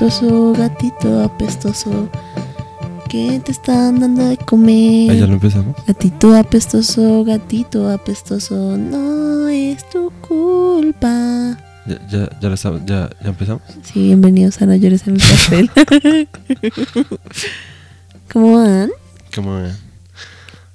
[0.00, 2.08] Apestoso, gatito apestoso.
[3.10, 5.10] ¿Qué te están dando de comer?
[5.10, 5.76] Ah, ya lo empezamos.
[5.86, 8.76] Gatito apestoso, gatito apestoso.
[8.76, 11.58] No es tu culpa.
[11.86, 13.62] Ya, ya, ya, lo estamos- ya, ya empezamos.
[13.82, 15.70] Sí, bienvenidos a No llores en mi pastel.
[18.32, 18.90] ¿Cómo van?
[19.34, 19.74] Como eh,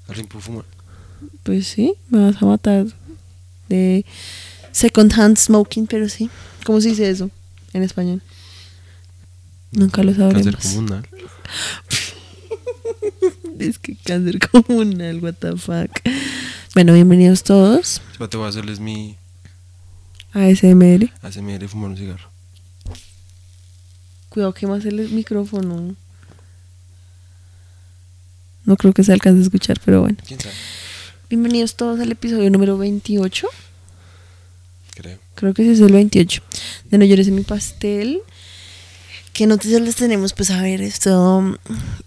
[0.10, 0.66] alguien puede fumar.
[1.44, 2.86] Pues sí, me vas a matar
[3.70, 4.06] de
[4.74, 6.30] second hand smoking, pero sí.
[6.66, 7.30] ¿Cómo se dice eso
[7.72, 8.22] en español?
[9.72, 10.66] Nunca lo Cáncer sabremos.
[10.66, 11.08] comunal.
[13.60, 15.92] Es que cáncer comunal, what the fuck.
[16.74, 19.16] Bueno, bienvenidos todos Espérate, voy a hacerles mi.
[20.34, 22.30] ASMR y fumar un cigarro.
[24.30, 25.96] Cuidado que más el micrófono.
[28.66, 30.18] No creo que se alcance a escuchar, pero bueno.
[30.28, 30.54] ¿Quién sabe?
[31.30, 33.48] Bienvenidos todos al episodio número 28.
[34.96, 35.20] Creo.
[35.36, 36.42] Creo que ese es el 28.
[36.90, 38.22] De No llores en mi pastel.
[39.36, 40.32] ¿Qué noticias les tenemos?
[40.32, 41.58] Pues a ver, esto.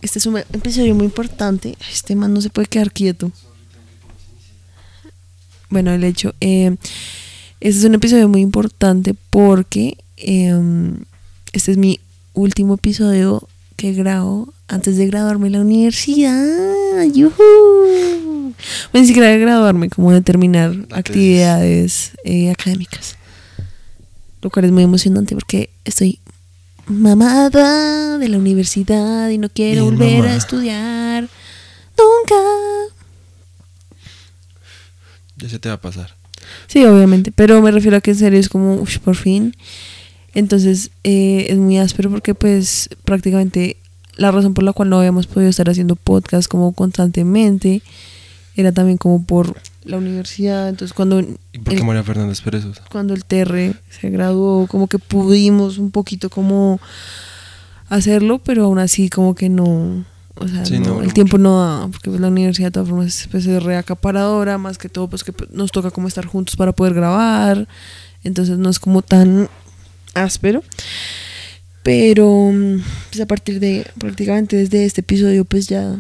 [0.01, 1.77] Este es un episodio muy importante.
[1.93, 3.31] Este man no se puede quedar quieto.
[5.69, 6.35] Bueno, el hecho.
[6.41, 6.75] eh,
[7.61, 10.59] este es un episodio muy importante porque eh,
[11.53, 12.01] este es mi
[12.33, 17.05] último episodio que grabo antes de graduarme en la universidad.
[17.13, 18.55] ¡Yujú!
[18.91, 23.17] Bueno, ni siquiera de graduarme, como de terminar actividades eh, académicas.
[24.41, 26.21] Lo cual es muy emocionante porque estoy
[26.89, 31.29] mamada de la universidad y no quiero Bien volver a estudiar.
[31.99, 32.95] Nunca.
[35.37, 36.15] Ya se te va a pasar.
[36.67, 39.55] Sí, obviamente, pero me refiero a que en serio es como, uff, por fin.
[40.35, 43.77] Entonces eh, es muy áspero porque pues prácticamente
[44.17, 47.83] la razón por la cual no habíamos podido estar haciendo podcast como constantemente
[48.55, 49.57] era también como por
[49.89, 50.69] la universidad.
[50.69, 52.85] Entonces cuando, ¿Y por qué el, María Fernández perezosa?
[52.91, 56.79] cuando el TR se graduó, como que pudimos un poquito como
[57.89, 60.05] hacerlo, pero aún así como que no...
[60.41, 61.15] O sea, Sí, no, no, el mucho.
[61.15, 64.89] tiempo no da, porque pues, la universidad de todas formas pues, es reacaparadora, más que
[64.89, 67.67] todo pues que pues, nos toca como estar juntos para poder grabar,
[68.23, 69.49] entonces no es como tan
[70.15, 70.63] áspero.
[71.83, 72.53] Pero
[73.11, 75.97] pues a partir de prácticamente desde este episodio pues ya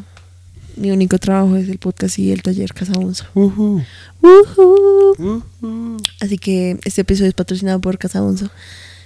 [0.78, 3.24] mi único trabajo es el podcast y el taller Casabunzo.
[3.34, 3.82] Ujú.
[4.22, 5.14] Ujú.
[5.18, 5.96] Ujú.
[6.20, 8.50] Así que este episodio es patrocinado por Casabunzo.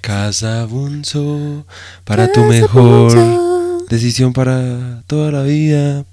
[0.02, 1.64] Casa Bunzo,
[2.04, 6.04] para tu mejor decisión para toda la vida.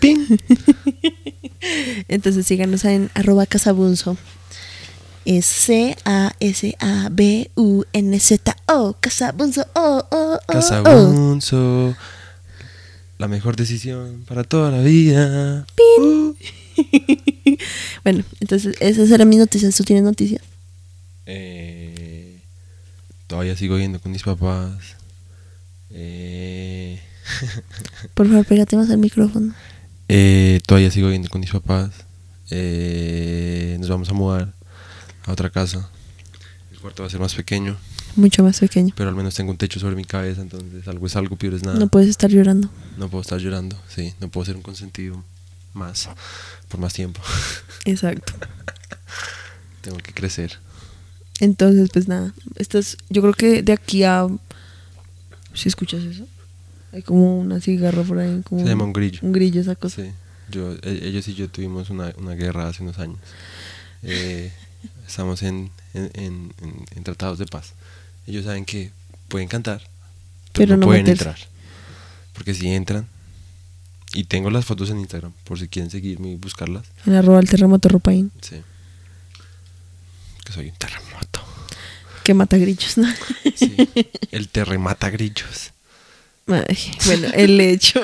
[0.00, 0.18] ¡Ping!
[2.08, 4.16] Entonces síganos en arroba casabunzo.
[5.24, 6.56] Es C-A-S-A-B-U-N-Z-O.
[9.00, 9.66] Casabunzo.
[9.74, 11.06] Oh, oh, oh, Casa oh.
[11.06, 11.94] Bunzo,
[13.18, 15.66] la mejor decisión para toda la vida.
[16.00, 16.34] Uh.
[18.02, 19.74] Bueno, entonces esas eran mis noticias.
[19.76, 20.42] ¿Tú tienes noticias?
[21.24, 22.38] Eh,
[23.26, 24.96] todavía sigo yendo con mis papás.
[25.90, 27.00] Eh,
[28.14, 29.54] Por favor, pégate más al micrófono.
[30.08, 31.92] eh, todavía sigo yendo con mis papás.
[32.50, 34.52] Eh, nos vamos a mudar
[35.24, 35.88] a otra casa.
[36.72, 37.76] El cuarto va a ser más pequeño,
[38.16, 38.92] Mucho más pequeño.
[38.96, 41.62] pero al menos tengo un techo sobre mi cabeza, entonces algo es algo, peor es
[41.64, 41.78] nada.
[41.78, 42.70] No puedes estar llorando.
[42.96, 45.22] No puedo estar llorando, sí, no puedo ser un consentido
[45.72, 46.08] más,
[46.68, 47.20] por más tiempo.
[47.84, 48.32] Exacto.
[49.80, 50.58] tengo que crecer.
[51.40, 52.32] Entonces, pues nada.
[52.56, 54.26] Esto es, yo creo que de aquí a.
[55.52, 56.26] Si escuchas eso,
[56.92, 58.40] hay como una cigarra por ahí.
[58.44, 59.18] Como Se llama un grillo.
[59.22, 60.02] Un grillo, esa cosa.
[60.02, 60.10] Sí,
[60.50, 63.18] yo, e- ellos y yo tuvimos una, una guerra hace unos años.
[64.02, 64.52] Eh,
[65.06, 67.72] estamos en, en, en- en- en tratados de paz.
[68.26, 68.90] Ellos saben que
[69.28, 69.80] pueden cantar,
[70.52, 71.28] pero, Pero no, no pueden meterse.
[71.28, 71.48] entrar.
[72.32, 73.06] Porque si entran,
[74.14, 76.84] y tengo las fotos en Instagram, por si quieren seguirme y buscarlas.
[77.06, 78.30] En arroba el terremoto ropaín.
[78.40, 78.56] Sí.
[80.44, 81.40] Que soy un terremoto.
[82.22, 83.08] Que mata grillos, ¿no?
[83.54, 83.76] Sí.
[84.30, 85.72] El terremata grillos.
[86.46, 86.76] Ay,
[87.06, 88.00] bueno, el hecho.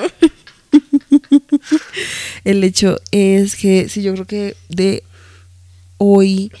[2.43, 5.03] el hecho es que sí, yo creo que de
[5.97, 6.51] hoy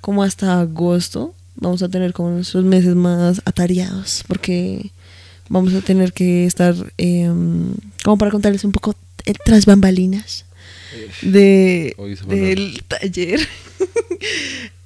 [0.00, 4.90] como hasta agosto vamos a tener como nuestros meses más atareados porque
[5.48, 10.44] vamos a tener que estar em, como para contarles un poco el tras bambalinas
[11.22, 11.96] de
[12.28, 13.40] del taller.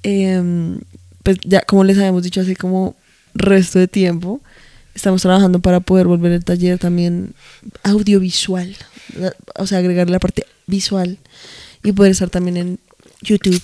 [0.03, 0.79] Em,
[1.23, 2.95] pues ya como les habíamos dicho hace como
[3.33, 4.41] resto de tiempo
[4.95, 7.33] estamos trabajando para poder volver el taller también
[7.83, 8.75] audiovisual
[9.55, 11.17] o sea, agregarle la parte visual
[11.83, 12.79] y poder estar también en
[13.21, 13.61] YouTube.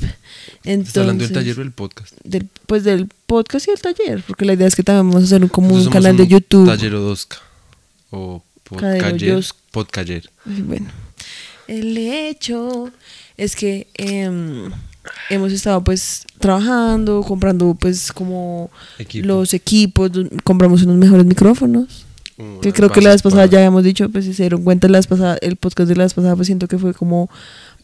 [0.64, 2.14] Entonces, ¿Estás hablando del taller o del podcast?
[2.24, 5.26] del, pues del podcast y el taller, porque la idea es que también vamos a
[5.26, 6.66] hacer un, como un Entonces somos canal de un YouTube.
[6.68, 7.36] Taller o 2K.
[8.12, 8.44] O
[9.72, 10.30] podcaller.
[10.46, 10.88] Bueno,
[11.68, 12.92] el hecho
[13.38, 14.72] es que em,
[15.30, 19.28] hemos estado pues trabajando, comprando pues como Equipo.
[19.28, 20.12] los equipos,
[20.44, 22.06] compramos unos mejores micrófonos,
[22.62, 24.88] que creo que la vez pasada para- ya habíamos dicho, pues si se dieron cuenta
[24.90, 27.30] la vez pasada, el podcast de la vez pasada pues siento que fue como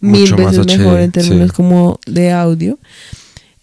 [0.02, 1.56] mil veces mejor HD, en términos sí.
[1.56, 2.78] como de audio.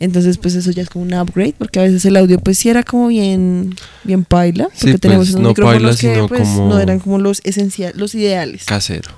[0.01, 2.69] Entonces, pues eso ya es como un upgrade, porque a veces el audio pues sí
[2.69, 3.75] era como bien,
[4.05, 6.79] bien paila, Sí, porque tenemos pues, unos no micrófonos paila, que sino pues como- no
[6.79, 8.65] eran como los esenciales, los ideales.
[8.65, 9.11] Casero.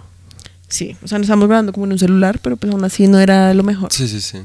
[0.68, 3.18] Sí, o sea, nos estamos grabando como en un celular, pero pues aún así no
[3.20, 3.92] era lo mejor.
[3.92, 4.38] Sí, sí, sí.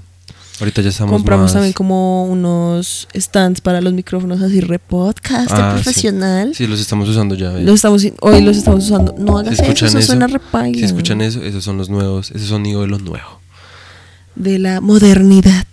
[0.60, 1.54] Ahorita ya estamos Compramos más...
[1.54, 6.56] también como unos stands para los micrófonos así re podcast Ah, profesional.
[6.56, 7.52] Sí, los estamos usando ya.
[7.52, 9.16] Los estamos, hoy los estamos usando.
[9.18, 10.40] No hagas eso, eso, suena re
[10.74, 13.42] si escuchan eso, esos son los nuevos, ese sonido de lo nuevo.
[14.36, 15.66] De la modernidad.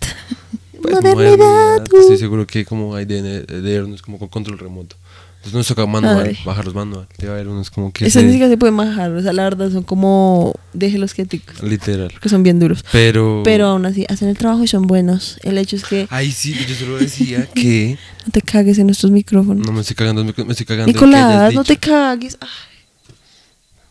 [0.80, 1.14] Pues, modernidad.
[1.14, 2.00] modernidad, uh.
[2.00, 4.96] Estoy seguro que como hay de, de como con control remoto.
[5.44, 6.38] Entonces nos toca manual, Ay.
[6.44, 7.08] bajarlos manual.
[7.18, 9.10] Debe haber unos como que Esas ni siquiera se pueden bajar.
[9.10, 10.54] O sea, la verdad son como.
[10.72, 11.60] Déjelos quieticos.
[11.62, 12.10] literal.
[12.12, 12.84] Porque son bien duros.
[12.92, 15.38] Pero Pero aún así, hacen el trabajo y son buenos.
[15.42, 19.10] El hecho es que Ay, sí, yo solo decía que no te cagues en nuestros
[19.10, 19.66] micrófonos.
[19.66, 20.86] no me estoy cagando, me estoy cagando.
[20.86, 22.38] que Nicolás, no te cagues.
[22.40, 22.48] Ay,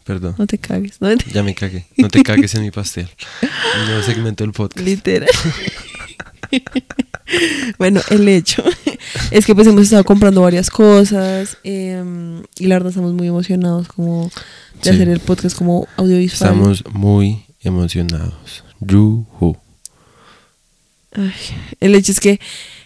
[0.06, 0.36] Perdón.
[0.38, 1.00] no te cagues.
[1.01, 1.86] No te- Ya me cagué.
[1.97, 3.09] No te cagues en mi pastel.
[3.88, 4.86] Nuevo segmento del podcast.
[4.88, 5.30] Literal.
[7.78, 8.63] bueno, el hecho
[9.31, 13.88] es que pues hemos estado comprando varias cosas em, y la verdad estamos muy emocionados
[13.88, 14.31] como de
[14.83, 14.89] Sí.
[14.89, 16.51] hacer el podcast como audiovisual.
[16.51, 18.63] Estamos muy emocionados.
[18.80, 19.56] Yuhu.
[21.13, 21.31] Ay,
[21.81, 22.39] el hecho es que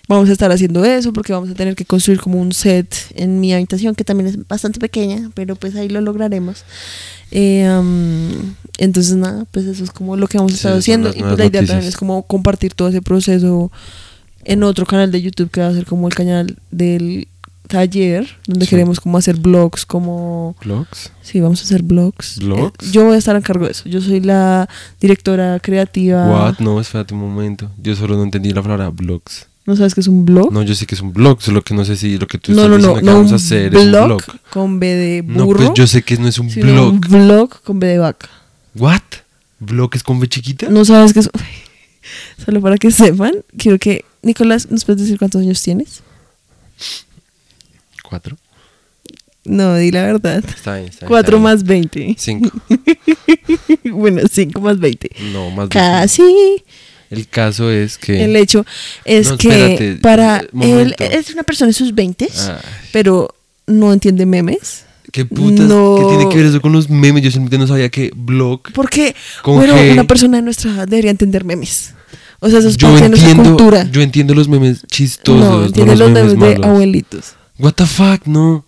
[0.07, 3.39] vamos a estar haciendo eso porque vamos a tener que construir como un set en
[3.39, 6.63] mi habitación que también es bastante pequeña, pero pues ahí lo lograremos.
[7.31, 10.79] Eh, am, entonces nada, pues eso es como lo que vamos a Sí, estar son
[10.79, 11.85] haciendo y pues la idea también noticias.
[11.85, 13.71] es como compartir todo ese proceso
[14.45, 17.27] en otro canal de YouTube que va a ser como el canal del
[17.67, 18.69] taller donde Sí.
[18.69, 21.11] queremos como hacer vlogs como ¿Vlogs?
[21.23, 22.87] sí vamos a hacer vlogs ¿Vlogs?
[22.87, 24.69] Eh, yo voy a estar a cargo de eso yo soy la
[25.01, 26.59] directora creativa What?
[26.59, 27.71] No, espérate un momento.
[27.81, 29.47] Yo solo no entendí la palabra vlogs.
[29.65, 31.73] no sabes qué es un blog No, yo sé que es un blog, solo que
[31.73, 33.35] no sé si lo que tú no, estás no, no, diciendo que no, vamos a
[33.35, 34.21] hacer es un blog
[34.51, 36.93] con B de No, burro, pues yo sé que no es un blog.
[36.93, 38.29] un blog con B de vaca.
[38.75, 39.01] ¿What?
[39.59, 40.69] ¿Blog es con B chiquita?
[40.69, 41.29] No sabes qué es.
[42.45, 46.01] Solo para que sepan, quiero que Nicolás, ¿nos puedes decir cuántos años tienes?
[48.03, 48.35] ¿Cuatro?
[49.43, 50.43] No, di la verdad.
[50.43, 51.09] Está bien, está bien.
[51.09, 51.43] 4 está bien.
[51.43, 52.15] más 20.
[52.17, 52.49] Cinco.
[53.91, 55.11] bueno, 5 más 20.
[55.31, 55.69] No, más cinco.
[55.69, 56.63] Casi.
[57.11, 58.23] El caso es que...
[58.23, 58.65] El hecho
[59.05, 62.55] es No, que para él es una persona en sus 20 Ay,
[62.91, 63.35] pero
[63.67, 64.85] no entiende memes.
[65.11, 65.67] ¿Qué putas?
[65.67, 65.97] No.
[65.99, 67.21] ¿Qué tiene que ver eso con los memes?
[67.21, 68.73] Yo simplemente no sabía que blog...
[68.73, 69.93] Porque, bueno, G.
[69.93, 71.93] una persona de nuestra edad debería entender memes.
[72.45, 73.89] O sea, eso es Yo entiendo, cultura.
[73.91, 77.33] yo entiendo los memes chistosos, no, no, entiende los, los memes, memes de abuelitos.
[77.57, 78.53] What the fuck, no.
[78.57, 78.63] O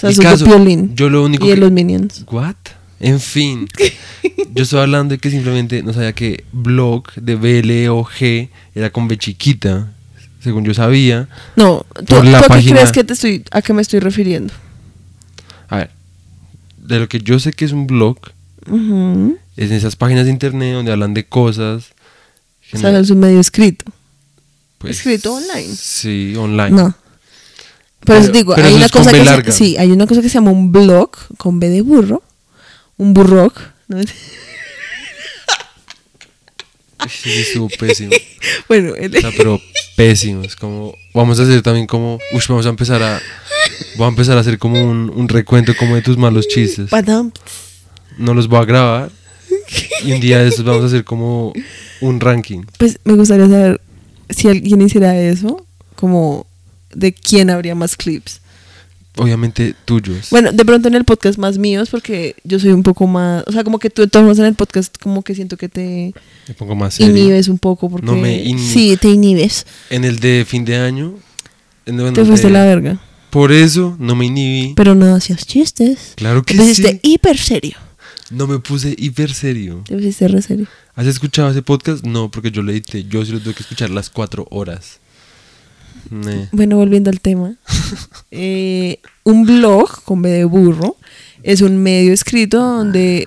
[0.00, 2.24] sea, El esos caso, de Piolín yo lo único y de que- los Minions.
[2.30, 2.54] What?
[3.00, 3.68] En fin,
[4.54, 8.48] yo estoy hablando de que simplemente no sabía que blog de B, L o G
[8.74, 9.92] era con B chiquita,
[10.42, 11.28] según yo sabía.
[11.56, 13.82] No, ¿tú, Por la tú a qué página- crees que te estoy, a qué me
[13.82, 14.52] estoy refiriendo?
[15.68, 15.90] A ver,
[16.76, 18.18] de lo que yo sé que es un blog,
[18.70, 19.38] Ujú.
[19.56, 21.92] es en esas páginas de internet donde hablan de cosas.
[22.72, 23.84] O sea, es un medio escrito.
[24.78, 25.74] pues, escrito online.
[25.74, 26.70] Sí, online.
[26.70, 26.94] No.
[28.04, 30.34] Pero, Pero- digo, pero hay una cosa que se, sí, hay una cosa que se
[30.34, 32.22] llama un blog con B de burro,
[32.96, 33.58] un burroc,
[33.88, 33.98] ¿no?
[37.08, 38.10] Sí, sí, estuvo pésimo.
[38.68, 39.60] bueno, el- O sea, pero
[39.96, 40.42] pésimo.
[40.42, 43.20] Es como, vamos a hacer también como, uy, vamos a empezar a,
[43.96, 46.90] voy a empezar a hacer como un, un recuento como de tus malos chistes.
[48.16, 49.10] No los voy a grabar
[50.04, 51.52] y un día de estos vamos a hacer como
[52.00, 52.62] un ranking.
[52.78, 53.80] pues me gustaría saber
[54.30, 55.64] si alguien hiciera eso,
[55.96, 56.46] como
[56.94, 58.40] de quién habría más clips.
[59.16, 60.28] Obviamente tuyos.
[60.30, 63.52] Bueno, de pronto en el podcast más míos, porque yo soy un poco más, o
[63.52, 66.14] sea, como que tú de en el podcast como que siento que te
[66.46, 67.16] Me pongo más serio.
[67.16, 70.76] inhibes un poco, porque No me inhi- sí, te inhibes, En el de fin de
[70.76, 71.14] año.
[71.86, 73.00] bueno, te fuiste de- la verga,
[73.30, 74.74] Por eso no me inhibí.
[74.76, 76.12] pero no hacías chistes.
[76.14, 77.00] Claro que Te sí.
[77.02, 77.76] hiper serio,
[78.30, 79.82] No me puse hiper serio.
[79.86, 80.66] te pusiste re serio.
[80.94, 82.04] ¿Has escuchado ese podcast?
[82.04, 83.04] No, porque yo lo edité.
[83.04, 84.98] Yo sí lo tuve que escuchar las cuatro horas.
[86.10, 86.48] Ne.
[86.52, 87.54] Bueno, volviendo al tema.
[88.30, 90.96] eh, un blog con B de burro
[91.42, 93.26] es un medio escrito donde.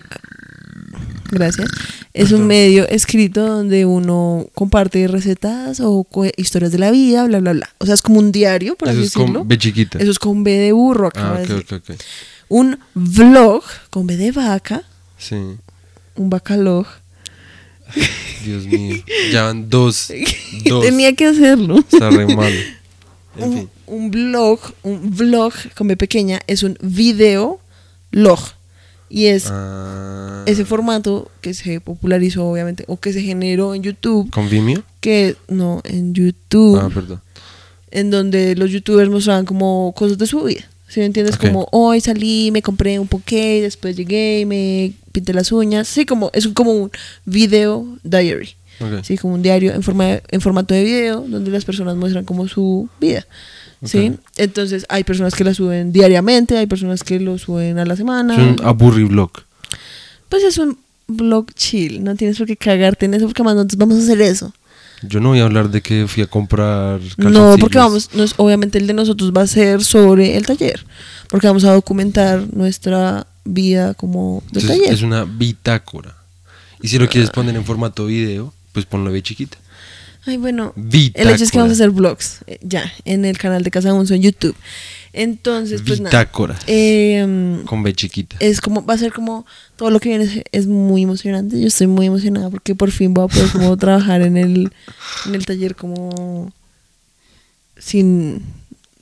[1.32, 1.70] Gracias.
[2.14, 6.06] Es un medio escrito donde uno comparte recetas o
[6.36, 7.70] historias de la vida, bla, bla, bla.
[7.78, 9.40] O sea, es como un diario, por Eso así es decirlo.
[9.40, 9.98] con B chiquita.
[9.98, 11.76] Eso es con B de burro, acaba Ah, de ok, decir.
[11.76, 12.02] ok, ok.
[12.50, 14.84] Un vlog con B de vaca
[15.22, 15.36] Sí.
[16.16, 16.86] un bacalog.
[18.44, 18.96] Dios mío.
[19.32, 20.12] Ya van dos.
[20.66, 20.84] Dos.
[20.86, 21.78] Tenía que hacerlo.
[21.80, 22.56] Está re malo.
[23.38, 23.70] En un, fin.
[23.88, 27.62] un blog, un vlog con B pequeña es un video
[28.12, 28.40] log.
[29.10, 34.30] Y es Ah, ese formato que se popularizó, obviamente, o que se generó en YouTube,
[34.32, 34.84] ¿Con Vimeo?
[35.00, 37.22] que no, en YouTube, Ah, perdón.
[37.92, 40.68] en donde los youtubers mostraban como cosas de su vida.
[40.92, 41.38] ¿Sí me entiendes?
[41.48, 45.88] Como hoy salí, me compré un poké, después llegué y me pinté las uñas.
[45.88, 46.92] Sí, como es un- como un
[47.26, 48.50] video diary.
[49.04, 52.26] Sí, como un diario en, forma de- en formato de video donde las personas muestran
[52.26, 53.26] como su vida.
[54.38, 58.34] Entonces hay personas que la suben diariamente, hay personas que lo suben a la semana.
[58.36, 59.32] Es un aburriblog.
[60.30, 63.78] Pues es un blog chill, no tienes por qué cagarte en eso porque más nosotros
[63.78, 64.54] vamos a hacer eso.
[65.04, 68.78] Yo no voy a hablar de que fui a comprar No, porque vamos, nos- obviamente
[68.78, 70.86] el de nosotros va a ser sobre el taller,
[71.30, 74.94] porque vamos a documentar nuestra vida como del Entonces, taller.
[74.94, 76.16] es una bitácora.
[76.82, 79.58] Y si lo quieres poner en formato video, pues ponlo de chiquita.
[80.26, 81.30] Ay, bueno, Bitácora.
[81.30, 83.92] el hecho es que vamos a hacer vlogs, eh, ya, en el canal de Casa
[83.92, 84.56] Unso en YouTube.
[85.14, 86.30] Entonces, pues nada.
[86.68, 88.38] Eh, Con B chiquita.
[88.40, 91.60] es como, va a ser como, todo lo que viene es, es muy emocionante.
[91.60, 94.72] Yo estoy muy emocionada porque por fin voy a poder como trabajar en el,
[95.26, 96.54] en el taller como
[97.78, 98.42] sin,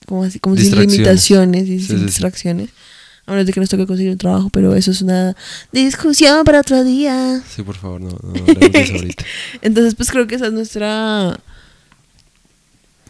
[0.07, 2.69] como así, como sin limitaciones y Sí, sin sí, distracciones.
[3.27, 5.35] A menos de que nos toque conseguir un trabajo, pero eso es una
[5.71, 7.39] discusión para otro día.
[7.47, 9.23] Sí, por favor, no, no ahorita.
[9.61, 11.39] Entonces, pues creo que esa es nuestra,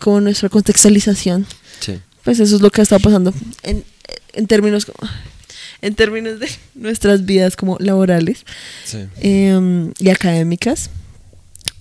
[0.02, 1.46] como nuestra contextualización.
[1.80, 2.00] Sí.
[2.30, 3.34] Pues eso es lo que ha estado pasando
[3.64, 3.84] en,
[4.34, 5.10] en términos como-
[5.82, 8.46] en términos de nuestras vidas como laborales
[8.86, 9.00] Sí.
[9.20, 10.92] em, y académicas.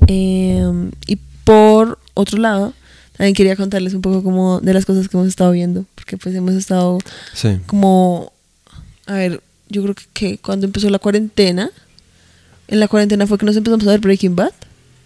[0.07, 2.73] Em, y por otro lado,
[3.19, 6.35] también quería contarles un poco como de las cosas que hemos estado viendo, porque pues
[6.35, 6.97] hemos estado
[7.35, 7.59] Sí.
[7.67, 8.33] como,
[9.05, 11.71] a ver, yo creo que, que cuando empezó la cuarentena,
[12.69, 14.53] en la cuarentena fue que nos empezamos a ver Breaking Bad.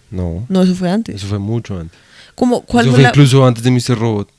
[0.09, 0.45] No.
[0.47, 1.15] No, eso fue antes.
[1.17, 1.99] Eso fue mucho antes.
[2.33, 3.99] Como, ¿cuál Eso fue fue la- incluso antes de Mr.
[3.99, 4.29] Robot.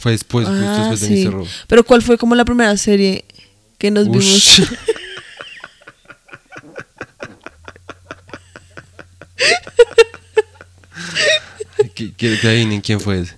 [0.00, 1.24] Fue después, justo Ah, después de sí.
[1.26, 1.32] Mr.
[1.32, 1.48] Robot.
[1.68, 3.24] Pero ¿cuál fue como la primera serie
[3.78, 4.60] que nos Ush.
[4.60, 4.72] vimos?
[11.96, 13.34] Qu- Quiero que adivinen quién fue ese.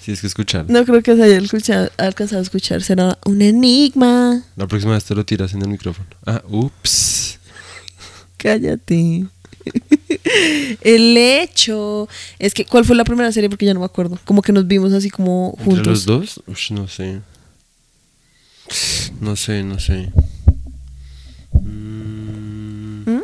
[0.00, 0.66] Si es que escucharon.
[0.68, 2.82] No creo que se haya escuchado, alcanzado a escuchar.
[2.82, 4.42] Será un enigma.
[4.56, 6.08] La próxima vez te lo tiras en el micrófono.
[6.24, 7.38] Ah, ups.
[8.38, 9.26] Cállate.
[10.82, 13.48] El hecho es que, ¿cuál fue la primera serie?
[13.50, 14.18] Porque ya no me acuerdo.
[14.24, 16.04] Como que nos vimos así como ¿Entre los juntos.
[16.04, 16.42] dos?
[16.46, 17.20] Ush, no sé.
[19.20, 20.12] No sé, no sé.
[21.52, 23.22] Mm, ¿Mm?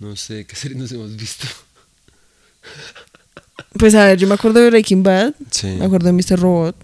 [0.00, 1.46] No sé, ¿qué serie nos hemos visto?
[3.78, 5.34] Pues a ver, yo me acuerdo de Breaking Bad.
[5.50, 5.66] Sí.
[5.66, 6.38] Me acuerdo de Mr.
[6.38, 6.76] Robot.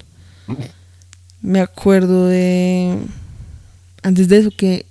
[1.40, 2.98] Me acuerdo de.
[4.02, 4.84] Antes de eso, que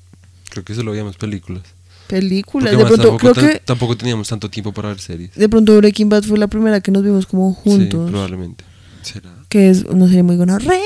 [0.49, 1.63] Creo que solo veíamos películas.
[2.09, 2.71] Películas.
[2.71, 5.33] De pronto, tampoco, creo que tampoco teníamos tanto tiempo para ver series.
[5.35, 8.07] de pronto Breaking Bad fue la primera que nos vimos como juntos.
[8.07, 8.65] Sí, probablemente.
[9.03, 9.29] ¿Será?
[9.47, 10.79] que es una serie muy gonorrea.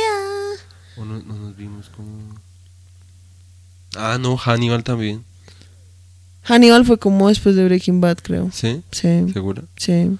[0.97, 2.39] ¿O no, no nos vimos como...?
[3.95, 5.23] Ah, no, Hannibal también.
[6.43, 8.49] Hannibal fue como después de Breaking Bad, creo.
[8.51, 8.81] ¿Sí?
[8.91, 9.63] Sí, ¿Segura?
[9.77, 10.17] sí.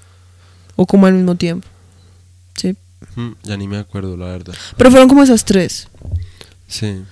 [0.75, 1.67] O como al mismo tiempo.
[2.55, 2.75] Sí.
[3.15, 4.53] Mm, ya ni me acuerdo, la verdad.
[4.77, 5.87] Pero fueron como esas tres.
[6.67, 7.03] Sí.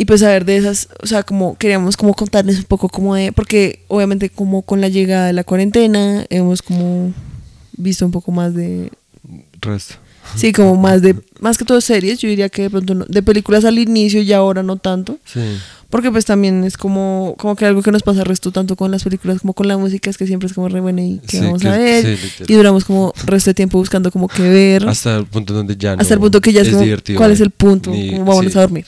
[0.00, 3.16] Y pues a ver, de esas, o sea, como queríamos como contarles un poco como
[3.16, 7.12] de, porque obviamente como con la llegada de la cuarentena hemos como
[7.76, 8.92] visto un poco más de,
[9.60, 9.96] Resto.
[10.36, 13.22] sí, como más de, más que todo series, yo diría que de pronto no- de
[13.24, 15.40] películas al inicio y ahora no tanto, Sí.
[15.90, 19.02] porque pues también es como, como que algo que nos pasa resto tanto con las
[19.02, 21.44] películas como con la música, es que siempre es como re buena y que Sí,
[21.44, 24.88] vamos que- a ver, sí, y duramos como resto de tiempo buscando como que ver.
[24.88, 27.18] Hasta el punto donde ya no hasta el punto que ya es, como, divertido.
[27.18, 27.90] ¿cuál es el punto?
[27.90, 28.58] Ni- como vámonos sí.
[28.58, 28.86] a dormir.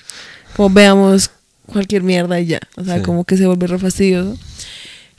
[0.61, 1.31] Como veamos
[1.64, 2.61] cualquier mierda y ya.
[2.76, 3.02] O sea, Sí.
[3.02, 4.37] como que se vuelve re fastidioso.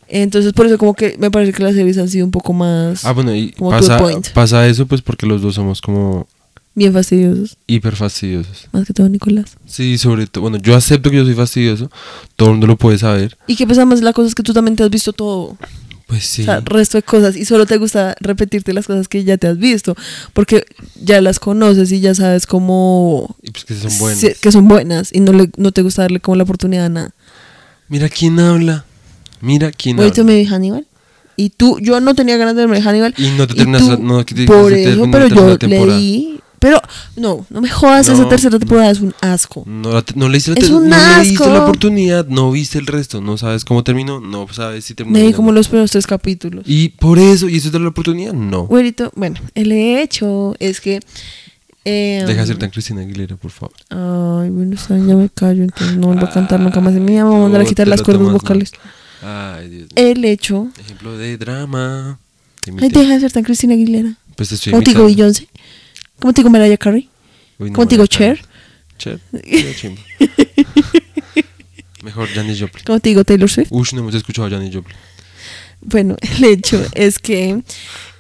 [0.08, 3.04] Entonces, por eso como que me parece que las series han sido un poco más
[3.06, 3.98] Ah, bueno, y Como pasa,
[4.36, 6.28] pasa eso pues porque los dos somos como
[6.76, 7.58] bien fastidiosos.
[7.66, 8.68] hiper fastidiosos.
[8.72, 9.58] Más que todo Nicolás.
[9.66, 11.90] Sí, sobre todo, bueno, yo acepto que yo soy fastidioso,
[12.36, 13.36] todo el mundo lo puede saber.
[13.48, 15.58] Y que pues además la cosa es que tú también te has visto todo.
[16.12, 16.42] Pues sí.
[16.42, 17.38] O sea, resto de cosas.
[17.38, 19.96] Y solo te gusta repetirte las cosas que ya te has visto.
[20.34, 20.66] Porque
[21.02, 23.38] ya las conoces y ya sabes cómo...
[23.42, 24.20] y pues que son buenos.
[24.20, 25.14] sí, que son buenas.
[25.14, 27.12] Y no, le, no te gusta darle como la oportunidad a nada.
[27.88, 28.84] Mira quién habla.
[29.40, 30.34] Mira quién Ahorita habla.
[30.34, 30.86] me vi Hannibal.
[31.38, 33.14] Y tú, yo no tenía ganas de verme Hannibal.
[33.18, 35.98] Y no te y terminas, tú, no, te- por te eso, terminó pero yo temporada.
[35.98, 36.40] leí.
[36.62, 36.80] Pero,
[37.16, 38.60] no, no me jodas, esa No, tercera no.
[38.60, 39.64] temporada es un asco.
[39.66, 41.52] No, no le diste la, Es un no le diste asco.
[41.54, 45.18] la oportunidad, no viste el resto, no sabes cómo terminó, no sabes si terminó.
[45.18, 45.56] Me o como no.
[45.56, 46.64] los primeros tres capítulos.
[46.68, 48.34] Y por eso, ¿y eso te da la oportunidad?
[48.34, 48.68] No.
[48.68, 51.00] Güerito, bueno, el hecho es que
[51.84, 53.74] Eh, Deja de ser tan Cristina Aguilera, por favor.
[53.90, 57.24] Ay, bueno, ya me callo, entonces no vuelvo a cantar nunca más mi vida.
[57.24, 58.72] Me voy a mandar a No, quitar las cuerdas vocales.
[59.24, 59.90] Ay, Dios mío.
[60.12, 60.68] El hecho.
[60.80, 62.20] Ejemplo de drama.
[62.80, 64.14] Ay, deja de ser tan Cristina Aguilera.
[64.36, 65.24] Pues te estoy ¿Cómo te digo imitando.
[65.34, 65.48] Beyoncé?
[66.22, 67.10] ¿Cómo te digo Mariah Carey?
[67.58, 68.06] Uy, no, ¿Cómo te digo.
[68.06, 68.40] Cher?
[69.00, 69.20] Cher.
[72.04, 72.84] Mejor Janis Joplin.
[72.86, 73.70] ¿Cómo te digo Taylor Swift?
[73.72, 74.96] Uy, no hemos escuchado a Janis Joplin.
[75.82, 77.64] Bueno, el hecho es que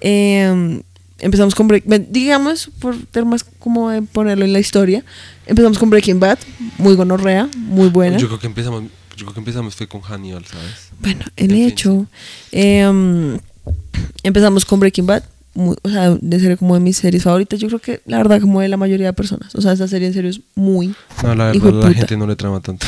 [0.01, 0.81] eh,
[1.19, 5.05] empezamos con Breaking Bad, digamos, por temas como ponerlo en la historia,
[5.45, 6.39] empezamos con Breaking Bad,
[6.79, 8.17] muy gonorrea, muy buena.
[8.17, 10.89] Yo creo que empezamos, yo creo que empezamos fue con Hannibal, ¿sabes?
[10.99, 12.07] Bueno, el hecho,
[12.51, 13.37] eh,
[14.23, 17.67] empezamos con Breaking Bad, muy- o sea, de ser como de mis series favoritas, yo
[17.67, 20.13] creo que la verdad como de la mayoría de personas, o sea, esa serie en
[20.13, 20.93] serio es muy...
[21.23, 22.87] No, la verdad, la gente no le trama tanto.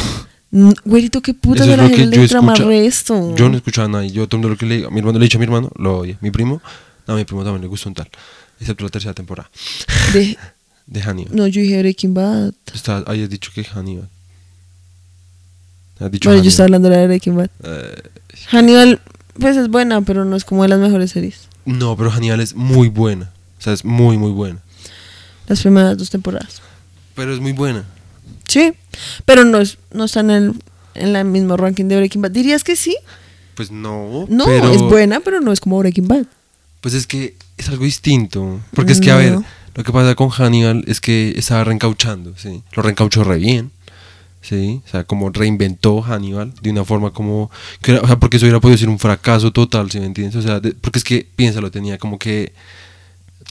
[0.51, 3.35] Mm, Güerito, qué puta de la gente le trama resto.
[3.35, 4.11] Yo no escuchaba a nadie.
[4.11, 5.97] Yo todo lo que le digo, mi hermano le he dicho a mi hermano, lo
[5.99, 6.17] odia.
[6.21, 6.61] Mi primo,
[7.07, 8.07] no, a mi primo también le gusta un tal.
[8.59, 9.49] Excepto la tercera temporada
[10.13, 10.37] De-
[10.87, 11.35] de Hannibal.
[11.35, 12.53] no, yo dije Breaking Bad.
[12.73, 14.07] Está, ahí has dicho que Hannibal.
[15.99, 17.49] Has dicho Bueno, yo estaba hablando de la de Breaking Bad.
[17.63, 18.01] Eh,
[18.51, 18.99] Hannibal,
[19.39, 21.47] pues es buena, pero no es como de las mejores series.
[21.65, 23.31] No, pero Hannibal es muy buena.
[23.59, 24.59] O sea, es muy, muy buena.
[25.47, 26.61] Las primeras dos temporadas.
[27.15, 27.85] Pero es muy buena.
[28.47, 28.73] Sí,
[29.25, 30.53] pero no, es, no está en el,
[30.95, 32.31] en el mismo ranking de Breaking Bad.
[32.31, 32.95] ¿Dirías que sí?
[33.55, 34.25] Pues no.
[34.29, 36.25] No, pero, es buena, pero no es como Breaking Bad.
[36.81, 38.59] Pues es que es algo distinto.
[38.73, 39.39] Porque es que, a ver,
[39.75, 42.63] lo que pasa con Hannibal es que estaba reencauchando, ¿sí?
[42.73, 43.71] Lo reencauchó re bien,
[44.43, 44.81] ¿sí?
[44.85, 47.49] O sea, como reinventó Hannibal de una forma como...
[47.81, 50.35] Que, o sea, porque eso hubiera podido ser un fracaso total, ¿sí me entiendes?
[50.35, 52.53] O sea, de- porque es que, piénsalo, tenía como que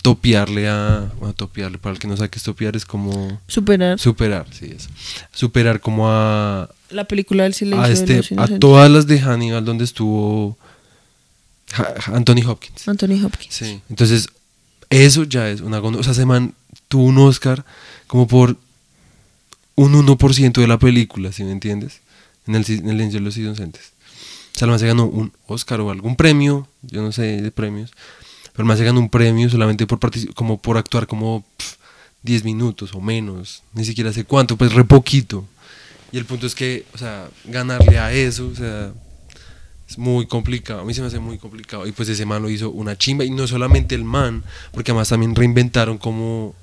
[0.02, 1.11] topiarle a...
[1.18, 3.40] Bueno, topiarle, para el que no sabe qué es topiar, es como...
[3.46, 4.88] Superar Superar, sí, eso.
[5.32, 6.68] Superar como a...
[6.90, 10.58] la película del silencio A, de este, los a todas las de Hannibal donde estuvo
[11.75, 12.87] Ha- Anthony Hopkins.
[12.88, 13.54] Anthony Hopkins.
[13.54, 14.28] Sí, entonces
[14.90, 16.54] eso ya es una O sea, ese man
[16.88, 17.64] tuvo un Oscar
[18.08, 18.56] como por
[19.74, 22.00] un 1% de la película, ¿sí me entiendes?
[22.46, 23.92] En el, en el de los Inocentes.
[24.54, 27.50] O sea, el man se ganó un Oscar o algún premio, yo no sé de
[27.50, 27.90] premios,
[28.52, 29.98] pero el man se ganó un premio solamente por
[30.35, 31.76] como por actuar como pf,
[32.22, 35.46] 10 minutos o menos, ni siquiera sé cuánto, pues re poquito.
[36.12, 38.92] Y el punto es que, o sea, ganarle a eso, o sea,
[39.88, 41.87] es muy complicado, a mí se me hace muy complicado.
[41.87, 45.08] Y pues ese man lo hizo una chimba, y no solamente el man, porque además
[45.08, 46.54] también reinventaron como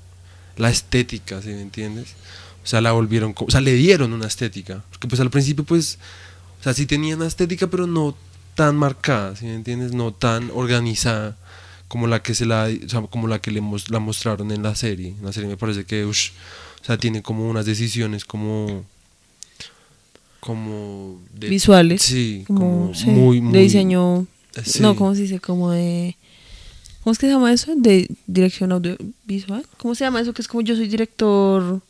[0.56, 2.14] la estética, ¿sí me entiendes?
[2.62, 4.84] O sea, la volvieron, o sea, le dieron una estética.
[4.90, 5.98] Porque pues al principio pues,
[6.60, 8.14] o sea, sí tenía una estética, pero no
[8.54, 9.92] tan marcada, ¿sí me entiendes?
[9.94, 11.36] No tan organizada
[11.88, 14.62] como la que se la, o sea, como la que le mos- la mostraron en
[14.62, 15.08] la serie.
[15.18, 16.30] En la serie me parece que, ush,
[16.82, 18.84] o sea, tiene como unas decisiones como
[20.40, 22.02] como de- Visuales.
[22.02, 24.26] Sí, Como, como sí, muy, muy de diseño.
[24.64, 24.80] sí.
[24.80, 25.40] No, ¿cómo se dice?
[25.40, 26.16] Como de.
[27.02, 27.74] ¿Cómo es que se llama eso?
[27.76, 29.66] De dirección audiovisual.
[29.78, 30.32] ¿Cómo se llama eso?
[30.34, 31.80] Que es como yo soy director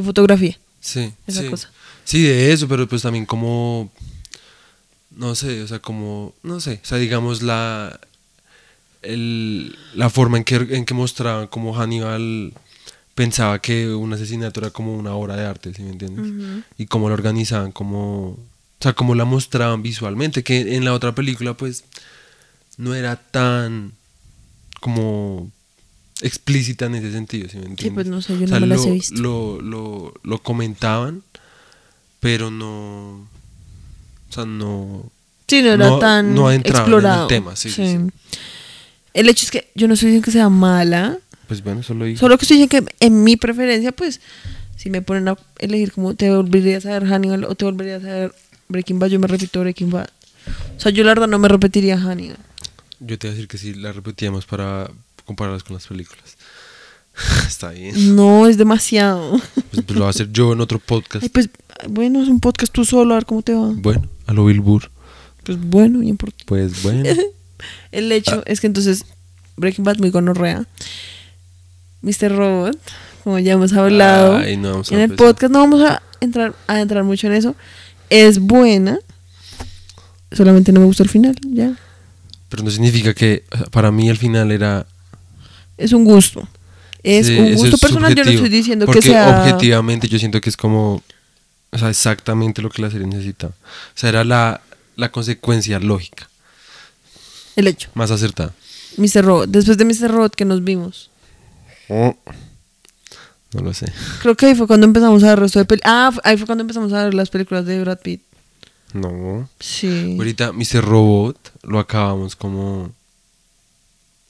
[0.00, 0.58] de fotografía.
[0.80, 1.48] Sí, Esa sí.
[1.48, 1.70] cosa.
[2.04, 3.90] Sí, de eso, pero pues también como,
[5.10, 8.00] no sé, o sea, como, no sé, o sea, digamos la,
[9.02, 12.54] el, la forma en que, en que mostraban como Hannibal
[13.14, 16.64] pensaba que un asesinato era como una obra de arte, ¿sí me entiendes?
[16.78, 18.38] Y cómo lo organizaban, como, o
[18.80, 21.84] sea, cómo la mostraban visualmente, que en la otra película pues
[22.76, 23.92] no era tan
[24.80, 25.50] como
[26.22, 27.94] explícita en ese sentido, ¿sí me entiendes?
[27.94, 29.14] pues, no sé, yo O no sea, me las he lo- visto.
[29.20, 31.22] Lo, lo, lo comentaban,
[32.20, 35.10] pero no, o sea, no,
[35.46, 36.66] Sí, no era No- tan no entraban en el
[36.98, 37.26] explorado.
[37.28, 37.98] tema, sí, sí, sí.
[39.14, 42.18] El hecho es que yo no estoy diciendo que sea mala, pues bueno, solo digo.
[42.18, 44.20] solo que estoy diciendo que en mi preferencia, pues,
[44.76, 48.08] si me ponen a elegir como te volverías a ver Hannibal o te volverías a
[48.08, 48.34] ver
[48.68, 50.10] Breaking Bad, yo me repito Breaking Bad.
[50.76, 52.36] O sea, yo la verdad no me repetiría Hannibal.
[53.00, 54.90] Yo te voy a decir que sí, la repetíamos para
[55.28, 56.36] compararlas con las películas.
[57.46, 58.16] Está bien.
[58.16, 59.30] No, es demasiado.
[59.70, 61.22] Pues, pues lo voy a hacer yo en otro podcast.
[61.22, 61.50] Ay, pues,
[61.88, 63.70] bueno, es un podcast tú solo, a ver cómo te va.
[63.74, 64.90] Bueno, a lo Billboard.
[65.44, 66.44] Pues bueno, bien por ti.
[66.46, 67.08] Pues bueno.
[67.92, 69.04] El hecho es que entonces
[69.56, 70.66] Breaking Bad muy gonorrea.
[72.02, 72.34] Mr.
[72.36, 72.78] Robot,
[73.24, 76.54] como ya hemos hablado Ay, no vamos a en el podcast, no vamos a entrar,
[76.68, 77.56] a entrar mucho en eso.
[78.08, 79.00] Es buena,
[80.30, 81.76] solamente no me gustó el final, ya.
[82.48, 84.86] Pero no significa que sea, para mí el final era.
[85.78, 86.46] Es un gusto.
[87.02, 89.40] Es Sí, un gusto es personal, yo no estoy diciendo porque que sea...
[89.40, 91.02] objetivamente yo siento que es como.
[91.70, 93.52] O sea, exactamente lo que la serie necesitaba.
[93.62, 94.60] O sea, era la,
[94.96, 96.28] la consecuencia lógica,
[97.56, 97.90] El hecho.
[97.94, 98.52] más acertada.
[98.96, 99.24] Mr.
[99.24, 100.10] Robot, después de Mr.
[100.10, 101.10] Robot que nos vimos.
[101.88, 102.16] Oh.
[103.54, 103.90] No lo sé.
[104.20, 105.92] Creo que ahí fue cuando empezamos a ver el resto de películas.
[105.94, 108.22] Ah, ahí fue cuando empezamos a ver las películas de Brad Pitt.
[108.92, 109.48] No.
[109.60, 110.16] Sí.
[110.18, 110.82] Ahorita Mr.
[110.84, 112.90] Robot lo acabamos como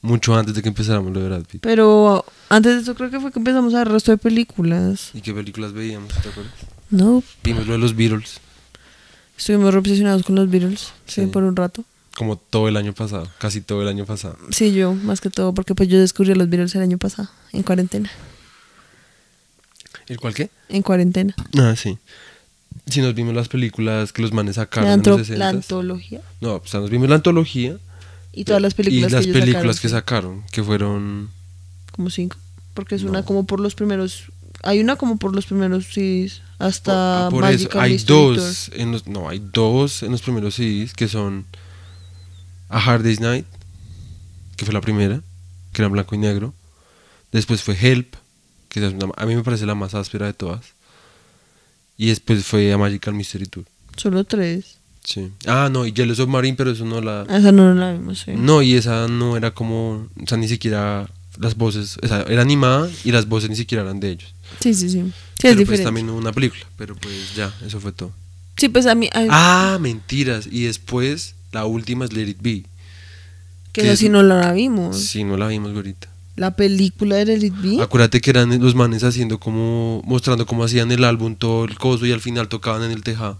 [0.00, 1.60] Mucho antes de que empezáramos lo de Brad Pitt.
[1.62, 5.10] Pero antes de eso creo que fue que empezamos a ver el resto de películas.
[5.14, 6.12] ¿Y qué películas veíamos?
[6.22, 6.52] ¿Te acuerdas?
[6.90, 8.40] No, Vimos lo de los Beatles.
[9.36, 11.26] estuvimos re obsesionados con los Beatles, sí, Sí.
[11.26, 11.84] por un rato.
[12.16, 13.28] Como todo el año pasado.
[13.38, 14.36] Casi todo el año pasado.
[14.50, 17.62] Sí, yo, más que todo, porque pues yo descubrí los Beatles el año pasado, en
[17.62, 18.10] cuarentena.
[20.06, 20.50] ¿El cual qué?
[20.68, 21.34] En cuarentena.
[21.58, 21.98] Ah, sí.
[22.86, 25.38] Si nos vimos las películas que los manes sacaron La, en los 60.
[25.38, 26.20] la antología.
[26.40, 27.76] No, o sea, nos vimos la antología
[28.32, 31.30] Y todas las películas y las que ellos películas sacaron, que sacaron, que fueron...
[31.92, 32.36] Como cinco.
[32.74, 33.10] Porque es No.
[33.10, 34.24] una como por los primeros.
[34.62, 36.42] Hay una como por los primeros CDs.
[36.58, 40.92] Hasta Ah, por eso, hay dos, en los, no, hay dos en los primeros CDs
[40.92, 41.46] que son
[42.68, 43.46] A Hard Day's Night,
[44.56, 45.22] que fue la primera,
[45.72, 46.54] que era blanco y negro.
[47.32, 48.14] Después fue Help,
[48.68, 50.64] que una- a mí me parece la más áspera de todas.
[51.96, 53.64] Y después fue A Magical Mystery Tour.
[53.96, 54.77] Solo tres.
[55.08, 55.30] Sí.
[55.46, 57.22] Ah, no, y Yellow Submarine, pero eso no la...
[57.30, 58.32] Esa no la vimos, sí.
[58.36, 62.42] No, y esa no era como, o sea, ni siquiera las voces, o sea, era
[62.42, 64.34] animada y las voces ni siquiera eran de ellos.
[64.60, 65.00] Sí, sí, sí.
[65.00, 65.84] Sí, pero es pues diferente.
[65.84, 68.10] también una película, pero pues ya, eso fue todo.
[68.58, 69.08] Sí, pues a mí.
[69.14, 70.46] a- Ah, mentiras.
[70.50, 72.64] Y después, la última es Let It Be.
[73.72, 74.98] que que esa es- sí no la vimos.
[75.00, 76.08] Sí, no la vimos ahorita.
[76.36, 77.80] La película de Let It Be.
[77.82, 82.04] Acuérdate que eran los manes haciendo como, mostrando cómo hacían el álbum, todo el coso
[82.04, 83.38] y al final tocaban en el tejado.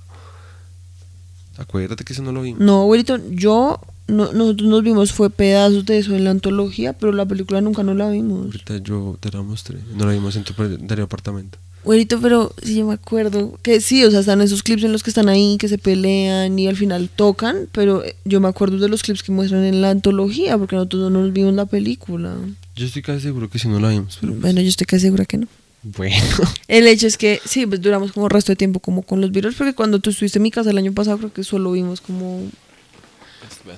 [1.58, 2.60] Acuérdate que eso no lo vimos.
[2.60, 3.80] No, abuelito, yo.
[4.06, 7.82] No, nosotros nos vimos, fue pedazos de eso en la antología, pero la película nunca
[7.82, 8.46] no la vimos.
[8.46, 9.80] Ahorita yo te la mostré.
[9.94, 10.54] No la vimos en tu
[11.02, 11.58] apartamento.
[11.82, 15.02] Abuelito, pero sí yo me acuerdo que sí, o sea, están esos clips en los
[15.02, 18.78] que están ahí, que se pelean y al final tocan, pero eh, yo me acuerdo
[18.78, 22.34] de los clips que muestran en la antología, porque nosotros no nos vimos la película.
[22.76, 24.18] Yo estoy casi seguro que sí no la vimos.
[24.20, 25.48] Pero pues, Bueno, yo estoy casi segura que no.
[25.82, 26.16] Bueno.
[26.68, 29.54] El hecho es que sí, pues duramos como resto de tiempo como con los Beatles,
[29.56, 32.42] porque cuando tú estuviste en mi casa el año pasado creo que solo vimos como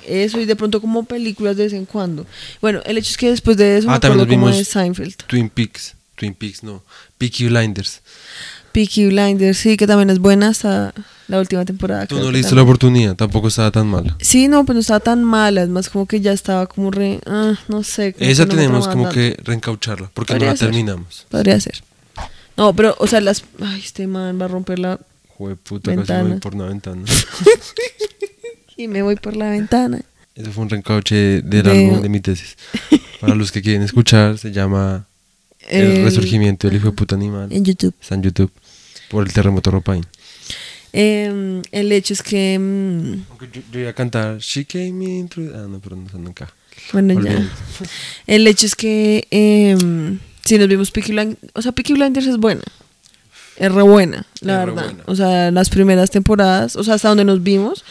[0.06, 2.26] eso y de pronto como películas de vez en cuando.
[2.60, 4.64] Bueno, el hecho es que después de eso Ah, me también nos como vimos de
[4.64, 5.16] Seinfeld.
[5.26, 5.94] Twin Peaks.
[6.16, 6.82] Twin Peaks, no.
[7.18, 8.00] Peaky Blinders.
[8.72, 10.94] Peaky Blinders, sí, que también es buena hasta
[11.26, 12.06] la última temporada.
[12.06, 14.16] Tú no le diste la oportunidad, tampoco estaba tan mala.
[14.20, 17.20] Sí, no, pues no estaba tan mala, es más como que ya estaba como re,
[17.26, 18.12] ah, no sé.
[18.12, 20.68] como Esa tenemos como que reencaucharla, porque no la ser.
[20.68, 21.26] terminamos.
[21.30, 21.82] Podría ser.
[22.60, 25.00] No, pero, o sea, las, ay, este man va a romper la,
[25.38, 26.28] Joder, puta, casi me Ventana.
[26.28, 27.02] voy por una ventana.
[28.76, 30.02] y me voy por la ventana.
[30.34, 32.56] Ese fue un reencauche del De- álbum de mi tesis.
[33.20, 35.06] Para los que quieren escuchar, se llama
[35.68, 37.48] El, El- resurgimiento del hijo de puta animal.
[37.50, 37.94] En YouTube.
[38.00, 38.52] Está en YouTube.
[39.08, 40.04] Por el terremoto Ropain.
[40.92, 45.28] Eh, el hecho es que, mm, Aunque yo, yo iba a cantar She came in
[45.28, 45.50] through...
[45.54, 46.52] Ah, no, pero no, nunca.
[46.92, 47.48] bueno, ya.
[48.26, 49.76] El hecho es que, eh,
[50.44, 52.62] si nos vimos Peaky Blinders, o sea, Peaky Blinders es buena.
[53.56, 54.84] Es re buena, la Es verdad.
[54.84, 55.02] buena.
[55.06, 57.84] O sea, las primeras temporadas, o sea, hasta donde nos vimos,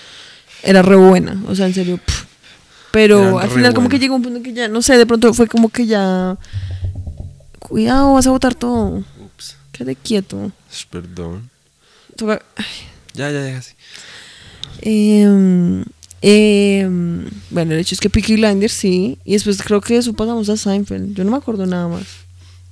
[0.63, 1.41] era re buena.
[1.47, 1.97] O sea, en serio.
[2.03, 2.25] pff.
[2.91, 5.31] Pero Eran al final, como que llegó un punto que ya, no sé, de pronto
[5.33, 6.38] fue como que ya.
[7.59, 9.03] Cuidado, vas a botar todo.
[9.23, 9.57] Ups.
[9.71, 10.51] Quédate quieto.
[10.89, 11.51] Perdón.
[12.15, 12.41] Toca-.
[13.13, 13.62] Ya, ya, ya.
[13.62, 13.73] sí.
[14.81, 15.83] Em,
[17.49, 19.17] bueno, el hecho es que Peaky Blinders sí.
[19.23, 21.15] Y después creo que eso pasamos a Seinfeld.
[21.15, 22.03] Yo no me acuerdo nada más.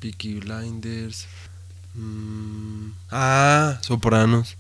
[0.08, 1.26] Peaky Blinders.
[1.94, 4.56] Mm, ah, Sopranos.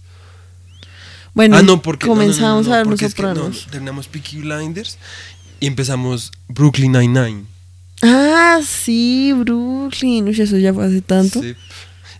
[1.33, 3.21] Bueno, ah, no, porque no, no, no, comenzamos no, a ver los porque es que
[3.21, 3.67] sopranos.
[3.71, 4.97] terminamos Peaky Blinders
[5.62, 7.45] y empezamos Brooklyn Nine-Nine.
[8.01, 10.27] Ah, sí, Brooklyn.
[10.27, 11.41] Uy, eso ya fue hace tanto.
[11.41, 11.55] Sí.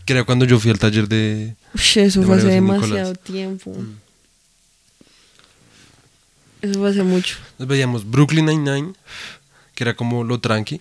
[0.06, 1.56] Que era cuando yo fui al taller de.
[1.74, 3.20] Uy, eso de fue hace demasiado Nicolás.
[3.24, 3.72] tiempo.
[3.72, 3.96] Mm.
[6.62, 7.36] Eso fue hace mucho.
[7.60, 8.94] Nos veíamos Brooklyn Nine-Nine,
[9.76, 10.80] que era como lo tranqui,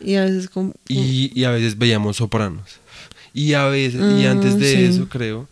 [0.00, 0.74] Y a veces como...
[0.88, 2.64] y, y a veces veíamos Sopranos.
[3.32, 4.82] Y a veces, y Ah, antes de sí.
[4.84, 5.48] eso, creo,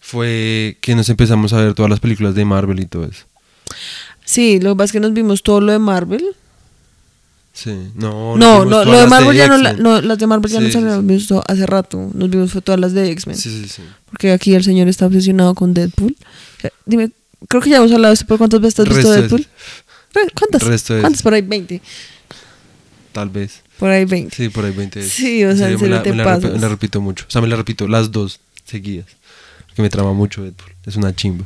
[0.00, 3.24] fue que nos empezamos a ver todas las películas de Marvel y todo eso.
[4.24, 6.24] Sí, lo que pasa es que nos vimos todo lo de Marvel.
[7.52, 10.78] Sí, no, No, no, lo de Marvel ya no, no, las de Marvel ya Sí,
[10.78, 12.08] nos sí, visto hace rato.
[12.14, 13.36] Nos vimos fue todas las de X-Men.
[13.36, 13.82] Sí, sí, sí.
[14.10, 16.14] Porque aquí el señor está obsesionado con Deadpool.
[16.58, 17.10] O sea, dime,
[17.48, 19.46] creo que ya hemos hablado de esto, pero ¿cuántas veces has visto Resto Deadpool?
[20.38, 20.62] ¿Cuántas?
[20.62, 21.22] Resto de- ¿Cuántas?
[21.22, 21.82] Por ahí 20.
[23.18, 23.62] Tal vez.
[23.78, 24.34] Por ahí 20.
[24.36, 25.12] Sí, por ahí 20 veces.
[25.12, 27.24] Sí, o sea, en me serio la, te me la rep- me la repito mucho.
[27.26, 29.06] O sea, me la repito las dos seguidas.
[29.66, 30.72] Porque me trama mucho Deadpool.
[30.86, 31.44] Es una chimba.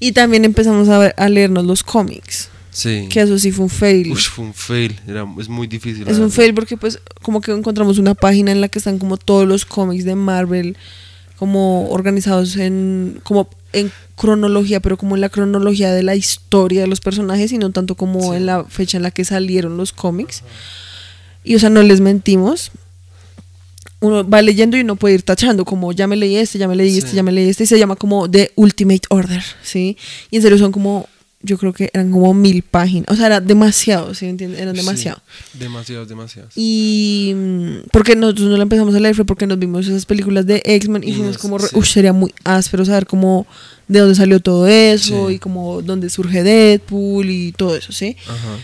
[0.00, 2.48] Y también empezamos a, ver- a leernos los cómics.
[2.70, 3.06] Sí.
[3.10, 4.10] Que eso sí fue un fail.
[4.12, 4.98] Ush, fue un fail.
[5.06, 6.08] Era, es muy difícil.
[6.08, 9.16] es un fail porque pues como que encontramos una página en la que están como
[9.16, 10.76] todos los cómics de Marvel
[11.38, 16.86] como organizados en como en cronología, pero como en la cronología de la historia de
[16.86, 18.36] los personajes y no tanto como Sí.
[18.36, 20.42] en la fecha en la que salieron los cómics.
[21.44, 22.70] Y o sea, no les mentimos.
[24.00, 26.76] Uno va leyendo y uno puede ir tachando, como ya me leí este, ya me
[26.76, 27.16] leí este, Sí.
[27.16, 29.96] ya me leí este, y se llama como The Ultimate Order, ¿sí?
[30.30, 31.08] Y en serio son como
[31.46, 33.06] yo creo que eran como mil páginas.
[33.10, 34.60] O sea, era demasiado, ¿sí entiendes?
[34.60, 35.20] Eran Sí, demasiado.
[35.52, 36.52] demasiados, demasiados.
[36.56, 40.46] Y mm, porque nosotros no la empezamos a leer fue porque nos vimos esas películas
[40.46, 41.66] de X-Men y, Y fuimos como, sí.
[41.74, 43.46] uff, sería muy áspero saber cómo,
[43.88, 45.34] de dónde salió todo eso Sí.
[45.34, 48.16] y como dónde surge Deadpool y todo eso, ¿sí?
[48.26, 48.58] Ajá.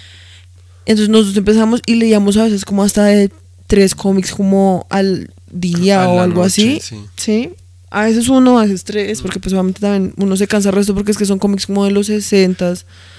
[0.86, 3.30] Entonces nosotros empezamos y leíamos a veces como hasta de
[3.66, 6.96] tres cómics como al día A o algo noche, así, sí.
[7.16, 7.50] ¿sí?
[7.90, 10.94] A veces uno, a veces tres, porque pues obviamente también uno se cansa el resto
[10.94, 12.74] porque es que son cómics como de los 60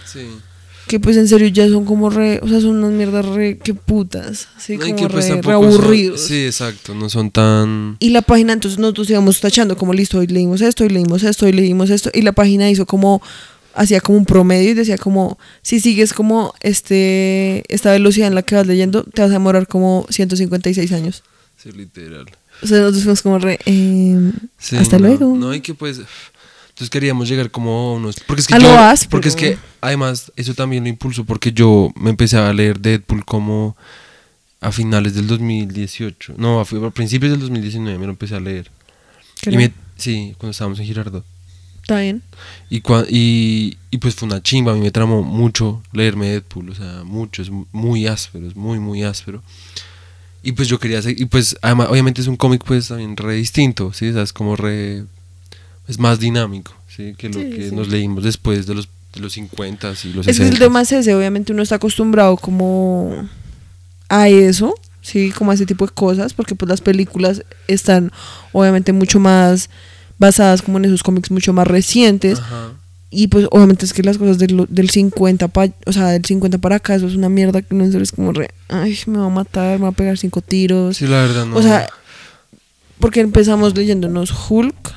[0.05, 0.19] Sí.
[0.87, 3.73] que pues en serio ya son como re, o sea, son unas mierdas re, que
[3.73, 6.21] putas, así No, como que, pues, re, re tampoco son- aburridos.
[6.21, 7.95] sí, exacto, no son tan...
[7.99, 11.45] Y la página, entonces nosotros íbamos tachando como listo, hoy leímos esto, hoy leímos esto,
[11.45, 12.09] hoy leímos esto.
[12.13, 13.21] Y la página hizo como,
[13.73, 18.43] hacía como un promedio y decía como, si sigues como este esta velocidad en la
[18.43, 21.23] que vas leyendo, te vas a demorar como 156 años.
[21.61, 22.25] Sí, literal.
[22.63, 25.35] O sea, nosotros fuimos como re, eh, Sí, hasta no, luego.
[25.35, 25.99] No, y que pues...
[26.69, 28.15] Entonces queríamos llegar como a unos...
[28.25, 28.63] Porque es que A yo...
[28.71, 29.11] lo áspero.
[29.11, 33.23] Porque es que, además, eso también lo impulsó porque yo me empecé a leer Deadpool
[33.25, 33.75] como
[34.61, 36.35] a finales del 2018.
[36.37, 38.71] No, a, principios del 2019 me lo empecé a leer.
[39.45, 41.25] Y me- sí, cuando estábamos en Girardot.
[41.91, 42.21] Está bien.
[42.69, 46.69] Y, cua- y, y pues fue una chimba, a mí me tramó mucho leerme Deadpool,
[46.69, 49.43] o sea, mucho, es muy áspero, es muy, muy áspero.
[50.43, 53.35] Y pues yo quería hacer, y pues además, obviamente es un cómic pues también re
[53.35, 54.09] distinto, ¿sí?
[54.09, 55.03] O sea, es como re,
[55.87, 57.13] es más dinámico, ¿sí?
[57.17, 57.75] Que lo Sí, que sí.
[57.75, 60.53] nos leímos después de los, de los 50 y los Es que 60.
[60.53, 63.27] el tema es ese, obviamente uno está acostumbrado como
[64.09, 68.11] a eso, sí, como a ese tipo de cosas, porque pues las películas están
[68.51, 69.69] obviamente mucho más
[70.21, 72.73] basadas como en esos cómics mucho más recientes Ajá.
[73.09, 76.59] y pues obviamente es que las cosas del, del 50 pa, o sea, del 50
[76.59, 79.29] para acá eso es una mierda que no es como re, ay, me va a
[79.29, 80.97] matar, me va a pegar cinco tiros.
[80.97, 81.57] Sí, la verdad no.
[81.57, 81.89] O sea,
[82.99, 84.93] porque empezamos leyéndonos Hulk,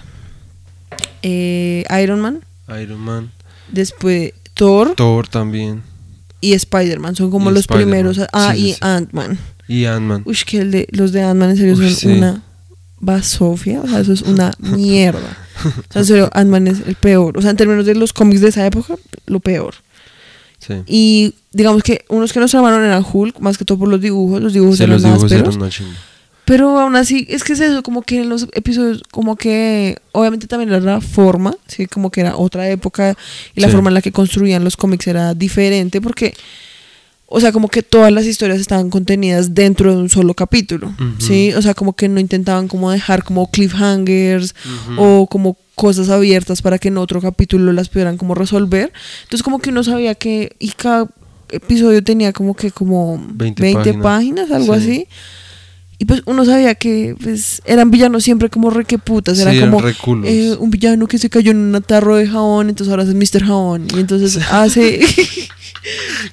[1.22, 2.40] eh, Iron Man,
[2.80, 3.32] Iron Man,
[3.72, 5.82] después Thor Thor también,
[6.42, 8.20] y Spider-Man son como Y los primeros.
[8.34, 8.78] Ah, sí, y sí.
[8.82, 9.38] Ant-Man.
[9.68, 10.22] y Ant-Man.
[10.26, 12.08] Uy, que el de, los de Ant-Man en serio Uy, son sí.
[12.08, 12.42] una
[13.00, 13.80] basofia.
[13.80, 15.36] O sea, eso es una mierda.
[15.64, 17.36] O sea, en serio, Ant-Man es el peor.
[17.38, 19.74] O sea, en términos de los cómics de esa época, lo peor.
[20.58, 20.74] Sí.
[20.86, 24.40] Y digamos que unos que nos llamaron eran Hulk, más que todo por los dibujos.
[24.42, 25.70] Los dibujos Sí, eran los dibujos eran una.
[26.46, 30.46] Pero aún así, es que es eso, como que en los episodios, como que obviamente
[30.46, 33.16] también era la forma, sí, como que era otra época
[33.54, 33.72] y la Sí.
[33.72, 36.34] forma en la que construían los cómics era diferente porque,
[37.36, 41.04] o sea, como que todas las historias estaban contenidas dentro de un solo capítulo, Ujú.
[41.18, 44.54] sí, o sea, como que no intentaban como dejar como cliffhangers
[44.90, 45.02] Ujú.
[45.02, 48.92] o como cosas abiertas para que en otro capítulo las pudieran como resolver.
[49.24, 51.08] Entonces como que uno sabía que y cada
[51.50, 54.02] episodio tenía como que como 20 20, páginas.
[54.02, 54.80] páginas, algo Sí.
[54.80, 55.08] así.
[55.98, 59.60] Y pues uno sabía que pues eran villanos siempre como re que putas, era Sí,
[59.60, 59.80] como
[60.24, 63.44] eh, un villano que se cayó en un tarro de jabón, entonces ahora es Mr.
[63.44, 65.00] Jabón y entonces hace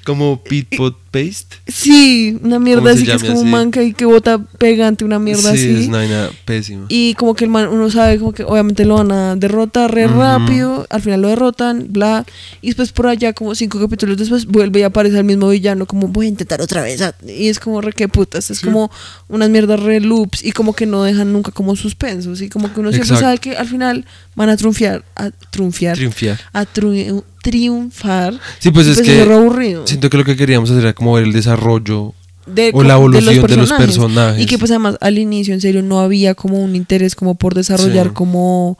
[0.04, 1.56] Como Pit Pot Paste.
[1.68, 3.52] sí, una mierda ¿Cómo se así que es como un así?
[3.52, 5.82] manca y que bota pegante una mierda sí, así.
[5.82, 6.86] es una vaina pésima.
[6.88, 10.06] Y como que el man, uno sabe como que obviamente lo van a derrotar re
[10.06, 12.24] rápido, al final lo derrotan, bla,
[12.62, 16.08] y después por allá como cinco capítulos después vuelve y aparece el mismo villano como
[16.08, 18.64] voy a intentar otra vez, ah", y es como re que putas, es Sí.
[18.66, 18.90] como
[19.28, 22.80] unas mierdas re loops y como que no dejan nunca como suspensos y como que
[22.80, 26.40] uno siempre sabe que al final van a triunfar, a triunfar, Triunfiar.
[26.54, 28.34] a triunfar.
[28.58, 29.86] Sí, pues y es es que re aburrido.
[29.86, 32.14] siento que lo que queríamos hacer era como ver el desarrollo
[32.46, 34.40] de, o la evolución de los personajes.
[34.42, 37.54] Y que pues además al inicio en serio no había como un interés como por
[37.54, 38.12] desarrollar Sí.
[38.14, 38.78] como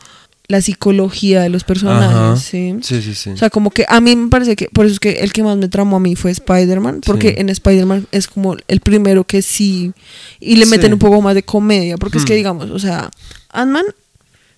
[0.49, 2.43] la psicología de los personajes.
[2.43, 2.75] ¿sí?
[2.83, 3.31] Sí, sí, sí.
[3.31, 5.43] O sea, como que a mí me parece que por eso es que el que
[5.43, 7.35] más me tramó a mí fue Spider-Man, porque Sí.
[7.39, 9.93] en Spider-Man es como el primero que sí
[10.41, 12.37] y le meten un poco más de comedia, porque es que Hmm.
[12.37, 13.11] digamos, o sea,
[13.51, 13.85] Ant-Man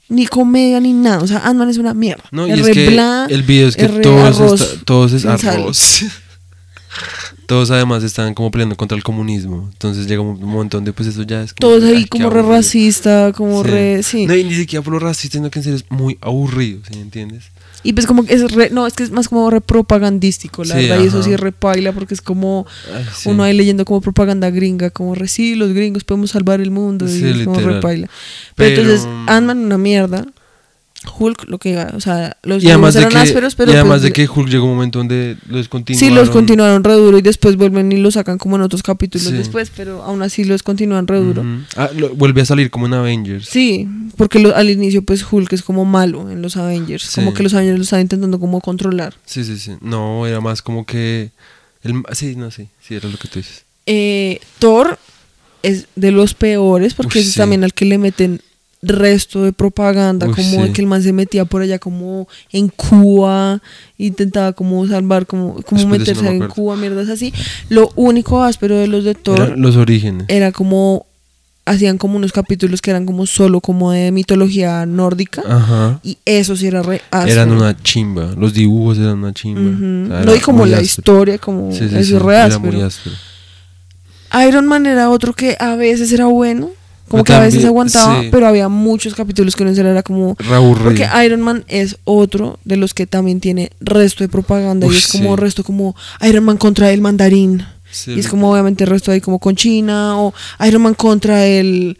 [0.08, 2.24] ni comedia ni nada, o sea, Ant-Man es una mierda.
[2.32, 2.86] no, y Es es que
[3.28, 5.60] el video es que es todos es sin sal.
[5.62, 6.04] arroz.
[7.46, 9.68] todos además están como peleando contra el comunismo.
[9.72, 12.56] Entonces llega un momento donde pues eso ya es como todos ahí como re aburrido.
[12.56, 13.70] racista, como Sí.
[13.70, 14.26] re, sí.
[14.26, 16.98] No, y ni siquiera por lo racista, sino que en serio es muy aburrido, ¿sí
[16.98, 17.44] entiendes?
[17.82, 20.74] Y pues como que es re, no, es que es más como re propagandístico, la
[20.74, 23.28] Sí, verdad, y eso sí es re paila porque es como Ay, sí.
[23.28, 27.06] uno ahí leyendo como propaganda gringa, como re sí, los gringos podemos salvar el mundo
[27.06, 27.58] Sí, y es como.
[27.60, 27.80] Pero,
[28.56, 30.26] Pero- entonces Ant-Man una mierda.
[31.18, 34.00] Hulk lo que o sea, los Y además, de eran que, ásperos, pero y además
[34.00, 36.08] pues, de que Hulk llegó un momento donde lo descontinuaron.
[36.08, 39.28] Sí, los continuaron re duro y después vuelven y lo sacan como en otros capítulos
[39.28, 39.32] Sí.
[39.34, 41.44] después, pero aún así los continúan re duro.
[41.76, 43.46] Ah, lo- vuelve a salir como en Avengers.
[43.48, 47.14] Sí, porque lo- al inicio pues Hulk es como malo en los Avengers, Sí.
[47.16, 49.14] como que los Avengers lo están intentando como controlar.
[49.26, 49.72] Sí, sí, sí.
[49.80, 51.30] No, era más como que.
[51.82, 53.64] El, sí, no, sí, sí, era lo que tú dices.
[53.86, 54.98] Eh, Thor
[55.62, 57.38] es de los peores porque es sí.
[57.38, 58.40] también al que le meten
[58.88, 60.72] resto de propaganda, Uy, como de sí.
[60.72, 63.60] que el man se metía por allá como en Cuba,
[63.98, 66.48] intentaba como salvar, como, como Después meterse no me en.
[66.48, 67.32] Cuba, mierdas así.
[67.68, 70.24] Lo único áspero de los de Thor los orígenes.
[70.28, 71.06] era como
[71.66, 75.98] hacían como unos capítulos que eran como solo como de mitología nórdica Ajá.
[76.02, 77.32] y eso sí era re áspero.
[77.32, 78.34] Eran una chimba.
[78.36, 79.62] Los dibujos eran una chimba.
[79.62, 79.72] Ujú.
[79.72, 80.82] O sea, no era y como la áspero.
[80.84, 82.72] historia como Sí, sí, eso es re Era áspero.
[82.72, 83.16] muy áspero.
[84.48, 86.70] Iron Man era otro que a veces era bueno
[87.08, 88.28] como que a veces aguantaba sí.
[88.30, 92.76] pero había muchos capítulos que no era como Raúl porque Iron Man es otro de
[92.76, 95.40] los que también tiene resto de propaganda y es como sí.
[95.40, 95.94] resto como
[96.26, 99.54] Iron Man contra el mandarín Sí, y es como obviamente el resto ahí como con
[99.54, 100.34] China o
[100.66, 101.96] Iron Man contra el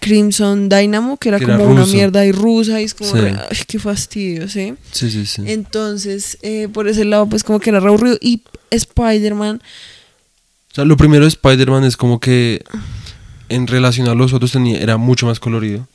[0.00, 3.18] Crimson Dynamo que era Que era como una mierda y rusa y es como Sí.
[3.18, 4.74] re- ay, qué fastidio ¿sí?
[4.92, 5.42] Sí, sí, sí.
[5.46, 9.60] entonces eh, por ese lado pues como que era re aburrido y Spider-Man
[10.72, 12.64] O sea, lo primero de Spider-Man es como que
[13.48, 15.86] en relación a los otros tenía, era mucho más colorido.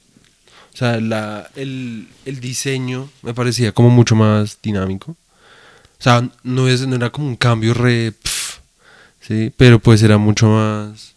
[0.73, 5.11] O sea, la, el, el diseño me parecía como mucho más dinámico.
[5.11, 8.13] O sea, no, es, no era como un cambio re...
[9.21, 11.13] sí, pero pues era mucho más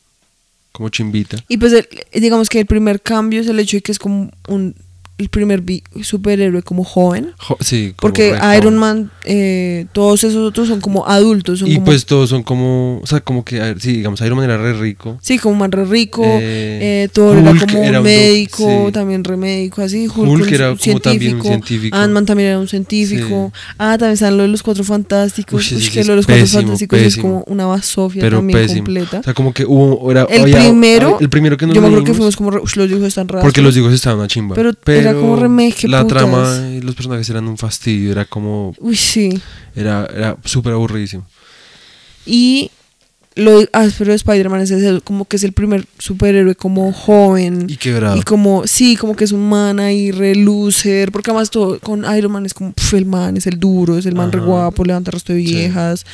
[0.72, 1.36] como chimbita.
[1.48, 1.72] Y pues
[2.12, 4.74] digamos que el primer cambio es el hecho de que es como un
[5.16, 5.62] el primer
[6.02, 7.32] superhéroe como joven.
[7.38, 8.76] Jo- sí, como Porque Iron.
[8.76, 11.60] Man, eh, todos esos otros son como adultos.
[11.60, 14.20] Son Y como, pues todos son como, o sea, como que, a ver, sí, digamos,
[14.22, 15.16] Iron Man era re rico.
[15.22, 16.22] Sí, como man re rico.
[16.24, 18.92] Eh, eh, Thor era como era un médico, sí.
[18.92, 20.08] también re médico, así.
[20.08, 21.96] Hulk, Hulk un era como también un científico.
[21.96, 23.52] Ant-Man también era un científico.
[23.78, 25.54] Ah, también están lo de los cuatro fantásticos.
[25.54, 28.38] Uy, sí, Uy, que lo de los pésimo, cuatro fantásticos es como una basofia Pero
[28.38, 28.78] también pésimo.
[28.84, 29.20] completa.
[29.20, 31.86] O sea, como que hubo, era, el había- primero, el primero que nos yo me
[31.86, 33.44] acuerdo que fuimos como, re, "Ush, los dibujos están raros.
[33.44, 34.56] Porque los dibujos estaban una chimba.
[34.56, 34.72] Pero
[35.10, 36.18] era como qué La putas.
[36.18, 38.12] trama y los personajes eran un fastidio.
[38.12, 38.74] Era como.
[38.78, 39.40] Uy, sí.
[39.76, 41.26] Era, era súper aburridísimo.
[42.26, 42.70] Y
[43.36, 47.66] lo áspero de Spider-Man es ese, como que es el primer superhéroe como joven.
[47.68, 48.16] Y quebrado.
[48.16, 52.04] Y como, sí, como que es un man ahí re loser, porque además todo con
[52.16, 54.46] Iron Man es como, el man es el duro, es el man re Ajá.
[54.46, 55.46] guapo, levanta el resto de Sí.
[55.52, 56.06] viejas,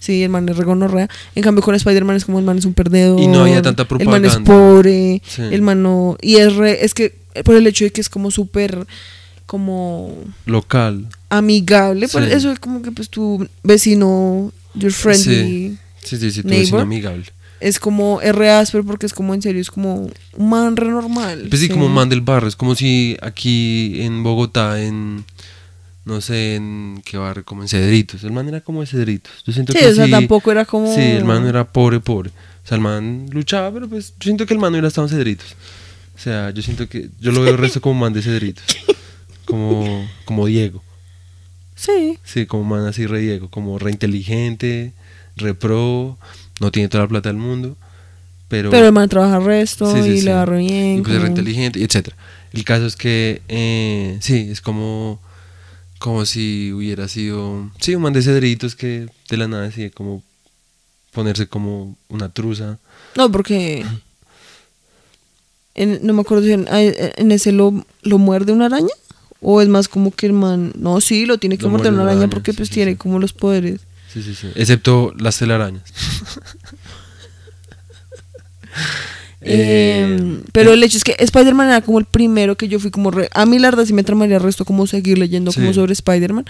[0.00, 1.08] sí, el man es re gonorrea.
[1.34, 3.20] En cambio con Spider-Man es como el man es un perdedor.
[3.20, 4.44] Y no había tanta El man es propaganda.
[4.74, 5.42] pobre, Sí.
[5.50, 8.30] el man no, y es re, es que por el hecho de que es como
[8.30, 8.86] súper,
[9.46, 10.12] como
[10.46, 11.06] Local.
[11.28, 12.18] amigable, Sí.
[12.30, 16.62] eso es como que pues tu vecino, your friendly Sí, sí, sí, tu Neighbor.
[16.64, 17.24] vecino amigable.
[17.60, 21.46] es como re áspero porque es como en serio, es como un man re normal.
[21.48, 22.48] Pues sí, como un man del barrio.
[22.48, 25.24] Es como si aquí en Bogotá, en.
[26.04, 28.22] No sé, en qué barrio, como en Cedritos.
[28.22, 29.32] El man era como de Cedritos.
[29.44, 30.94] Yo siento Sí, que o sea, tampoco era como.
[30.94, 32.30] Sí, el man era pobre, pobre.
[32.64, 35.08] O sea, el man luchaba, pero pues yo siento que el man no hubiera estado
[35.08, 35.56] en Cedritos.
[36.16, 37.10] O sea, yo siento que.
[37.20, 38.64] Yo lo veo el resto como man de Cedritos.
[39.44, 40.82] Como, como Diego.
[41.74, 42.18] Sí.
[42.24, 43.48] Sí, como man así re Diego.
[43.50, 44.92] Como re inteligente,
[45.36, 46.18] re pro.
[46.60, 47.76] No tiene toda la plata del mundo.
[48.48, 48.70] Pero.
[48.70, 50.24] Pero el man trabaja resto Sí, sí, y sí.
[50.24, 50.98] le va re bien.
[50.98, 52.16] y pues es re como- inteligente, etcétera.
[52.52, 53.42] El caso es que.
[53.48, 55.20] eh, sí, es como.
[55.98, 57.70] Como si hubiera sido.
[57.80, 60.22] Sí, un man de Cedritos que de la nada decide como.
[61.12, 62.78] Ponerse como una truza.
[63.16, 63.84] No, porque.
[65.76, 68.88] En- no me acuerdo si en, ese lo, lo muerde una araña.
[69.42, 70.72] O es más como que el man.
[70.78, 72.92] No, sí, lo tiene que Lo morder una araña araña, porque sí, pues sí, tiene
[72.92, 72.96] sí.
[72.96, 73.80] como los poderes.
[74.12, 74.48] Sí, sí, sí.
[74.54, 75.82] Excepto las telarañas.
[79.48, 83.10] Eh, pero el hecho es que Spider-Man era como el primero que yo fui como...
[83.12, 85.92] re- a mí la verdad sí me tramaría el resto como seguir leyendo como sobre
[85.92, 86.44] Spider-Man.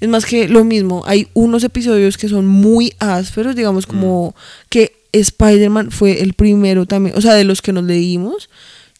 [0.00, 4.34] Es más que lo mismo, hay unos episodios que son muy ásperos, digamos como
[4.68, 8.48] que Spider-Man fue el primero también, o sea, de los que nos leímos,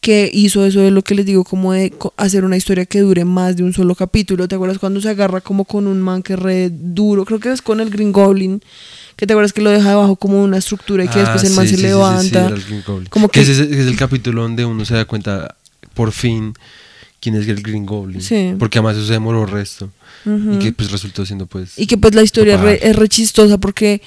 [0.03, 3.25] que hizo eso de lo que les digo, como de hacer una historia que dure
[3.25, 4.48] más de un solo capítulo.
[4.48, 7.25] ¿Te acuerdas cuando se agarra como con un man que re duro?
[7.25, 8.61] Creo que es con el Green Goblin.
[9.14, 11.53] Que te acuerdas que lo deja debajo como una estructura y que después Ah, el
[11.53, 12.46] man sí, se sí, sí, sí, sí, levanta.
[12.46, 13.09] era el Green Goblin.
[13.11, 15.55] Como que es, el capítulo donde uno se da cuenta
[15.94, 16.55] por fin
[17.20, 18.20] quién es el Green Goblin.
[18.20, 18.55] Sí.
[18.59, 19.90] Porque además eso se demoró el resto.
[20.25, 21.79] Y que pues resultó siendo pues...
[21.79, 24.03] Y que pues la historia re, es re chistosa porque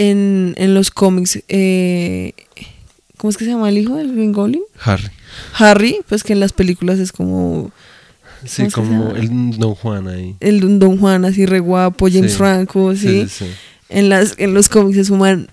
[0.00, 2.32] en, en los cómics, eh,
[3.16, 4.62] ¿cómo es que se llama el hijo del Green Goblin?
[4.82, 5.08] Harry.
[5.54, 7.70] Harry, pues que en las películas es como
[8.46, 10.34] Sí, ¿Cómo se como el Don Juan ahí.
[10.40, 12.38] el Don Juan así re guapo, James Sí.
[12.38, 13.24] Franco, ¿sí?
[13.24, 13.50] Sí, sí, sí.
[13.90, 15.48] En, las, en los cómics es un man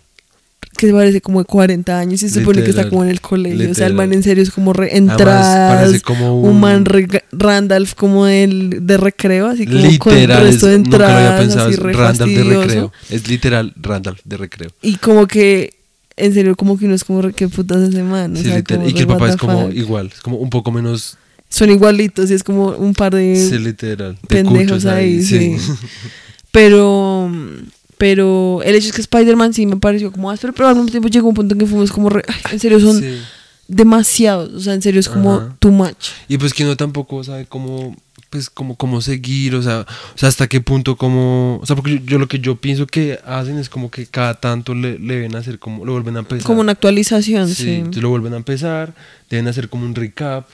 [0.77, 2.89] que se parece como de 40 años y se supone que está Literal.
[2.89, 3.71] como en el colegio.
[3.71, 4.17] O sea, el man Literal.
[4.19, 8.25] en serio es como re Además, entradas, parece como un, un- man re- Randolph como
[8.25, 11.65] del, de recreo, así como con el Literal, resto de es- nunca lo había entradas,
[11.67, 12.93] pensado, Randall de recreo.
[13.09, 14.69] Es literal Randall de recreo.
[14.81, 15.73] Y como que,
[16.15, 18.33] en serio, como que uno es como, ¿qué putas ese man?
[18.33, 18.87] O Sí, sea, literal.
[18.89, 21.17] Y que el papá es como igual, es como un poco menos
[21.49, 24.15] Son igualitos y es como un par de sí, literal.
[24.21, 25.55] de pendejos cuchos ahí, sí.
[26.51, 27.29] Pero,
[27.97, 31.07] pero el hecho es que Spider-Man sí me pareció como áspero, pero al mismo tiempo
[31.09, 33.17] llegó un punto en que fuimos como, re- ay, en serio, son Sí.
[33.67, 35.55] demasiado, o sea, en serio es como Ajá.
[35.59, 36.09] too much.
[36.27, 37.95] Y pues que uno tampoco sabe cómo,
[38.29, 41.95] pues cómo, cómo seguir, o sea, o sea, hasta qué punto, cómo, o sea, porque
[41.99, 45.15] yo, yo lo que yo pienso que hacen es como que cada tanto le, le
[45.15, 46.45] deben hacer como, lo vuelven a empezar.
[46.45, 47.69] Como una actualización, Sí, sí.
[47.75, 48.93] entonces lo vuelven a empezar,
[49.29, 50.47] deben hacer como un recap,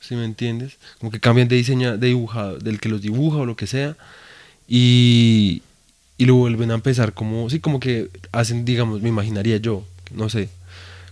[0.00, 0.74] si me entiendes?
[1.00, 3.96] Como que cambian de diseño, de dibujado, del que los dibuja o lo que sea,
[4.68, 5.62] y,
[6.16, 9.84] y lo vuelven a empezar como, sí, como que hacen, digamos, me imaginaría yo,
[10.14, 10.48] no sé,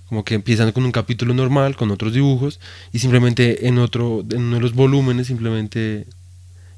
[0.08, 2.60] como que empiezan con un capítulo normal, con otros dibujos,
[2.92, 6.06] y simplemente en otro, en uno de los volúmenes, simplemente,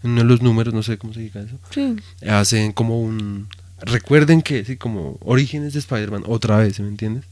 [0.03, 1.97] en uno de los números, no sé cómo se diga eso, Sí.
[2.29, 3.49] hacen como un...
[3.81, 7.25] Recuerden que, sí, como orígenes de Spider-Man, otra vez, ¿sí ¿me entiendes?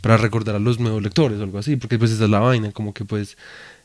[0.00, 2.72] Para recordar a los nuevos lectores o algo así, porque pues esa es la vaina,
[2.72, 3.36] como que pues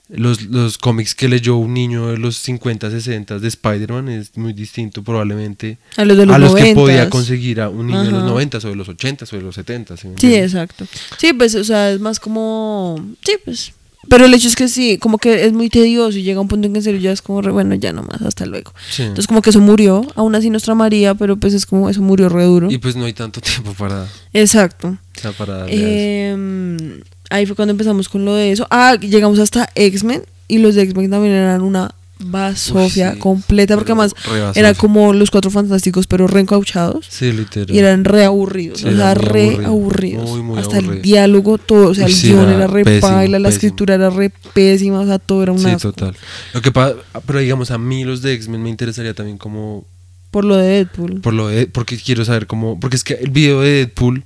[0.09, 4.53] los, los cómics que leyó un niño de los 50, 60 de Spider-Man es muy
[4.53, 6.75] distinto probablemente A los de los a los que 90s.
[6.75, 8.29] podía conseguir a un niño de los Ajá.
[8.31, 9.95] 90 o de los 80 o de los 70.
[9.97, 10.85] ¿sí exacto.
[11.17, 13.03] Sí, pues, o sea, es más como.
[13.25, 13.73] Sí, pues.
[14.09, 16.65] Pero el hecho es que sí, como que es muy tedioso y llega un punto
[16.67, 18.73] en que en serio ya es como, re, bueno, ya nomás, hasta luego.
[18.89, 19.01] Sí.
[19.01, 20.07] Entonces, como que eso murió.
[20.15, 22.71] Aún así nos tramaría, pero pues es como, eso murió re duro.
[22.71, 24.97] Y pues no hay tanto tiempo para, Exacto.
[25.17, 27.03] o sea, para darle a eso.
[27.29, 28.67] Ahí fue cuando empezamos con lo de eso.
[28.69, 33.75] Ah, llegamos hasta X-Men y los de X-Men también eran una basofia Uy, sí, completa
[33.75, 34.13] porque además
[34.55, 37.75] era como los cuatro fantásticos pero reencauchados Sí, literal.
[37.75, 40.29] y eran re aburridos, Sí, o sea, re aburridos, aburridos.
[40.31, 41.03] muy, muy Hasta el aburridos.
[41.03, 43.55] diálogo, todo, o sea, el guion era era re pésimo, paila, la pésimo.
[43.55, 46.15] escritura era re pésima, o sea, todo era una Sí, total.
[46.55, 46.95] Lo que pasa,
[47.27, 49.85] pero digamos, a mí los de X-Men me interesaría también como
[50.31, 51.21] por lo de Deadpool.
[51.21, 54.23] por lo de, porque quiero saber cómo, porque es que el video de Deadpool,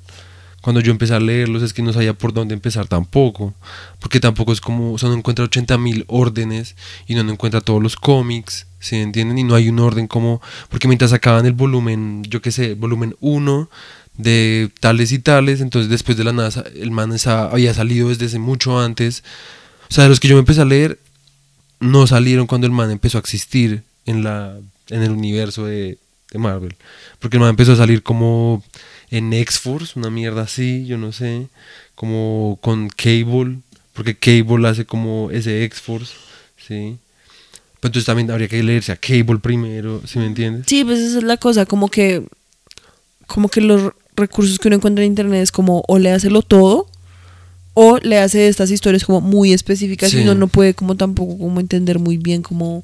[0.62, 3.54] cuando yo empecé a leerlos, es que no sabía por dónde empezar tampoco,
[4.00, 6.76] porque tampoco es como, o sea, no encuentra 80 mil órdenes
[7.08, 9.38] y no, encuentra todos los cómics, ¿sí entienden?
[9.38, 13.16] Y no hay un orden como, porque mientras acaban el volumen, yo qué sé, volumen
[13.20, 13.70] 1
[14.18, 18.80] de tales y tales, entonces después de la NASA, el man había salido desde mucho
[18.80, 19.24] antes,
[19.90, 21.00] o sea, de los que yo me empecé a leer,
[21.80, 24.58] no salieron cuando el man empezó a existir en la
[24.92, 25.98] en el universo de,
[26.32, 26.76] de Marvel.
[27.20, 28.64] Porque el man empezó a salir como
[29.12, 31.48] en X-Force, una mierda así, yo no sé,
[31.96, 33.60] como con Cable,
[33.94, 36.14] porque Cable hace como ese X-Force,
[36.58, 36.98] ¿sí?
[37.80, 40.66] Pero entonces también habría que leerse a Cable primero, ¿sí me entiendes?
[40.68, 42.24] Sí, pues esa es la cosa, como que
[43.28, 46.42] como que los recursos que uno encuentra en internet es como o le hace lo
[46.42, 46.88] todo
[47.74, 50.18] o le hace estas historias como muy específicas Sí.
[50.20, 52.84] y uno no puede como tampoco como entender muy bien como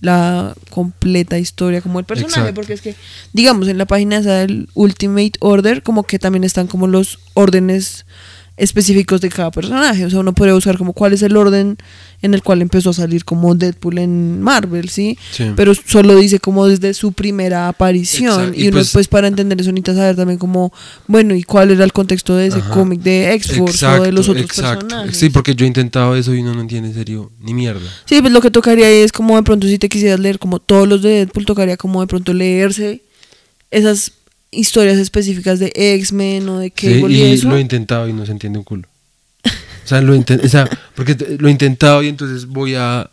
[0.00, 2.54] la completa historia como el personaje Exacto.
[2.54, 2.94] porque es que
[3.32, 8.04] digamos en la página esa del Ultimate Order como que también están como los órdenes
[8.56, 11.76] específicos de cada personaje o sea uno puede buscar como cuál es el orden
[12.22, 15.52] en el cual empezó a salir como Deadpool en Marvel sí Sí.
[15.54, 19.28] pero solo dice como desde su primera aparición Exacto, y y uno pues- pues, para
[19.28, 20.72] entender eso necesita saber también como
[21.06, 24.46] bueno y cuál era el contexto de ese cómic de X-Force o de los otros
[24.46, 24.86] exacto.
[24.86, 27.86] personajes Sí, porque yo he intentado eso y uno no entiende en serio ni mierda.
[28.06, 30.60] Sí, pues lo que tocaría ahí es como de pronto si te quisieras leer como
[30.60, 33.02] todos los de Deadpool tocaría como de pronto leerse
[33.70, 34.12] esas
[34.56, 38.12] historias específicas de X-Men o de Sí, Cable y, y eso lo he intentado y
[38.12, 38.88] no se entiende un culo.
[39.84, 43.08] O sea, lo o sea, porque lo he intentado y entonces voy a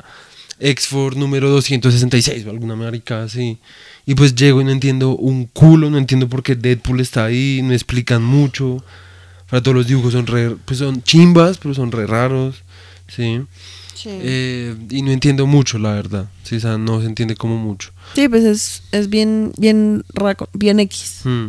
[0.60, 3.60] X-Force número 266 o alguna marica así.
[4.06, 7.62] Y pues llego y no entiendo un culo, no entiendo por qué Deadpool está ahí,
[7.64, 8.84] no explican mucho.
[9.50, 12.64] Para todos los dibujos son re, pues son chimbas, pero son re raros,
[13.08, 13.42] ¿sí?
[13.96, 14.10] Sí.
[14.12, 16.26] Eh, y no entiendo mucho, la verdad.
[16.44, 17.92] Sí, o sea, no se entiende como mucho.
[18.16, 21.22] Sí, pues es, es bien, bien raco, bien X.
[21.24, 21.48] Hmm.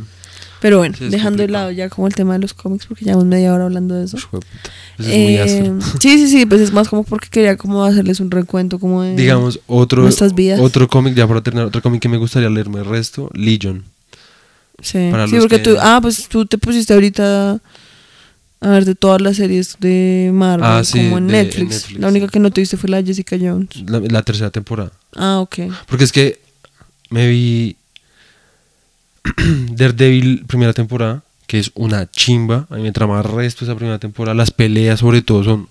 [0.60, 3.26] Pero bueno, Sí, dejando de lado ya como el tema de los cómics, porque llevamos
[3.26, 4.16] media hora hablando de eso.
[4.30, 4.42] Pues
[4.98, 5.78] es muy Eh, áspero.
[6.00, 9.14] sí, sí, sí, pues es más como porque quería como hacerles un recuento como de...
[9.14, 10.60] digamos otro nuestras vidas.
[10.60, 13.84] otro cómic ya para terminar otro cómic que me gustaría leerme el resto Legion
[14.80, 15.76] Sí, sí porque que- tú...
[15.80, 17.60] Ah, pues tú te pusiste ahorita
[18.64, 21.92] a ver de todas las series de Marvel Ah, sí, como en de- en Netflix.
[21.92, 23.68] La única que no te viste fue la de Jessica Jones.
[23.86, 24.90] la, la tercera temporada.
[25.16, 25.58] Ah, ok.
[25.86, 26.40] porque es que
[27.10, 27.76] me vi
[29.70, 32.66] Daredevil primera temporada que es una chimba.
[32.70, 34.34] A mí me trama resto esa primera temporada.
[34.34, 35.68] Las peleas sobre todo son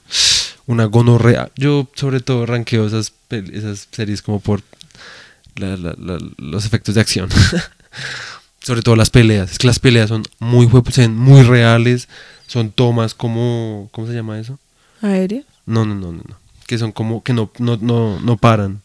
[0.68, 1.50] una gonorrea.
[1.56, 4.62] Yo sobre todo ranqueo esas esas series como por
[5.56, 5.78] la-
[6.38, 7.30] los efectos de acción.
[8.62, 9.52] Sobre todo las peleas.
[9.52, 12.08] Es que las peleas son muy jue- se ven muy reales
[12.54, 14.60] son tomas como ¿cómo se llama eso?
[15.02, 15.42] Aérea.
[15.66, 16.36] No, no, no, no, no.
[16.68, 18.82] Que son como que no, no, no, no paran.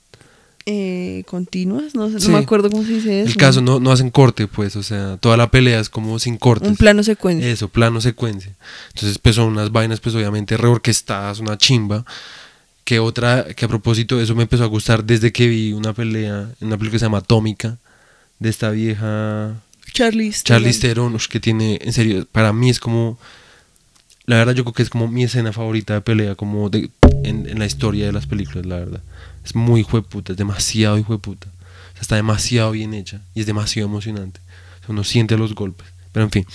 [0.64, 2.26] Eh, continuas, no, sé, Sí.
[2.28, 3.30] no me acuerdo cómo se dice eso.
[3.30, 6.36] El caso no, no hacen corte, pues, o sea, toda la pelea es como sin
[6.36, 6.68] cortes.
[6.68, 7.48] Un plano secuencia.
[7.48, 8.52] Eso, plano secuencia.
[8.94, 12.04] Entonces, pues son unas vainas, pues obviamente reorquestadas, una chimba.
[12.84, 16.50] Que otra, que a propósito eso me empezó a gustar desde que vi una pelea,
[16.60, 17.76] en una película que se llama Atómica,
[18.38, 19.54] de esta vieja
[19.92, 20.42] Charlize.
[20.44, 23.18] Charlize Theron, que tiene, en serio, para mí es como
[24.28, 26.90] la verdad yo creo que es como mi escena favorita de pelea como de,
[27.24, 29.00] en, en la historia de las películas, la verdad.
[29.42, 31.48] Es muy hijueputa, es demasiado hijueputa.
[31.48, 34.38] O sea, está demasiado bien hecha y es demasiado emocionante.
[34.80, 35.86] O sea, uno siente los golpes.
[36.12, 36.46] Pero en fin.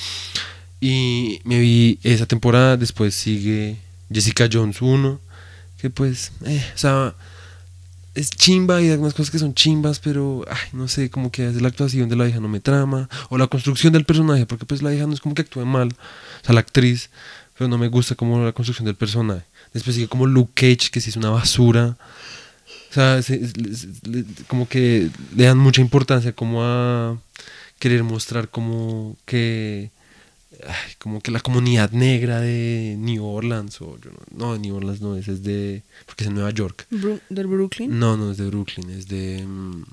[0.82, 3.78] Y me vi esa temporada, después sigue
[4.12, 5.20] Jessica Jones 1,
[5.80, 7.16] que pues, eh, o sea,
[8.14, 11.70] es chimba y hay algunas cosas que son chimbas, pero, no sé, como que la
[11.70, 14.94] actuación de la hija no me trama, o la construcción del personaje, porque pues la
[14.94, 17.10] hija no es como que actúe mal, o sea, la actriz,
[17.58, 19.44] pero no me gusta como la construcción del personaje.
[19.74, 21.98] Después sigue como Luke Cage, que sí es una basura.
[22.90, 27.18] O sea, se- se- le- como que le dan mucha importancia como a
[27.80, 29.92] querer mostrar como que
[30.66, 34.76] ay, como que la comunidad negra de New Orleans o yo no, no de New
[34.76, 36.86] Orleans no es, es de porque es en Nueva York.
[37.30, 37.98] Del Brooklyn.
[38.00, 39.84] No, no es de Brooklyn, es de mm,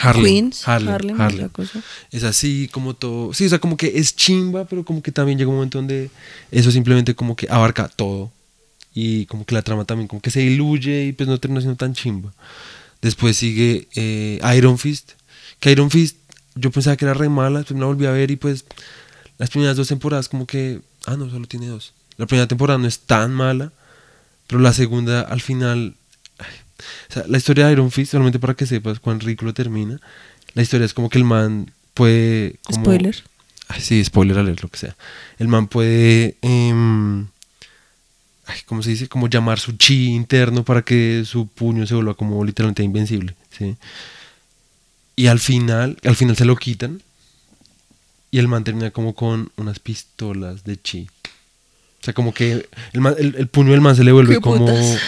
[0.00, 0.24] Harlem.
[0.24, 0.68] Queens.
[0.68, 1.42] Harlem, Harlem, es Harlem.
[1.42, 1.82] la cosa.
[2.10, 3.34] Es así como todo.
[3.34, 6.10] Sí, o sea, como que es chimba, pero como que también llega un momento donde
[6.50, 8.30] eso simplemente como que abarca todo.
[8.94, 11.76] Y como que la trama también como que se diluye y pues no termina siendo
[11.76, 12.32] tan chimba.
[13.00, 15.12] Después sigue eh, Iron Fist.
[15.60, 16.16] Que Iron Fist
[16.54, 18.64] yo pensaba que era re mala, después me la volví a ver y pues
[19.38, 20.80] las primeras dos temporadas como que...
[21.06, 21.92] Ah, no, solo tiene dos.
[22.16, 23.72] La primera temporada no es tan mala,
[24.46, 25.94] pero la segunda al final...
[26.78, 30.00] ay, o sea, la historia de Iron Fist, solamente para que sepas cuán ridículo termina,
[30.54, 32.56] la historia es como que el man puede...
[32.64, 33.16] Como, Spoiler.
[33.68, 34.96] Ay, sí, spoiler alert, lo que sea.
[35.38, 36.36] El man puede...
[36.42, 37.26] em,
[38.46, 39.08] ay, ¿Cómo se dice?
[39.08, 43.34] Como llamar su chi interno para que su puño se vuelva como literalmente invencible.
[43.56, 43.76] ¿sí?
[45.16, 47.02] Y al final, al final se lo quitan.
[48.30, 51.08] Y el man termina como con unas pistolas de chi.
[52.00, 54.40] O sea, como que el, man- el- el puño del man se le vuelve ¿Qué
[54.40, 54.66] como...
[54.66, 54.98] putas?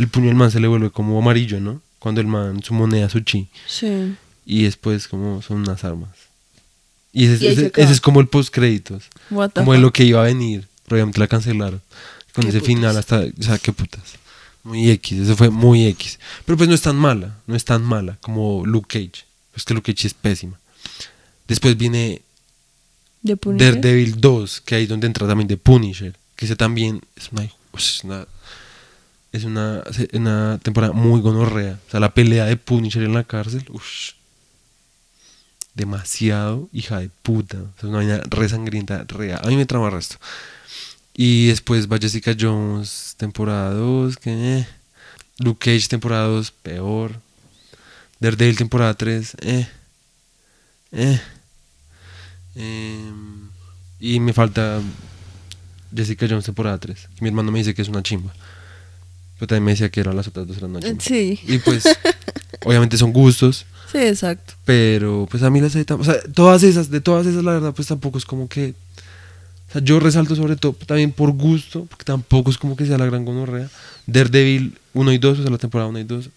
[0.00, 1.82] El puño del man se le vuelve como amarillo, ¿no?
[1.98, 3.48] Cuando el man, su moneda, su chi.
[3.66, 4.14] Sí.
[4.46, 6.08] Y después como son unas armas.
[7.12, 9.04] Y ese, Y es como el post créditos.
[9.28, 10.66] What the Como de lo que iba a venir.
[10.84, 11.82] Pero obviamente la cancelaron.
[12.32, 12.66] Con ese putas.
[12.66, 13.20] final hasta...
[13.38, 14.14] O sea, qué putas.
[14.62, 15.20] Muy X.
[15.20, 16.18] Eso fue muy X.
[16.46, 17.36] Pero pues no es tan mala.
[17.46, 19.26] No es tan mala como Luke Cage.
[19.52, 20.58] Pues que Luke Cage es pésima.
[21.46, 22.22] Después viene
[23.20, 23.74] ¿De Punisher?
[23.74, 24.62] Daredevil 2.
[24.62, 26.16] Que ahí es donde entra también The Punisher.
[26.36, 27.50] Que ese también es una...
[27.74, 28.26] Es una,
[29.32, 31.78] es una, una temporada muy gonorrea.
[31.86, 33.64] O sea, la pelea de Punisher en la cárcel.
[33.70, 34.12] Ush,
[35.74, 37.58] demasiado hija de puta.
[37.58, 40.16] O sea, una vaina re sangrienta, re- A mí me trama el resto.
[41.14, 44.66] Y después va Jessica Jones, temporada 2, que eh.
[45.38, 47.12] Luke Cage, temporada 2, peor.
[48.20, 49.68] Daredevil, temporada 3, eh.
[50.92, 51.20] Eh.
[52.54, 53.48] Em,
[54.00, 54.80] y me falta
[55.94, 57.08] Jessica Jones, temporada 3.
[57.14, 58.32] Que mi hermano me dice que es una chimba.
[59.40, 61.02] Pero también me decía que eran las otras dos eran una Eh, chimba.
[61.02, 61.40] Sí.
[61.48, 61.82] Y pues,
[62.64, 63.64] obviamente son gustos.
[63.90, 64.54] Sí, exacto.
[64.64, 65.74] Pero pues a mí las.
[65.74, 68.74] O sea, todas esas, de todas esas, la verdad, pues tampoco es como que.
[69.68, 72.98] O sea, yo resalto sobre todo también por gusto, porque tampoco es como que sea
[72.98, 73.68] la gran gonorrea.
[74.06, 76.28] Daredevil 1 y 2, o sea, la temporada 1 y 2,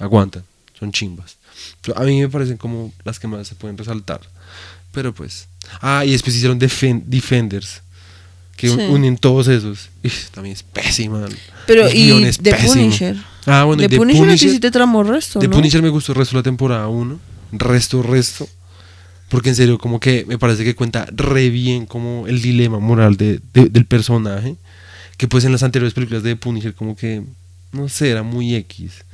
[0.00, 0.42] aguantan,
[0.78, 1.36] son chimbas.
[1.94, 4.20] A mí me parecen como las que más se pueden resaltar.
[4.92, 5.48] Pero pues.
[5.82, 7.82] Ah, y después hicieron Defen- Defenders,
[8.58, 8.74] que Sí.
[8.90, 9.88] unen todos esos.
[10.34, 11.24] También es pésima.
[11.66, 12.74] Pero, y de pésimo.
[12.74, 13.16] Punisher.
[13.46, 15.54] Ah, bueno, de The Punisher, Punisher- sí te tramó resto, de ¿no?
[15.56, 17.18] Punisher me gustó el resto de la temporada 1.
[17.52, 18.46] Resto, resto.
[19.30, 23.16] Porque en serio, como que me parece que cuenta re bien como el dilema moral
[23.16, 24.56] de, de- del personaje.
[25.16, 27.22] Que pues en las anteriores películas de Punisher como que,
[27.72, 29.04] no sé, era muy X.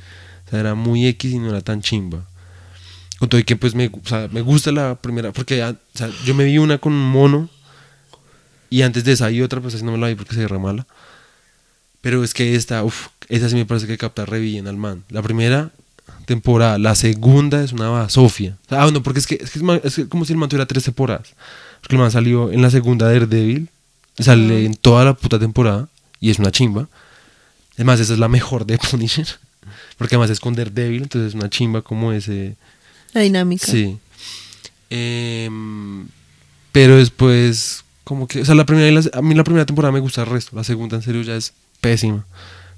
[0.47, 2.25] O sea, era muy X y no era tan chimba.
[3.19, 5.97] Con todo y que pues me, o sea, me gusta la primera, porque ah, o
[5.97, 7.49] sea, yo me vi una con un mono.
[8.69, 10.47] Y antes de esa hay otra, pues así no me la vi porque se ve
[10.47, 10.85] re mala.
[12.01, 15.03] Pero es que esta, uff, esa sí me parece que capta re bien al man.
[15.09, 15.71] La primera
[16.25, 18.57] temporada, la segunda es una basofia.
[18.69, 20.65] Ah, bueno, porque es que es, que es es que como si el man tuviera
[20.65, 21.33] tres temporadas.
[21.81, 23.69] Porque el man salió en la segunda de Daredevil,
[24.17, 25.87] sale en toda la puta temporada,
[26.19, 26.87] y es una chimba.
[27.75, 29.27] Además, esa es la mejor de Punisher.
[29.97, 32.55] Porque además es con Daredevil, entonces es una chimba como ese.
[33.13, 33.65] La dinámica.
[33.65, 33.97] Sí.
[34.89, 36.07] Em,
[36.71, 39.99] pero después, como que, o sea, la primera la- a mí la primera temporada me
[39.99, 41.51] gusta el resto, la segunda en serio ya es
[41.81, 42.25] pésima.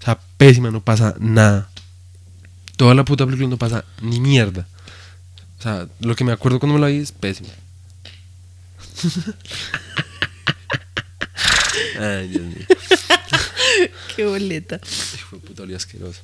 [0.01, 1.69] O sea, pésima, no pasa nada.
[2.77, 4.67] Toda la puta película no pasa ni mierda.
[5.59, 7.49] O sea, lo que me acuerdo cuando me la vi es pésima.
[11.99, 12.65] Ay, Dios mío.
[14.15, 14.79] Qué boleta.
[15.15, 16.21] Hijo de puta, olía asqueroso.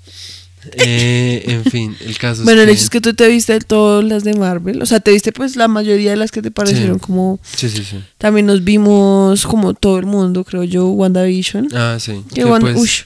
[0.72, 2.74] Eh, en fin, el caso Bueno, es el que...
[2.74, 4.82] hecho es que tú te viste todas las de Marvel.
[4.82, 7.02] O sea, te viste pues la mayoría de las que te parecieron Sí.
[7.06, 7.40] como...
[7.56, 8.04] Sí, sí, sí.
[8.18, 11.68] También nos vimos como todo el mundo, creo yo, WandaVision.
[11.74, 12.24] Ah, sí.
[12.30, 13.02] Que que Wan- pues, ush,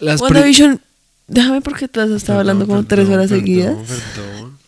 [0.00, 0.80] las pri- WandaVision...
[1.28, 3.76] Déjame porque te has estado hablando como Perdón, tres horas perdón, seguidas.
[3.86, 4.58] perdón.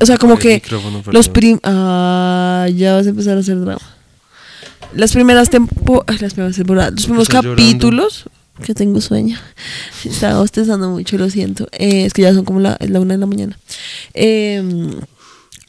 [0.00, 0.62] O sea, como El que
[1.12, 1.58] los prim...
[1.62, 3.80] Ah, ya vas a empezar a hacer drama.
[4.94, 8.08] las primeras tempo ay, las primeras temporadas, los primeros llorando.
[8.64, 9.38] Que tengo sueño.
[10.04, 11.68] Estaba bostezando mucho, lo siento.
[11.72, 13.58] Eh, es que ya son como la, la una de la mañana.
[14.14, 14.62] Eh,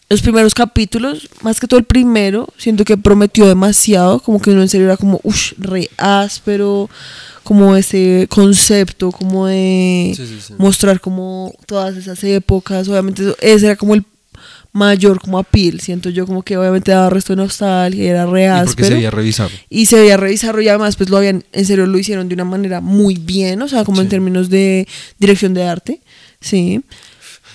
[0.09, 4.61] los primeros capítulos, más que todo el primero, siento que prometió demasiado, como que uno
[4.61, 6.87] en serio era como, uff, re áspero,
[7.43, 10.53] como ese concepto, como de Sí, sí, sí.
[10.57, 14.05] mostrar como todas esas épocas, obviamente eso- ese era como el
[14.73, 18.45] mayor como appeal, siento yo como que obviamente daba resto de nostalgia, y era re
[18.45, 18.87] Y porque áspero.
[18.89, 19.57] se veía revisarlo.
[19.69, 22.43] Y se veía revisarlo y además pues lo habían, en serio lo hicieron de una
[22.45, 24.87] manera muy bien, o sea, como en términos de
[25.19, 26.01] dirección de arte,
[26.41, 26.81] sí.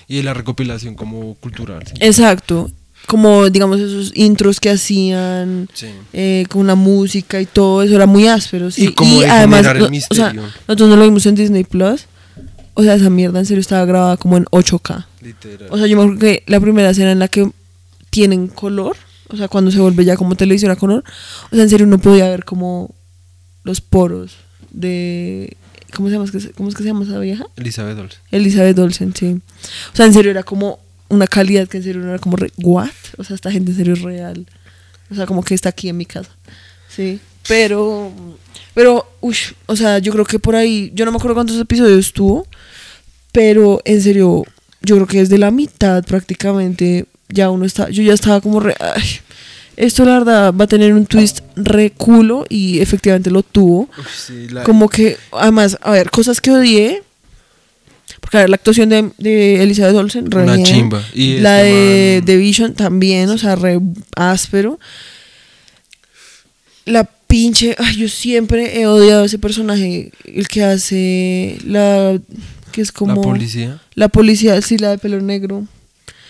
[0.06, 1.84] Y la recopilación como cultural.
[1.86, 1.94] sí.
[2.00, 2.70] Exacto.
[3.06, 5.86] Como, digamos, esos intros que hacían Sí.
[6.12, 8.84] eh, con la música y todo eso era muy áspero, sí.
[8.86, 12.02] Y como el no- o sea, nosotros no lo vimos en Disney Plus.
[12.78, 15.04] O sea, esa mierda en serio estaba grabada como en 8K.
[15.20, 15.68] Literal.
[15.72, 17.50] O sea, yo me acuerdo que la primera escena en la que
[18.10, 18.96] tienen color,
[19.30, 21.02] o sea, cuando se vuelve ya como televisión a color,
[21.50, 22.94] o sea, en serio uno podía ver como
[23.64, 24.36] los poros
[24.70, 25.56] de...
[25.92, 27.46] ¿Cómo se llama, ¿Cómo es que se llama esa vieja?
[27.56, 28.20] Elizabeth Olsen.
[28.30, 29.40] Elizabeth Olsen, sí.
[29.92, 32.52] O sea, en serio era como una calidad que en serio no era como, re-
[32.58, 32.90] ¿what?
[33.16, 34.46] O sea, esta gente en serio es real.
[35.10, 36.30] O sea, como que está aquí en mi casa.
[36.88, 37.18] Sí.
[37.48, 38.12] Pero,
[38.74, 42.12] pero, uff, o sea, yo creo que por ahí, yo no me acuerdo cuántos episodios
[42.12, 42.46] tuvo,
[43.38, 44.42] pero en serio,
[44.82, 48.74] yo creo que desde la mitad prácticamente ya uno está, yo ya estaba como re,
[48.80, 49.02] ay,
[49.76, 53.82] esto la verdad va a tener un twist re culo y efectivamente lo tuvo.
[53.96, 57.04] Uf, sí, la- Como que, además, a ver, cosas que odié.
[58.20, 60.66] Porque, a ver, la actuación de, de Elizabeth Olsen, re Una bien.
[60.66, 61.00] chimba.
[61.14, 63.78] Y la este de man- The Vision también, o sea, re
[64.16, 64.80] áspero.
[66.86, 67.76] La pinche.
[67.78, 72.18] Ay, yo siempre he odiado ese personaje, el que hace la.
[72.78, 73.16] Que es como.
[73.16, 73.78] La policía.
[73.94, 75.64] La policía, sí, la de pelo negro.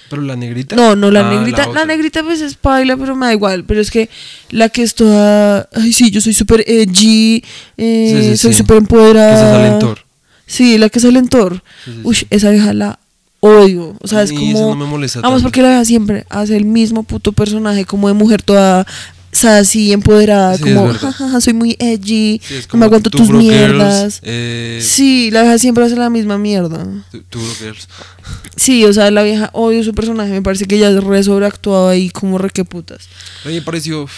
[0.09, 0.75] Pero la negrita.
[0.75, 3.83] No, no, la Ah, negrita, la, negrita pues es paila, pero me da igual, pero
[3.83, 4.09] es que
[4.49, 7.45] la que es toda, ay sí, yo soy súper edgy,
[7.77, 8.59] eh, Sí, sí, soy sí.
[8.61, 9.37] súper Que empoderada.
[9.37, 9.99] se sale en Thor.
[10.47, 11.63] Sí, la que sale en Thor.
[11.85, 12.27] Sí, sí, Uy, sí.
[12.31, 12.99] esa vieja la
[13.41, 15.49] odio, o sea, es como, no me molesta vamos tanto.
[15.51, 18.87] porque la vieja siempre hace el mismo puto personaje como de mujer toda
[19.45, 24.21] así empoderada, Sí, como, jajaja, soy muy edgy, Sí, no me aguanto tus Girls, mierdas.
[24.23, 26.85] eh, Sí, la vieja siempre hace la misma mierda.
[27.13, 27.43] Two- Two.
[28.57, 31.91] Sí, o sea, la vieja odio su personaje, me parece que ella es re sobreactuada
[31.93, 33.09] ahí como re que putas.
[33.45, 34.09] A mí me pareció.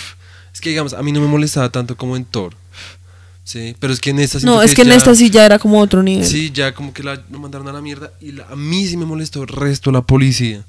[0.53, 2.55] Es que digamos, a mí no me molestaba tanto como en Thor.
[3.45, 5.59] Sí, pero es que en esta No, es que en ya- esta sí ya era
[5.59, 6.25] como otro nivel.
[6.25, 8.13] Sí, ya como que la mandaron a la mierda.
[8.21, 10.65] Y la- a mí sí me molestó el resto la policía.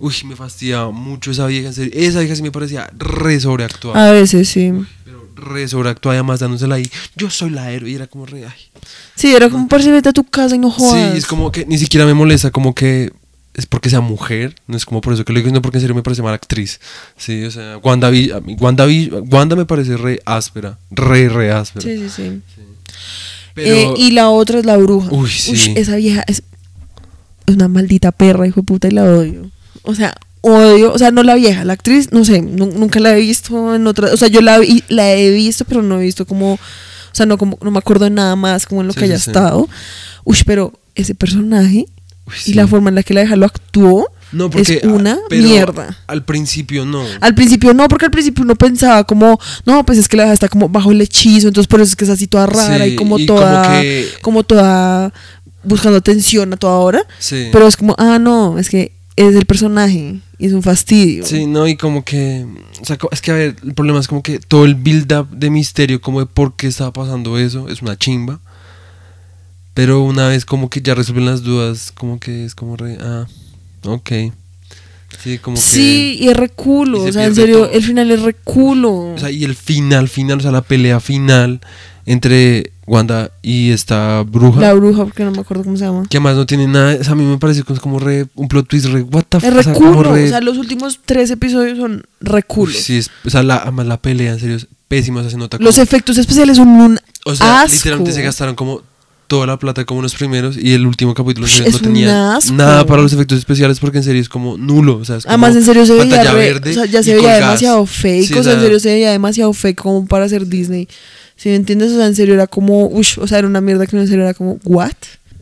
[0.00, 1.92] Uy, me fastidiaba mucho esa vieja, en serio.
[1.94, 4.08] Esa vieja sí me parecía re sobreactuada.
[4.08, 4.72] A veces sí.
[5.04, 6.90] Pero re sobreactuada, además dándosela ahí.
[7.16, 7.90] Yo soy la héroe.
[7.90, 8.46] Y era como re.
[8.46, 8.52] Ay.
[9.14, 11.12] Sí, era como parece vete a tu casa y no jodas.
[11.12, 13.12] Sí, es como que ni siquiera me molesta, como que
[13.52, 15.80] es porque sea mujer, no es como por eso que lo digo, sino porque en
[15.82, 16.80] serio me parece mala actriz.
[17.18, 21.28] Sí, o sea, Wanda, Vi- a mí Wanda, Vi- Wanda me parece re áspera, re,
[21.28, 21.82] re áspera.
[21.84, 22.40] Sí, sí, sí.
[23.52, 25.08] Pero, Eh, y la otra es la bruja.
[25.10, 25.74] Uy, sí.
[25.76, 26.42] esa vieja es
[27.48, 29.50] una maldita perra, hijo de puta, y la odio.
[29.82, 33.16] O sea, odio, o sea, no la vieja, la actriz, no sé, nu- nunca la
[33.16, 36.04] he visto en otra, o sea, yo la, vi- la he visto, pero no he
[36.04, 36.58] visto como, o
[37.12, 39.18] sea, no, como, no me acuerdo de nada más como en lo Sí, que haya
[39.18, 39.30] sí, sí.
[39.30, 39.68] estado.
[40.24, 41.86] Uy, pero ese personaje
[42.26, 45.14] Uy, y la forma en la que la vieja lo actuó no, porque, es una
[45.14, 45.98] ah, pero mierda.
[46.06, 47.04] Al principio no.
[47.20, 50.34] Al principio no, porque al principio uno pensaba como, no, pues es que la vieja
[50.34, 52.94] está como bajo el hechizo, entonces por eso es que es así toda rara y
[52.94, 55.12] como y como toda, que- como toda
[55.64, 57.02] buscando atención a toda hora.
[57.18, 57.48] Sí.
[57.50, 58.92] Pero es como, ah, no, es que
[59.28, 61.24] es el personaje y es un fastidio.
[61.24, 62.46] Sí, no, y como que.
[62.80, 65.50] O sea, es que a ver, el problema es como que todo el build-up de
[65.50, 68.40] misterio, como de por qué estaba pasando eso, es una chimba.
[69.74, 72.98] Pero una vez como que ya resuelven las dudas, como que es como re.
[73.00, 73.26] Ah,
[73.84, 74.10] ok.
[75.22, 75.62] Sí, como que.
[75.62, 77.70] Sí, y es reculo, o sea, en serio, todo.
[77.72, 79.12] el final es reculo.
[79.14, 81.60] O sea, y el final, final, o sea, la pelea final
[82.06, 84.60] entre Wanda y esta bruja.
[84.60, 86.02] la bruja, porque no me acuerdo cómo se llama.
[86.10, 86.96] que además no tiene nada.
[87.00, 88.26] O sea, a mí me parece que es como re.
[88.34, 89.02] Un plot twist re.
[89.02, 89.50] What the fuck.
[89.58, 92.76] o sea, re- o sea, los últimos tres episodios son reculos.
[92.76, 95.20] sí, es, o sea, la, además la pelea, en serio, es pésima.
[95.20, 97.74] o sea, se nota Los como- efectos especiales son un O sea, asco.
[97.76, 98.82] literalmente se gastaron como
[99.28, 102.52] toda la plata como los primeros y el último capítulo en serio no tenía asco.
[102.52, 104.96] nada para los efectos especiales porque en serio es como nulo.
[104.96, 107.00] O sea, es como Además, en serio se veía, pantalla re- verde o sea, ya
[107.04, 110.24] se veía demasiado fake, Sí, o sea, en serio se veía demasiado fake como para
[110.24, 110.88] hacer Disney.
[111.40, 111.92] ¿Sí me entiendes?
[111.92, 114.08] O sea, en serio era como, ush, o sea, era una mierda que uno en
[114.08, 114.92] serio era como, ¿what?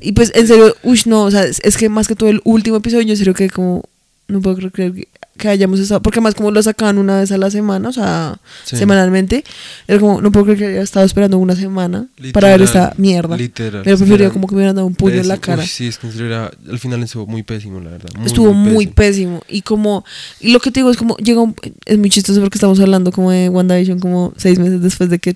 [0.00, 2.40] Y pues, en serio, ush, no, o sea, es, es que más que todo el
[2.44, 3.82] último episodio, yo en serio que como,
[4.28, 5.08] No puedo creer que,
[5.38, 6.02] que hayamos estado.
[6.02, 8.76] Porque más como lo sacaban una vez a la semana, o sea, Sí.
[8.76, 9.42] semanalmente.
[9.86, 13.36] Era como, no puedo creer que haya estado esperando una semana para ver esta mierda.
[13.38, 13.82] Literal.
[13.84, 14.32] Preferido Literal.
[14.32, 15.40] como que me hubieran dado un puño en la Pésimo.
[15.46, 15.62] cara.
[15.62, 18.10] Uy, sí, es que era- al final estuvo muy pésimo, la verdad.
[18.26, 19.42] Estuvo muy pésimo.
[19.48, 20.04] Y como,
[20.40, 21.54] y lo que te digo es como, llega un,
[21.86, 25.34] es muy chistoso porque estamos hablando como de WandaVision como seis meses después de que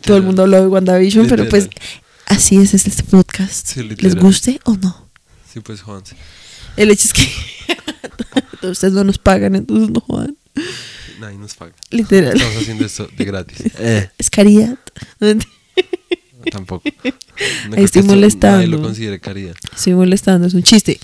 [0.00, 1.68] todo el mundo habló de WandaVision, pero pues
[2.26, 3.68] así es este podcast.
[3.68, 4.18] Sí, ¿Les literal.
[4.20, 5.06] guste o no?
[5.52, 6.16] Sí, pues, Juanse.
[6.76, 7.28] El hecho es que
[8.68, 10.36] ustedes no nos pagan, entonces no jodan.
[11.20, 11.72] Nadie nos paga.
[11.90, 12.34] Literal.
[12.36, 13.56] Estamos haciendo esto de gratis.
[13.78, 14.78] Eh, Es caridad.
[15.20, 15.34] No
[16.50, 16.88] tampoco.
[17.68, 18.56] No Ahí estoy esto molestando.
[18.58, 19.54] Nadie lo considere caridad.
[19.74, 20.98] Estoy molestando, es un chiste.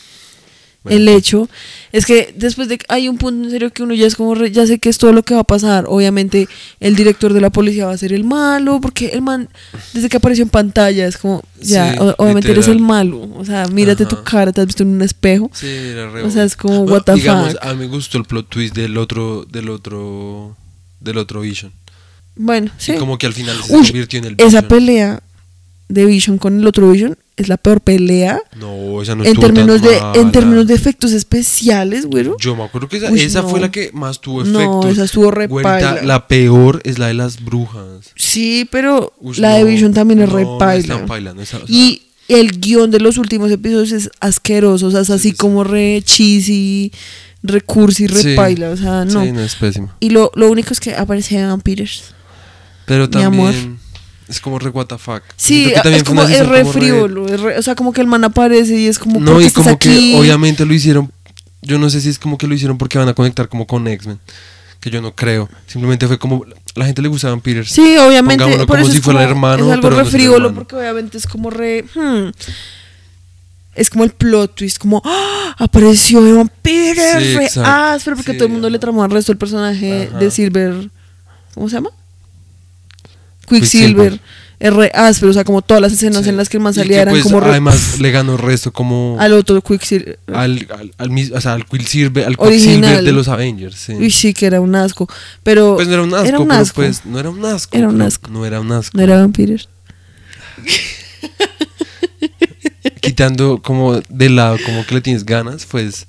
[0.91, 1.49] El hecho
[1.93, 4.34] es que después de que hay un punto en serio que uno ya es como
[4.34, 6.49] re- ya sé que es todo lo que va a pasar obviamente
[6.80, 9.49] el director de la policía va a ser el malo porque el man
[9.95, 13.66] desde que apareció en pantalla es como ya Sí, obviamente eres el malo o sea
[13.68, 15.51] mírate tu cara te has visto en un espejo.
[15.55, 17.64] Sí, era re o sea, es como, Bueno, what the digamos, fuck.
[17.64, 20.57] a mí me gustó el plot twist del otro, del otro,
[21.01, 21.72] del otro Vision.
[22.36, 22.93] bueno sí.
[22.93, 25.22] Y como que al final se Uy, convirtió en el esa pelea
[25.89, 29.47] de Vision con el otro Vision es la peor pelea No, esa no en estuvo
[29.47, 33.20] tan términos de en términos de efectos especiales güero Yo me acuerdo que esa, Uy,
[33.20, 33.66] esa fue no.
[33.66, 34.93] la que más tuvo No, efectos.
[34.93, 36.03] esa estuvo re Güerita.
[36.03, 38.12] La peor es la de las brujas.
[38.16, 41.61] sí pero la de no, Vision también es no, re no paila no o sea,
[41.68, 45.36] Y el guion de los últimos episodios es asqueroso, o sea, es así sí, sí.
[45.36, 46.93] como re cheesy,
[47.43, 48.34] re cursi, re Sí.
[48.36, 49.24] paila, o sea, no.
[49.24, 49.91] Sí, no es pésimo.
[50.01, 52.05] Y lo, lo único es que aparece Evan Peters.
[52.84, 53.55] Pero Mi también amor.
[54.29, 55.22] Es como re what the fuck.
[55.37, 58.24] Sí, es como, es re como frívolo, es re- o sea, como que el man
[58.24, 60.12] aparece y es como, No, ¿por qué y estás como aquí?
[60.12, 61.11] que obviamente lo hicieron.
[61.62, 63.87] Yo no sé si es como que lo hicieron porque van a conectar como con
[63.89, 64.18] X-Men.
[64.81, 65.49] Que yo no creo.
[65.66, 66.45] Simplemente fue como.
[66.76, 67.70] La gente le gustaban Peters.
[67.70, 68.45] Sí, obviamente.
[68.45, 71.18] Pongámoslo por como eso si fuera como- hermano, Es algo pero re frívolo porque obviamente
[71.18, 71.85] es como re.
[71.95, 72.29] hmm,
[73.74, 75.55] es como el plot twist, como ¡ah!
[75.59, 79.33] apareció Evan Peters, Sí, re áspero, porque Sí, todo el mundo le tramó al resto
[79.33, 80.18] el personaje Ajá.
[80.18, 80.91] de Silver.
[81.55, 81.91] ¿Cómo se llama?
[83.49, 84.20] Quicksilver.
[84.61, 86.30] Re áspero, o sea, como todas las escenas Sí.
[86.30, 87.38] en las que el man salía eran pues, como.
[87.38, 89.16] Además, le ganó el resto como.
[89.20, 90.18] al otro Quicksilver.
[90.26, 92.36] al, al, al o sea, al Quicksilver, al.
[92.36, 93.76] Quicksilver de los Avengers.
[93.76, 93.92] Sí.
[93.92, 95.09] Uy, sí, que era un asco.
[95.44, 95.76] Pero.
[95.76, 97.78] Pues no era un asco, Era un pero pues no era un asco.
[97.78, 98.30] Era un asco.
[98.32, 98.99] No era un asco.
[98.99, 99.68] No era Evan Peters.
[103.01, 106.09] Quitando como de lado, como que le tienes ganas, pues.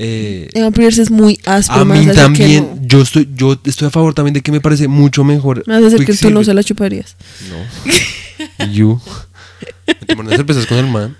[0.00, 1.80] Eh, Evan Peters es muy áspero.
[1.80, 2.86] a mí también, no.
[2.86, 5.64] yo estoy, yo estoy a favor también de que me parece mucho mejor.
[5.66, 7.16] Me vas a decir que tú no se la chuparías.
[7.50, 8.66] No.
[8.66, 9.00] You.
[10.06, 11.16] Me unas cervezas con el man.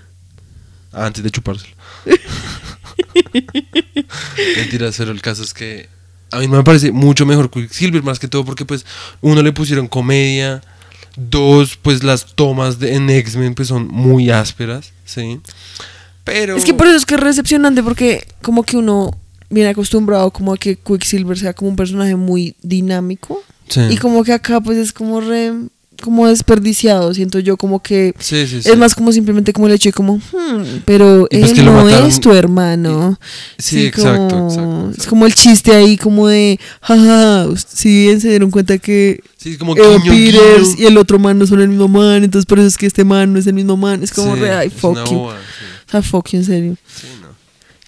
[0.93, 1.75] Antes de chupárselo.
[4.57, 5.89] Mentiras, pero el caso es que
[6.31, 8.87] a mí me parece mucho mejor Quicksilver, más que todo porque pues
[9.21, 10.63] uno le pusieron comedia,
[11.17, 15.41] dos pues las tomas de, en X-Men pues son muy ásperas, ¿sí?
[16.29, 16.57] Pero...
[16.57, 19.11] Es que por eso es que es recepcionante porque como que uno
[19.51, 23.81] viene acostumbrado como a que Quicksilver sea como un personaje muy dinámico Sí.
[23.91, 25.53] y como que acá pues es como re
[26.01, 28.69] como desperdiciado, siento yo como que Sí, sí, sí.
[28.71, 31.73] es más como simplemente como el hecho de como hmm, pero pues él que lo
[31.73, 33.19] no es tu hermano.
[33.59, 35.01] Sí, exacto, como- exacto, exacto.
[35.03, 39.57] Es como el chiste ahí como de jaja, si bien se dieron cuenta que Sí,
[39.59, 40.83] como guiño, Peters guiño.
[40.85, 43.05] y el otro man no son el mismo man, entonces por eso es que este
[43.05, 45.29] man no es el mismo man, es como re ay es fuck you.
[45.91, 46.77] Sea, fuck you, en serio.
[46.87, 47.29] Sí, no.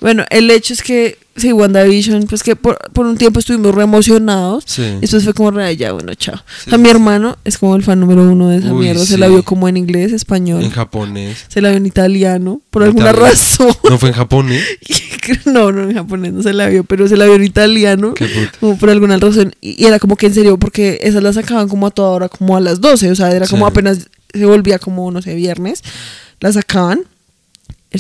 [0.01, 3.83] Bueno, el hecho es que, sí, WandaVision, pues que por, por un tiempo estuvimos re
[3.83, 4.65] emocionados.
[4.67, 4.81] Sí.
[4.83, 6.37] Y después fue como re, "Ay, ya, bueno, chao.
[6.37, 9.05] Sí, o sea, mi hermano es como el fan número uno de esa Uy, mierda.
[9.05, 10.65] Se la vio como en inglés, español.
[10.65, 11.45] En japonés.
[11.49, 13.31] Se la vio en italiano, por En alguna italiano.
[13.31, 13.69] razón.
[13.91, 14.65] No fue en japonés.
[15.45, 18.15] no, no en japonés no se la vio, pero se la vio en italiano.
[18.15, 18.53] Qué puta.
[18.59, 19.55] Como por alguna razón.
[19.61, 22.31] Y, y era como que en serio, porque esas las sacaban como a toda hora,
[22.31, 23.11] como a las 12.
[23.11, 25.83] O sea, era como apenas se volvía como, no sé, viernes.
[26.41, 27.03] La sacaban.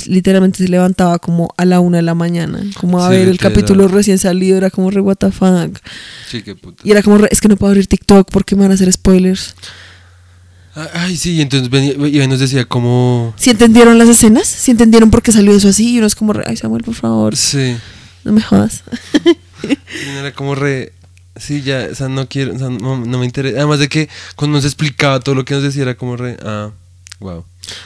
[0.07, 2.62] Literalmente se levantaba como a la una de la mañana.
[2.78, 4.57] Como a Sí, ver el capítulo recién salido.
[4.57, 5.78] Era como re what the fuck.
[6.28, 6.82] Sí, qué puta.
[6.84, 8.93] Y era como re, es que no puedo abrir TikTok porque me van a hacer
[8.93, 9.55] spoilers.
[10.95, 13.34] Ay, sí, y entonces venía, y nos decía como...
[13.36, 14.47] ¿Si entendieron las escenas?
[14.47, 15.95] ¿Si entendieron por qué salió eso así?
[15.95, 17.76] Y uno es como re, ay Samuel, por favor, Sí,
[18.24, 18.84] no me jodas.
[19.64, 20.93] y era como re...
[21.36, 23.59] Sí, ya, o sea, no quiero, o sea, no, no me interesa.
[23.59, 26.36] Además de que cuando nos explicaba todo lo que nos decía era como re...
[26.45, 26.70] Ah,
[27.20, 27.44] wow.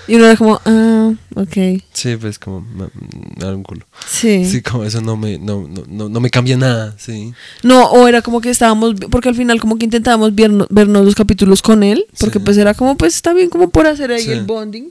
[0.09, 1.83] Y uno era como, ah, ok.
[1.93, 2.61] Sí, pues como...
[2.63, 3.85] Me, me da un culo.
[4.09, 4.45] Sí.
[4.47, 7.35] Sí, como eso no me, no, no, no, no me cambia nada, sí.
[7.63, 11.15] No, o era como que estábamos, porque al final como que intentábamos vernos, vernos los
[11.15, 12.45] capítulos con él, porque Sí.
[12.45, 14.31] pues era como, pues está bien como por hacer ahí Sí.
[14.31, 14.91] el bonding.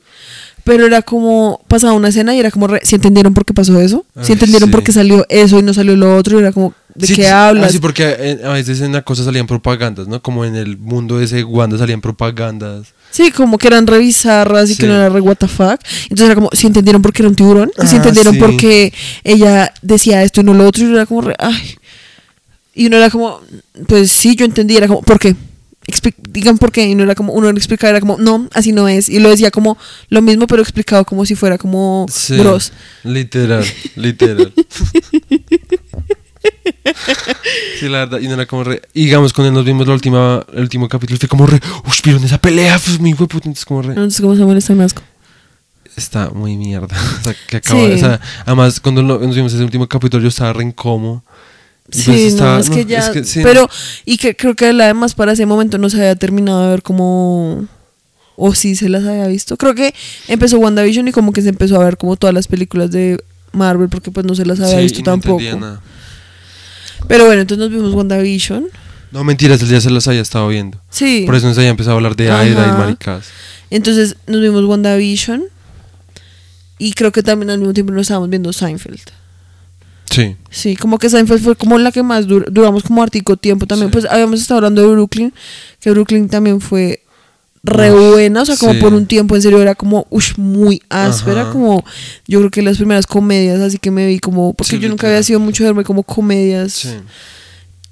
[0.65, 4.05] Pero era como, pasaba una escena y era como, si entendieron por qué pasó eso?
[4.21, 4.71] Si entendieron sí.
[4.71, 6.37] por qué salió eso y no salió lo otro?
[6.37, 7.65] Y era como, ¿de Sí, qué sí, hablas?
[7.67, 10.21] ah, sí, porque eh, a veces en la cosa salían propagandas, ¿no?
[10.21, 12.93] Como en el mundo de ese Wanda salían propagandas.
[13.13, 14.79] Sí, como que eran revisarras y Sí.
[14.81, 15.79] que no era re what the fuck.
[16.09, 18.91] Entonces era como, si entendieron por qué era un tiburón, si Ah, entendieron por qué
[19.23, 21.75] ella decía esto y no lo otro, y uno era como, re, ay.
[22.73, 23.39] Y uno era como,
[23.87, 25.35] pues sí, yo entendí, era como, ¿por qué?
[25.85, 26.87] Expli- digan por qué.
[26.87, 29.09] Y no era como, uno lo explicaba, era como, no, así no es.
[29.09, 29.77] Y lo decía como
[30.09, 32.71] lo mismo, pero explicado como si fuera como gross.
[33.03, 33.63] Literal,
[33.95, 34.53] literal.
[37.79, 38.81] Sí, la verdad, y no era como re.
[38.93, 41.59] Y digamos, cuando nos vimos la última, el último capítulo, fue como re.
[41.85, 43.47] Uy, vieron esa pelea, pues muy hueputa.
[43.47, 43.89] Entonces, como re.
[43.89, 45.01] Entonces, ¿cómo se molesta un asco?
[45.95, 46.87] Está muy mierda.
[47.19, 47.79] O sea, que acaba.
[47.87, 47.91] Sí.
[47.93, 51.23] O sea, además, cuando nos vimos ese último capítulo, yo estaba re incómodo.
[51.91, 52.99] Y Sí, pues no, estaba- es que no, ya.
[52.99, 53.69] es que sí, pero,
[54.05, 57.65] y que creo que además para ese momento no se había terminado de ver como.
[58.35, 59.57] O sí se las había visto.
[59.57, 59.93] Creo que
[60.27, 63.89] empezó WandaVision y como que se empezó a ver como todas las películas de Marvel
[63.89, 65.39] porque pues no se las había sí, visto no tampoco.
[65.59, 65.81] nada.
[67.07, 68.65] Pero bueno, entonces nos vimos WandaVision.
[69.11, 70.79] No, mentiras, él ya se las había estado viendo.
[70.89, 71.23] Sí.
[71.25, 73.27] Por eso nos había empezado a hablar de Aida y maricas.
[73.69, 75.43] Entonces nos vimos WandaVision.
[76.79, 78.99] Y creo que también al mismo tiempo nos estábamos viendo Seinfeld.
[80.09, 80.35] Sí.
[80.49, 83.89] Sí, como que Seinfeld fue como la que más dur- duramos como artico tiempo también.
[83.89, 83.93] Sí.
[83.93, 85.33] Pues habíamos estado hablando de Brooklyn,
[85.79, 87.01] que Brooklyn también fue
[87.63, 88.79] re buena, o sea, como sí.
[88.79, 91.51] por un tiempo en serio era como ush, muy áspera, Ajá.
[91.51, 91.85] como
[92.27, 95.07] yo creo que las primeras comedias, así que me vi como, porque Sí, yo nunca
[95.07, 96.89] había sido mucho de verme como comedias, Sí.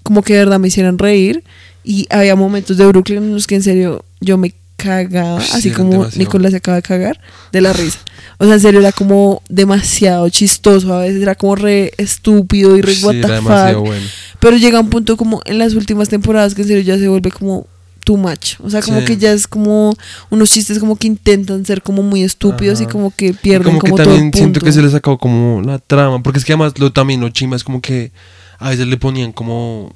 [0.03, 1.43] como que de verdad me hicieran reír.
[1.83, 5.71] Y había momentos de Brooklyn en los que en serio yo me cagaba, Uy, así
[5.71, 6.19] como demasiado.
[6.19, 7.19] Nicolás se acaba de cagar,
[7.51, 7.99] de la risa.
[8.37, 12.81] O sea, en serio era como demasiado chistoso, a veces era como re estúpido y
[12.81, 13.79] re Sí, what the fuck.
[13.87, 14.05] bueno.
[14.39, 17.31] Pero llega un punto como en las últimas temporadas que en serio ya se vuelve
[17.31, 17.65] como
[18.11, 18.55] too much.
[18.61, 19.05] O sea, como Sí.
[19.05, 19.95] que ya es como
[20.29, 23.79] unos chistes como que intentan ser como muy estúpidos y como que Y pierden como
[23.79, 24.65] como, que todo el también siento punto.
[24.65, 27.55] que se les sacó como la trama, porque es que además lo también lo chima
[27.55, 28.11] es como que
[28.59, 29.93] a veces le ponían como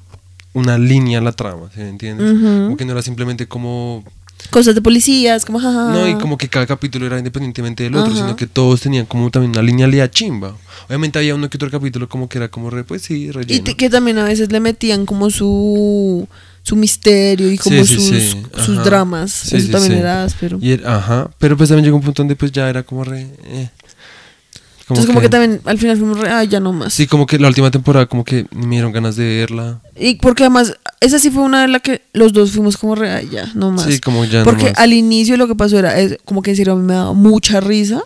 [0.54, 2.32] una línea a la trama, ¿sí me entiendes?
[2.32, 2.42] Ujú.
[2.64, 4.02] Como que no era simplemente como
[4.50, 5.90] Cosas de policías, como jaja.
[5.92, 8.20] no y como que cada capítulo era independientemente del otro, Ajá.
[8.22, 10.54] sino que todos tenían como también una linealidad chimba.
[10.88, 13.64] Obviamente había uno que otro capítulo como que era como re, pues sí, Y relleno.
[13.64, 16.28] te- que también a veces le metían como su
[16.66, 19.52] su misterio y como Sí, sí, sus, sí, sus dramas.
[19.52, 20.58] Eso también era áspero.
[20.60, 23.28] Y era- ajá, pero pues también llegó un punto donde pues ya era como re
[23.44, 23.70] eh.
[24.80, 26.92] Entonces como que también al final fuimos re, ay, ya no más.
[26.92, 29.80] Sí, como que la última temporada como que me dieron ganas de verla.
[29.96, 33.10] Y porque además, esa sí fue una de las que los dos fuimos como re,
[33.10, 33.84] ay, ya, no más.
[33.84, 34.78] Sí, como ya no Porque más.
[34.78, 37.12] al inicio lo que pasó era es, como que en serio a mí me daba
[37.14, 38.02] mucha risa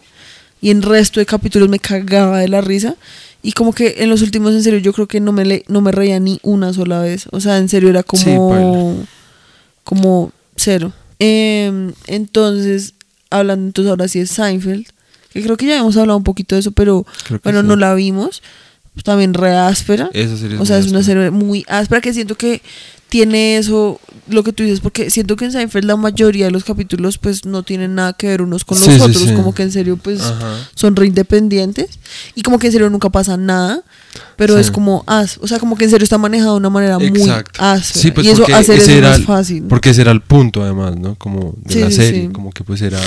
[0.62, 2.94] y en resto de capítulos me cagaba de la risa
[3.42, 5.80] y como que en los últimos en serio yo creo que no me le- no
[5.80, 7.26] me reía ni una sola vez.
[7.32, 9.06] O sea, en serio era Sí, como
[9.84, 10.92] como cero.
[11.18, 12.94] Em, entonces,
[13.30, 14.86] hablando entonces ahora sí de Seinfeld,
[15.32, 17.06] que creo que ya hemos hablado un poquito de eso, pero
[17.44, 17.66] bueno, sí.
[17.66, 18.42] no la vimos.
[19.04, 20.10] También re áspera.
[20.12, 22.60] Esa serie O sea, es una serie muy áspera que siento que
[23.10, 26.64] tiene eso, lo que tú dices, porque siento que en Seinfeld la mayoría de los
[26.64, 29.34] capítulos pues no tienen nada que ver unos con los Sí, otros, sí.
[29.34, 30.68] como que en serio pues Ajá.
[30.74, 31.98] son re independientes
[32.34, 33.82] y como que en serio nunca pasa nada,
[34.36, 36.98] pero es como as, o sea, como que en serio está manejado de una manera
[36.98, 37.60] muy Exacto.
[37.62, 39.64] áspera Sí, pues y eso hacer ese eso era más fácil.
[39.64, 41.16] Porque ese era el punto, además, ¿no?
[41.16, 43.00] Como de la serie, como que pues era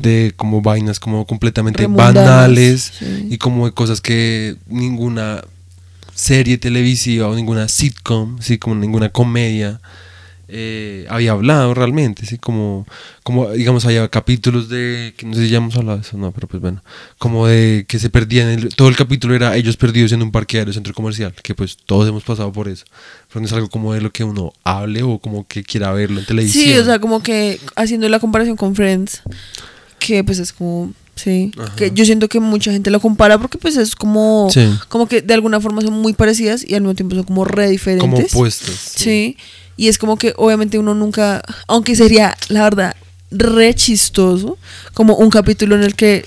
[0.00, 2.92] de como vainas como completamente banales
[3.28, 5.42] y como de cosas que ninguna
[6.14, 9.80] serie televisiva o ninguna sitcom, sí, como ninguna comedia
[10.54, 12.86] eh, había hablado realmente, sí, como,
[13.22, 16.30] como digamos había capítulos de, que no sé si ya hemos hablado de eso, no,
[16.32, 16.82] pero pues bueno,
[17.16, 20.70] como de que se perdían, el- todo el capítulo era ellos perdidos en un parqueadero,
[20.74, 22.84] centro comercial, que pues todos hemos pasado por eso,
[23.28, 26.20] pero no es algo como de lo que uno hable o como que quiera verlo
[26.20, 26.64] en televisión.
[26.64, 29.22] Sí, o sea, como que haciendo la comparación con Friends,
[29.98, 31.74] que pues es como, sí, Ajá.
[31.76, 34.68] que yo siento que mucha gente lo compara porque pues es como, Sí.
[34.88, 37.68] como que de alguna forma son muy parecidas y al mismo tiempo son como re
[37.68, 38.02] diferentes.
[38.02, 38.74] como opuestos.
[38.96, 39.36] Sí.
[39.76, 42.96] Y es como que obviamente uno nunca, aunque sería, la verdad,
[43.30, 44.58] re chistoso,
[44.92, 46.24] como un capítulo en el que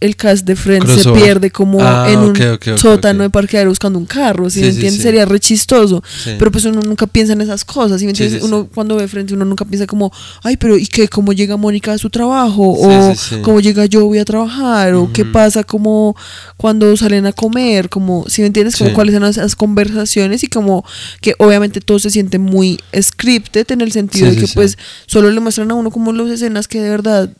[0.00, 4.04] el cast de Friends se pierde como Ah, en un sótano de parqueadero buscando un
[4.06, 4.94] carro, ¿sí, Sí, me entiendes?
[4.96, 5.02] sí.
[5.02, 6.02] Sería re chistoso.
[6.38, 8.42] Pero pues uno nunca piensa en esas cosas, ¿sí me entiendes?
[8.42, 11.08] uno cuando ve Friends, uno nunca piensa como, ay, pero ¿y qué?
[11.08, 12.62] ¿Cómo llega Mónica a su trabajo?
[12.76, 13.14] O.
[13.42, 14.94] ¿cómo llega yo voy a trabajar?
[14.94, 16.16] ¿O qué pasa como
[16.56, 17.88] cuando salen a comer?
[17.88, 18.76] Como, ¿sí me entiendes?
[18.76, 20.84] Como cuáles son esas conversaciones y como
[21.20, 24.76] que obviamente todo se siente muy scripted en el sentido de que pues
[25.06, 27.30] solo le muestran a uno como las escenas que de verdad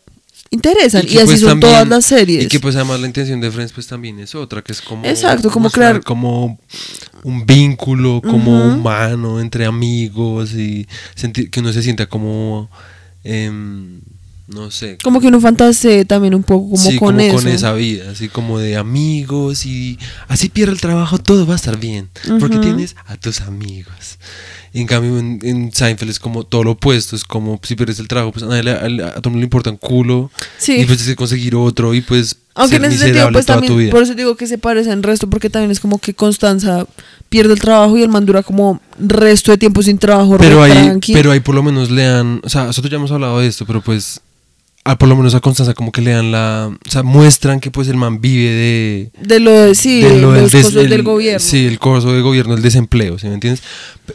[0.51, 2.45] interesan y, así pues, son también- todas las series.
[2.45, 5.05] Y que pues además la intención de Friends pues también es otra, que es como...
[5.05, 6.59] Exacto, como crear- Como
[7.23, 12.71] un vínculo, como humano entre amigos y sentir que uno se sienta como...
[13.25, 14.01] em,
[14.49, 14.97] no sé.
[15.03, 17.37] Como que uno fantasee también un poco como sí, con como eso.
[17.39, 21.57] con esa vida, así como de amigos y así pierde el trabajo, todo va a
[21.57, 24.19] estar bien, porque tienes a tus amigos.
[24.73, 27.99] Y en cambio en, en Seinfeld es como todo lo opuesto, es como si pierdes
[27.99, 28.77] el trabajo, pues a, nadie le- a,
[29.09, 30.73] a todo el mundo le importa un culo Sí.
[30.73, 33.61] y pues tienes que conseguir otro y pues Aunque ser en ese sentido, pues toda
[33.61, 36.87] también, por eso digo que se parece en resto, porque también es como que Constanza
[37.29, 40.99] pierde el trabajo y el man dura como resto de tiempo sin trabajo, pero ahí,
[41.13, 43.65] pero ahí por lo menos le dan, o sea, nosotros ya hemos hablado de esto,
[43.67, 44.21] pero pues
[44.89, 47.71] a por lo menos a Constanza como que le dan la, o sea, muestran que
[47.71, 50.83] pues el man vive de de lo de, sí, de de lo los des- cosas
[50.83, 51.41] el- del gobierno.
[51.41, 53.63] Sí, el coso de gobierno, el desempleo, ¿sí me entiendes?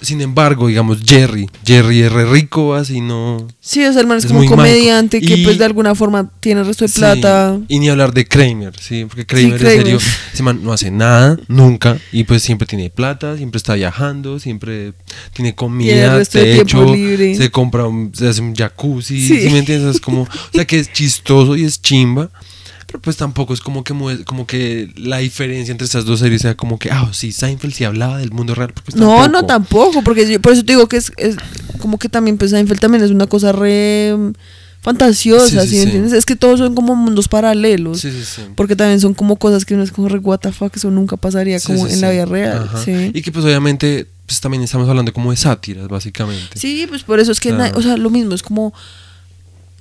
[0.02, 3.46] Sin embargo, digamos, Jerry, Jerry es re rico, así no...
[3.60, 4.56] Sí, o sea, el man es, Es como manco.
[4.56, 7.60] comediante que Y- pues de alguna forma tiene el resto de Sí, plata.
[7.68, 9.74] Y ni hablar de Kramer, sí, porque Kramer, Kramer.
[9.80, 10.00] en serio,
[10.34, 14.94] ese man no hace nada, nunca, y pues siempre tiene plata, siempre está viajando, siempre
[15.34, 17.36] tiene Tiene comida, el resto de tiempo techo, libre.
[17.36, 19.42] se compra, un, se hace un jacuzzi, Sí.
[19.42, 19.96] ¿sí me entiendes?
[19.96, 22.30] Es como, o sea, que es chistoso y es chimba.
[22.88, 23.94] Pero pues tampoco es como que
[24.26, 27.86] como que la diferencia entre estas dos series sea como que, ah, sí, Seinfeld sí
[27.86, 28.74] hablaba del mundo real.
[28.74, 31.38] Pues No, no tampoco, porque yo- por eso te digo que es, es
[31.80, 34.14] como que también pues Seinfeld también es una cosa re
[34.82, 35.84] fantasiosa, Sí, sí, ¿sí me sí.
[35.84, 36.14] entiendes?
[36.14, 38.02] Es que todos son como mundos paralelos.
[38.02, 38.42] Sí, sí, sí.
[38.56, 41.18] Porque también son como cosas que uno es como re what the fuck, eso nunca
[41.18, 42.70] pasaría como en la vida real.
[43.14, 46.58] Y que pues obviamente pues también estamos hablando como de sátiras, básicamente.
[46.58, 47.78] Sí, pues por eso es que, Claro.
[47.78, 48.74] o sea, lo mismo, es como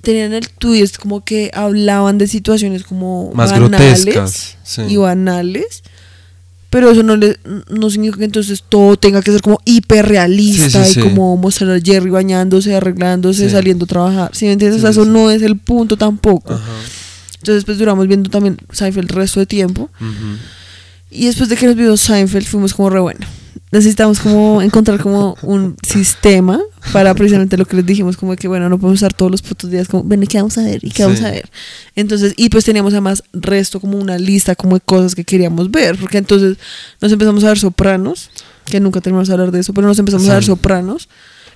[0.01, 4.57] tenían el twist, como que hablaban de situaciones como Más banales grotescas.
[4.63, 4.81] Sí.
[4.89, 5.83] y banales,
[6.69, 7.37] pero eso no le
[7.69, 11.71] no significa que entonces todo tenga que ser como hiperrealista Sí, sí, y como mostrar
[11.71, 14.31] a Jerry bañándose, arreglándose, saliendo a trabajar.
[14.33, 14.79] ¿Sí me entiendes?
[14.79, 16.53] O sea, eso no es el punto tampoco.
[16.53, 16.63] Ajá.
[17.39, 19.89] Entonces, pues duramos viendo también Seinfeld el resto de tiempo.
[21.09, 23.25] Y después de que nos vimos Seinfeld, fuimos como re bueno.
[23.71, 26.59] Necesitamos como encontrar como un sistema
[26.91, 29.71] para precisamente lo que les dijimos, como que bueno, no podemos estar todos los putos
[29.71, 30.83] días como, bueno, ¿y ¿qué vamos a ver?
[30.83, 31.49] ¿Y qué vamos a ver?
[31.95, 35.97] Entonces, y pues teníamos además resto como una lista como de cosas que queríamos ver,
[35.97, 36.57] porque entonces
[36.99, 38.29] nos empezamos a ver Sopranos,
[38.65, 40.43] que nunca terminamos de hablar de eso, pero nos empezamos a ver.
[40.43, 41.07] Sopranos,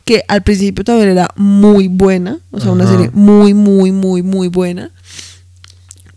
[0.06, 4.48] que al principio también era muy buena, o sea, una serie muy, muy, muy, muy
[4.48, 4.92] buena.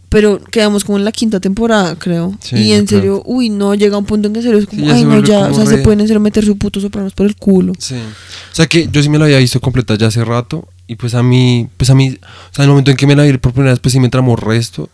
[0.08, 2.36] Pero quedamos como en la quinta temporada, creo.
[2.40, 4.82] Sí, y en serio, uy, no, llega un punto en que en serio es como,
[4.82, 7.26] Sí, ay, no, ya, o sea, se pueden en serio meter su puto sopranos por
[7.26, 7.74] el culo.
[7.78, 7.96] Sí.
[7.96, 10.66] O sea que yo sí me la había visto completa ya hace rato.
[10.86, 13.14] Y pues a mí, pues a mí, o sea, en el momento en que me
[13.14, 14.88] la vi por primera vez, pues sí me tramó resto.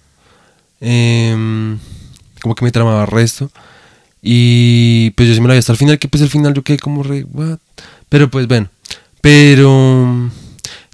[0.81, 1.79] Em,
[2.43, 3.51] como que me tramaba resto.
[4.21, 6.63] Y pues yo sí me la vi hasta el final, que pues el final yo
[6.65, 7.59] quedé como re, what?
[8.09, 8.69] Pero pues bueno.
[9.21, 10.31] Pero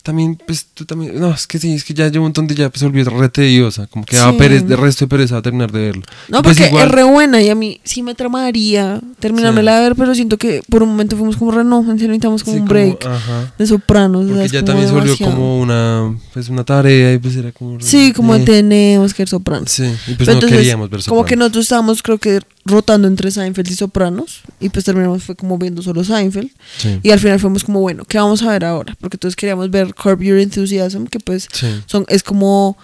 [0.02, 2.54] también, pues tú también, no, es que sí, es que ya llevo un montón de
[2.54, 3.86] ya pues se volvió re tediosa.
[3.86, 4.38] Como que daba Sí.
[4.38, 6.02] perez, de resto de pereza a terminar de verlo.
[6.28, 9.82] No, pues porque igual- es re buena y a mí sí me tramaría terminármela de
[9.82, 12.66] ver, pero siento que por un momento fuimos como re, no, necesitamos como sí, un
[12.68, 13.54] como- break ajá.
[13.58, 14.26] de sopranos.
[14.26, 15.32] Porque es ya como también se volvió demasiado.
[15.34, 17.78] como una, pues una tarea y pues era como...
[17.78, 18.40] re- Sí, como eh.
[18.40, 19.70] tenemos que ver sopranos.
[19.70, 21.38] Sí, y pues Pero no entonces, queríamos ver Como que Sopranos.
[21.38, 24.42] nosotros estábamos, creo que, rotando entre Seinfeld y Sopranos.
[24.60, 26.50] Y pues terminamos fue como viendo solo Seinfeld.
[26.78, 27.00] Sí.
[27.02, 28.96] Y al final fuimos como, bueno, ¿qué vamos a ver ahora?
[29.00, 31.66] Porque entonces queríamos ver Curb Your Enthusiasm, que pues Sí.
[31.86, 32.76] son, es como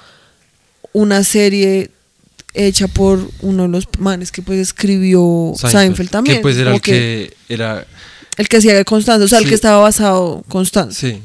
[0.93, 1.91] una serie
[2.55, 6.39] hecha por uno de los manes que pues escribió Seinfeld, también.
[6.39, 7.87] Que pues era el que, era...
[8.39, 10.99] el que hacía Constanza, o sea, el que estaba basado Constanza.
[10.99, 11.21] Sí.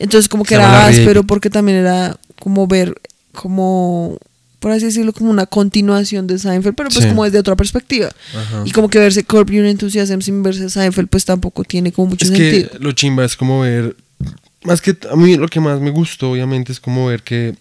[0.00, 2.94] Entonces como que Se era áspero porque también era como ver
[3.32, 4.18] como
[4.62, 7.08] por así decirlo como una continuación de Seinfeld, pero pues Sí.
[7.10, 8.08] como desde otra perspectiva.
[8.34, 8.62] Ajá.
[8.64, 12.24] Y como que verse Curb Your Enthusiasm sin verse Seinfeld pues tampoco tiene como mucho
[12.24, 12.70] Es sentido.
[12.70, 13.96] que lo chimba es como ver...
[14.64, 17.56] Más que a mí lo que más me gustó, obviamente, es como ver que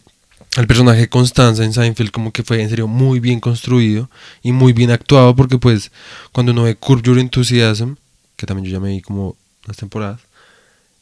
[0.57, 4.09] el personaje de Constanza en Seinfeld como que fue en serio muy bien construido
[4.43, 5.91] y muy bien actuado porque pues
[6.31, 7.93] cuando uno ve Curb Your Enthusiasm,
[8.35, 9.35] que también yo ya me vi como
[9.65, 10.19] las temporadas,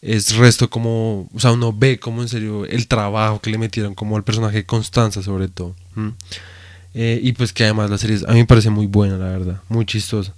[0.01, 3.95] es resto como, o sea, uno ve como en serio el trabajo que le metieron
[3.95, 5.75] como al personaje Constanza sobre todo.
[6.93, 9.61] Eh, y pues que además la serie a mí me parece muy buena, la verdad,
[9.67, 10.33] muy chistosa.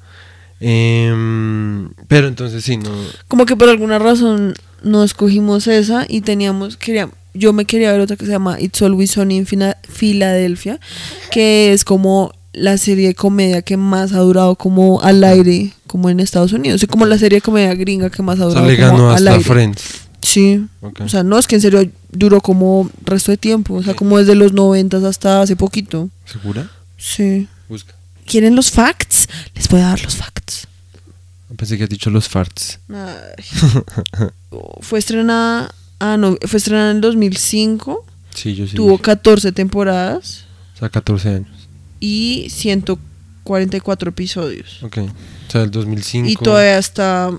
[0.59, 2.91] Em, pero entonces sí, no...
[3.27, 4.53] Como que por alguna razón
[4.83, 8.81] no escogimos esa y teníamos, quería, yo me quería ver otra que se llama It's
[8.81, 9.47] Always Sunny in
[9.87, 10.79] Philadelphia,
[11.31, 16.09] que es como la serie de comedia que más ha durado como al aire, como
[16.09, 18.61] en Estados Unidos, es como la serie de comedia gringa que más ha O sea,
[18.61, 19.43] durado le como ganó al hasta aire.
[19.43, 19.83] Friends.
[20.21, 23.93] Sí, o sea, no es que en serio duró como resto de tiempo, o sea,
[23.95, 26.09] como desde los noventas hasta hace poquito.
[26.25, 26.69] ¿Segura?
[26.97, 27.47] Sí.
[27.67, 27.93] Busca.
[28.25, 29.27] ¿Quieren los facts?
[29.55, 30.67] Les voy a dar los facts.
[31.57, 32.79] Pensé que has dicho los farts.
[32.89, 33.43] Ay.
[34.81, 38.75] fue estrenada, ah no, fue estrenada en el 2005, Sí, yo sí.
[38.75, 39.03] tuvo dije.
[39.03, 41.67] 14 temporadas O sea, 14 años.
[41.99, 42.47] y
[43.43, 44.81] 144 episodios.
[44.83, 44.97] Ok.
[44.99, 46.29] O sea, el 2005.
[46.29, 47.29] Y todavía está,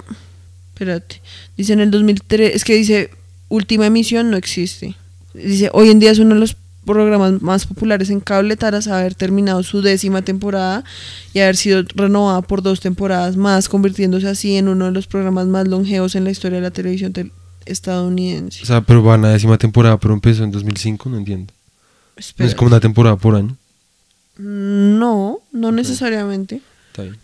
[0.74, 1.20] espérate,
[1.56, 3.10] dice en el 2003, es que dice
[3.48, 4.94] última emisión no existe.
[5.34, 9.14] Dice, hoy en día es uno de los programas más populares en cable tras haber
[9.14, 10.82] terminado su décima temporada
[11.32, 15.46] y haber sido renovada por dos temporadas más, convirtiéndose así en uno de los programas
[15.46, 17.30] más longevos en la historia de la televisión tel-
[17.66, 18.62] estadounidense.
[18.62, 21.52] O sea, pero van a la décima temporada, pero empezó en 2005, no entiendo.
[22.38, 23.56] No es como una temporada por año.
[24.38, 26.60] No, no necesariamente.
[26.88, 27.16] Está bien.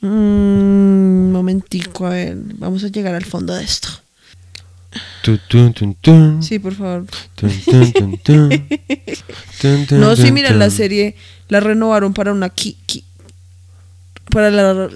[0.00, 3.88] Mm, momentico, a ver, vamos a llegar al fondo de esto.
[5.22, 6.42] Tun, tun, tun, tun.
[6.42, 7.06] Sí, por favor.
[9.98, 11.16] No, sí, mira, la serie
[11.48, 12.76] la renovaron para una qui-
[14.30, 14.88] para la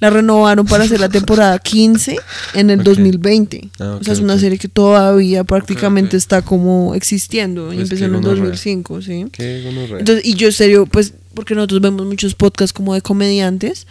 [0.00, 2.16] la renovaron para hacer la temporada 15
[2.54, 2.86] en el Ok.
[2.86, 3.70] 2020.
[3.80, 8.04] Ah, o sea, es una serie que todavía prácticamente está como existiendo y Pues empezó
[8.06, 8.42] en el gonorrea.
[8.44, 9.26] 2005, ¿sí?
[9.32, 9.98] Qué gonorrea.
[9.98, 13.86] Entonces, y yo en serio, pues, porque nosotros vemos muchos podcasts como de comediantes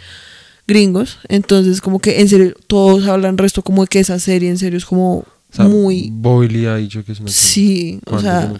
[0.66, 4.58] gringos, entonces como que en serio todos hablan resto como de que esa serie en
[4.58, 8.52] serio es como O sea, muy Boyle ha dicho que es una sí, o sea,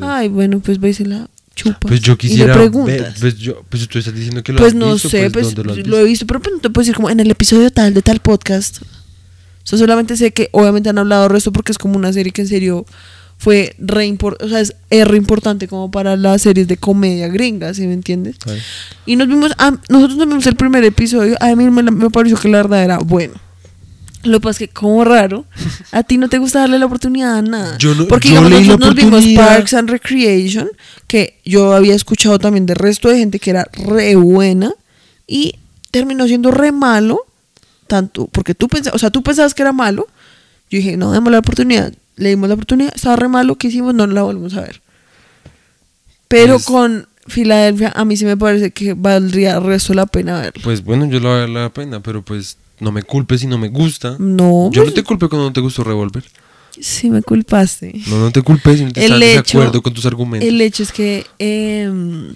[0.00, 1.78] ay, bueno, pues vais y la chupas.
[1.88, 3.16] Pues yo y le quisiera preguntas.
[3.20, 5.64] pues yo, pues tú estás diciendo que lo Pues has no visto, sé, pues, ¿dónde
[5.64, 5.98] lo has lo, visto?
[5.98, 8.20] he visto, pero pues no te puedo decir como en el episodio tal de tal
[8.20, 8.82] podcast.
[8.82, 12.32] O sea, solamente sé que obviamente han hablado de esto porque es como una serie
[12.32, 12.84] que en serio
[13.38, 17.28] fue re impor- o sea, es, es re importante como para las series de comedia
[17.28, 18.36] gringas, ¿sí me entiendes?
[18.46, 18.58] Ay,
[19.06, 22.38] Y nos vimos, ah, nosotros nos vimos el primer episodio, a mí me, me pareció
[22.38, 23.34] que la verdad era bueno.
[24.24, 25.44] Lo que pasa es que como raro,
[25.92, 27.78] a ti no te gusta darle la oportunidad a nada.
[27.78, 29.44] Yo no- Porque yo digamos, leí la nosotros nos vimos.
[29.46, 30.70] Parks and Recreation,
[31.06, 34.72] que yo había escuchado también de resto de gente que era re buena
[35.26, 35.56] y
[35.90, 37.20] terminó siendo re malo,
[37.86, 40.06] tanto porque tú pensabas, o sea, tú pensabas que era malo.
[40.70, 41.92] Yo dije, no, démosle la oportunidad.
[42.16, 43.94] Le dimos la oportunidad, estaba re malo, ¿qué hicimos?
[43.94, 44.80] No la volvemos a ver.
[46.28, 50.40] Pero Pues- con Filadelfia, a mí sí me parece que valdría el resto la pena
[50.40, 50.62] verlo.
[50.62, 53.46] Pues bueno, yo lo voy a dar la pena, pero pues no me culpes si
[53.46, 54.16] no me gusta.
[54.18, 56.24] No, Yo no te culpe cuando no te gustó Revolver.
[56.80, 58.00] sí me culpaste.
[58.08, 60.48] No, no te culpes si no te El estás de acuerdo con tus argumentos.
[60.48, 62.34] El hecho es que em,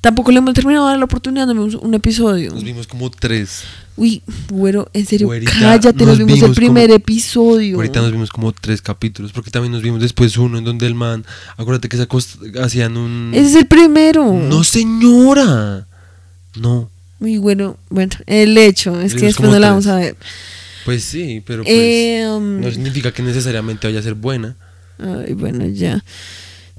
[0.00, 2.52] tampoco le hemos terminado de dar la oportunidad de un, un episodio.
[2.52, 3.62] Nos vimos como tres.
[3.96, 7.76] Uy, güero, en serio, Güerita, cállate, nos, nos vimos, el primer como- episodio.
[7.76, 10.94] Ahorita nos vimos como tres capítulos, porque también nos vimos después uno en donde el
[10.94, 11.24] man,
[11.56, 12.06] acuérdate que se
[12.62, 13.32] hacían un...
[13.34, 14.32] Ese es el primero.
[14.32, 15.88] No señora.
[16.56, 16.88] No.
[17.20, 20.16] Muy bueno, bueno, el hecho es que después no la vamos a ver.
[20.84, 24.56] Pues sí, pero pues Em, no significa que necesariamente vaya a ser buena.
[24.98, 26.02] Ay, bueno, ya.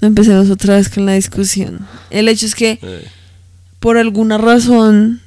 [0.01, 1.85] No empecemos otra vez con la discusión.
[2.09, 3.05] El hecho es que Eh,
[3.79, 5.21] por alguna razón,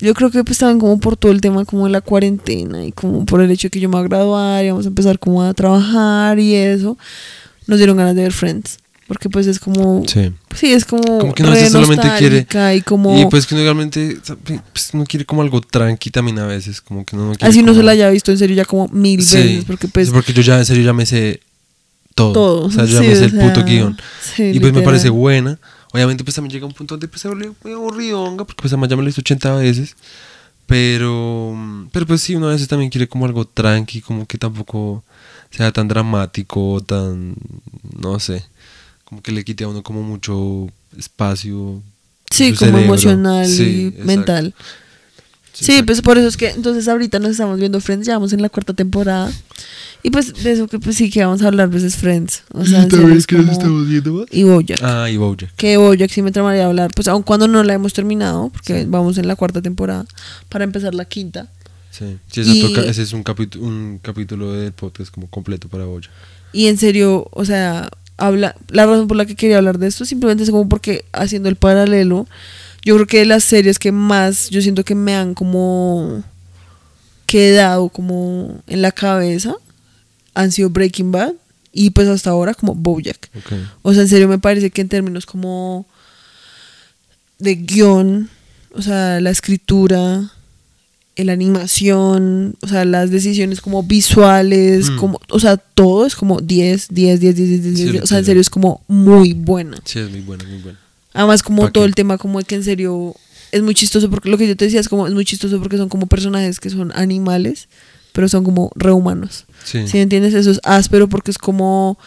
[0.00, 2.92] yo creo que pues estaban como por todo el tema como de la cuarentena y
[2.92, 5.18] como por el hecho de que yo me voy a graduar y vamos a empezar
[5.18, 6.96] como a trabajar y eso,
[7.66, 8.78] nos dieron ganas de ver Friends.
[9.08, 10.02] Porque pues es como...
[10.08, 10.32] sí.
[10.56, 11.18] Sí, es como...
[11.18, 12.46] Como que no solamente quiere-
[12.76, 13.16] Y como...
[13.20, 14.18] Y pues que uno realmente
[14.72, 17.72] pues, uno quiere como algo tranqui también a veces, como que no quiere así no
[17.74, 19.64] se la haya visto en serio ya como mil Sí, veces.
[19.64, 20.10] Porque pues...
[20.10, 21.40] porque yo ya en serio ya me sé
[22.16, 22.32] todo.
[22.32, 22.64] todo.
[22.64, 23.96] O sea, yo ya Sí, me sé el puto guion.
[24.34, 25.58] sí, y pues me parece buena.
[25.92, 28.88] Obviamente pues también llega un punto donde pues se vuelve muy aburridonga, porque pues además
[28.90, 29.94] ya me lo he visto 80 veces.
[30.66, 31.56] Pero,
[31.92, 35.04] pero pues sí, uno a veces también quiere como algo tranqui, como que tampoco
[35.50, 37.34] sea tan dramático, tan,
[38.00, 38.44] no sé,
[39.06, 41.82] como que le quite a uno como mucho espacio.
[42.30, 42.84] Sí, como cerebro.
[42.84, 44.04] emocional Sí, y exacto.
[44.06, 44.54] mental.
[45.52, 48.42] Sí, pues por eso es que entonces ahorita nos estamos viendo Friends, ya vamos en
[48.42, 49.32] la cuarta temporada.
[50.02, 52.42] Y pues de eso que pues sí que vamos a hablar pues es Friends.
[52.52, 54.26] O sea, en serio, es como- viendo más?
[54.30, 54.80] Y Bojack.
[54.82, 55.54] Ah, y Bojack.
[55.56, 58.84] Que Bojack sí me tramaría a hablar, pues aun cuando no la hemos terminado, porque
[58.86, 60.04] vamos en la cuarta temporada,
[60.50, 61.50] para empezar la quinta.
[61.90, 65.68] Sí, sí esa Y- toca- ese es un, capítulo un capítulo del podcast como completo
[65.68, 66.10] para Bojack.
[66.52, 70.04] Y en serio, o sea, habla, la razón por la que quería hablar de esto
[70.04, 72.26] simplemente es como porque haciendo el paralelo,
[72.84, 76.22] yo creo que las series que más yo siento que me han como
[77.26, 79.56] quedado como en la cabeza
[80.34, 81.34] han sido Breaking Bad
[81.72, 83.28] y pues hasta ahora como Bojack.
[83.36, 83.52] Ok.
[83.82, 85.86] O sea, en serio me parece que en términos como
[87.38, 88.30] de guion,
[88.72, 90.30] o sea, la escritura,
[91.24, 94.96] la animación, o sea, las decisiones como visuales, Mm.
[94.96, 98.06] como, o sea, todo es como 10, 10, 10, 10, 10, 10, Sí, 10, o
[98.06, 99.78] sea, en serio es como muy buena.
[99.84, 100.78] Sí, es muy buena, muy buena.
[101.12, 101.88] Además como ¿Pa' todo qué?
[101.88, 103.14] el tema como de que en serio
[103.52, 105.78] es muy chistoso porque lo que yo te decía es como es muy chistoso porque
[105.78, 107.68] son como personajes que son animales,
[108.12, 109.44] pero son como rehumanos.
[109.64, 109.86] Sí.
[109.88, 110.34] ¿Sí entiendes?
[110.34, 111.98] Eso es áspero porque es como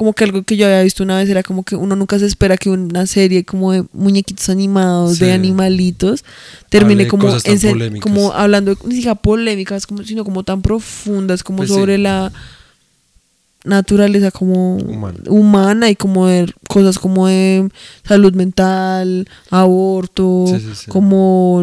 [0.00, 2.24] como que algo que yo había visto una vez era como que uno nunca se
[2.24, 5.26] espera que una serie como de muñequitos animados, Sí.
[5.26, 6.24] de animalitos,
[6.70, 10.62] termine Hable como, en ser- como hablando, de- ni siquiera polémicas, como, sino como tan
[10.62, 11.74] profundas, como Pues sí.
[11.74, 12.32] sobre la
[13.62, 15.18] naturaleza como Humana.
[15.28, 17.68] humana y como de cosas como de
[18.02, 20.90] salud mental, aborto, sí.
[20.90, 21.62] como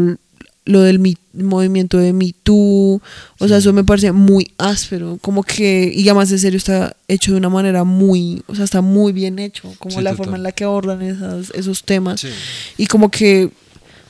[0.67, 3.01] lo del mi- movimiento de Me Too,
[3.39, 7.31] o sea, eso me parece muy áspero, como que, y además en serio está hecho
[7.31, 10.25] de una manera muy, o sea, está muy bien hecho, como Sí, la total.
[10.25, 12.21] forma en la que abordan esas, esos temas.
[12.21, 12.29] Sí.
[12.77, 13.49] Y como que,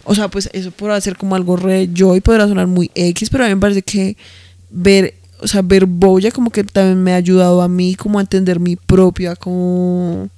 [0.03, 3.29] o sea, pues eso podrá ser como algo re yo y podrá sonar muy X,
[3.29, 4.17] pero a mí me parece que
[4.69, 8.21] ver, o sea, ver Boya como que también me ha ayudado a mí como a
[8.21, 10.29] entender mi propia, como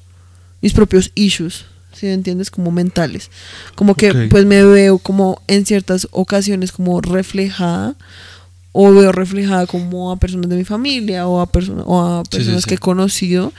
[0.62, 1.66] mis propios issues,
[2.00, 2.50] si me entiendes?
[2.52, 3.30] Como mentales.
[3.76, 4.18] Como que Ok.
[4.30, 7.96] pues me veo como en ciertas ocasiones como reflejada
[8.72, 12.30] o veo reflejada como a personas de mi familia o a, personas o a Sí,
[12.32, 12.70] sí, personas sí.
[12.70, 13.52] que he conocido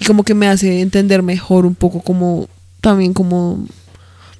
[0.00, 2.48] y como que me hace entender mejor un poco como
[2.82, 3.66] también como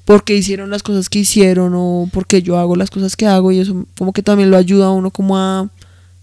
[0.05, 3.25] por qué hicieron las cosas que hicieron o por qué yo hago las cosas que
[3.27, 5.69] hago y eso como que también lo ayuda a uno como a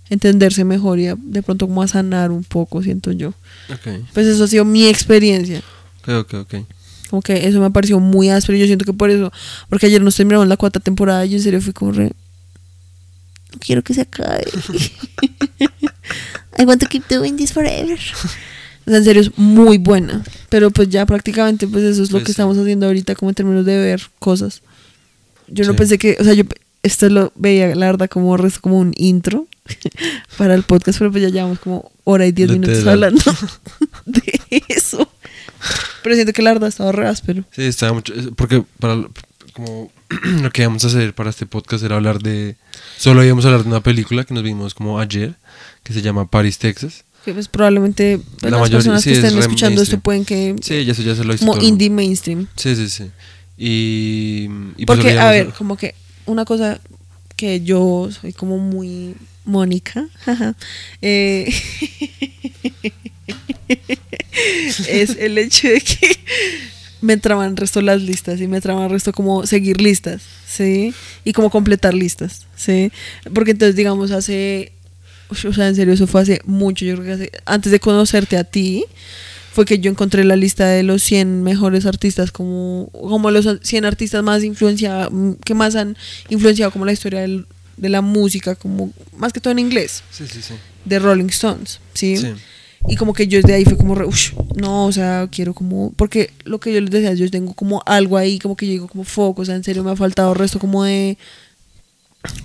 [0.09, 3.31] entenderse mejor y a- de pronto como a sanar un poco, siento yo.
[3.71, 5.63] Ok, Pues eso ha sido mi experiencia.
[6.03, 6.55] ok, ok, ok.
[7.11, 9.33] Como que eso me pareció muy áspero y yo siento que por eso,
[9.69, 12.13] porque ayer nos terminamos la cuarta temporada y yo en serio fui como re...
[13.53, 14.45] No quiero que se acabe.
[16.59, 17.99] I want to keep doing this forever.
[18.87, 20.23] O sea, en serio es muy buena.
[20.49, 22.33] Pero pues ya prácticamente pues eso es lo Pues que sí.
[22.33, 24.63] estamos haciendo ahorita como en términos de ver cosas.
[25.49, 26.45] Yo no pensé que, o sea, yo
[26.83, 29.47] esto lo veía la verdad como como un intro
[30.39, 33.23] para el podcast, pero pues ya llevamos como hora y diez minutos hablando
[34.07, 35.09] de eso.
[36.07, 37.43] Pero siento que la verdad estaba re áspero.
[37.51, 38.15] Sí, estaba mucho.
[38.37, 38.97] Porque para
[39.53, 39.91] como
[40.41, 42.55] lo que íbamos a hacer para este podcast era hablar de.
[42.97, 45.35] Solo íbamos a hablar de una película que nos vimos como ayer,
[45.83, 47.03] que se llama Paris, Texas.
[47.25, 50.55] Que pues probablemente La las mayoría- personas sí, que es estén escuchando esto pueden que
[50.63, 52.47] Sí, ya ya se lo como todo indie mainstream.
[52.55, 53.11] Sí, sí, sí.
[53.59, 54.49] Y.
[54.77, 55.97] y pues Porque, a ver, como que
[56.27, 56.81] una cosa
[57.35, 59.17] que yo soy como muy
[59.47, 60.07] Mónica,
[61.01, 61.51] eh,
[64.89, 66.17] es el hecho de que
[67.01, 70.93] me traban resto las listas y me traban resto como seguir listas, ¿sí?
[71.25, 72.91] Y como completar listas, ¿sí?
[73.35, 74.73] Porque entonces, digamos, hace,
[75.31, 78.37] o sea, en serio, eso fue hace mucho, yo creo que hace, antes de conocerte
[78.37, 78.85] a ti,
[79.53, 83.85] fue que yo encontré la lista de los 100 mejores artistas, como, como los 100
[83.85, 85.11] artistas más influenciados,
[85.45, 85.97] que más han
[86.29, 87.47] influenciado como la historia del-
[87.77, 90.55] de la música, como más que todo en inglés, Sí, sí, sí.
[90.85, 92.17] de Rolling Stones, ¿sí?
[92.17, 92.29] Sí.
[92.89, 95.93] Y como que yo desde ahí fue como, re, "Ush, no, o sea, quiero como,
[95.97, 98.89] porque lo que yo les decía, yo tengo como algo ahí, como que yo digo
[98.89, 101.19] como foco, o sea, en serio me ha faltado el resto como de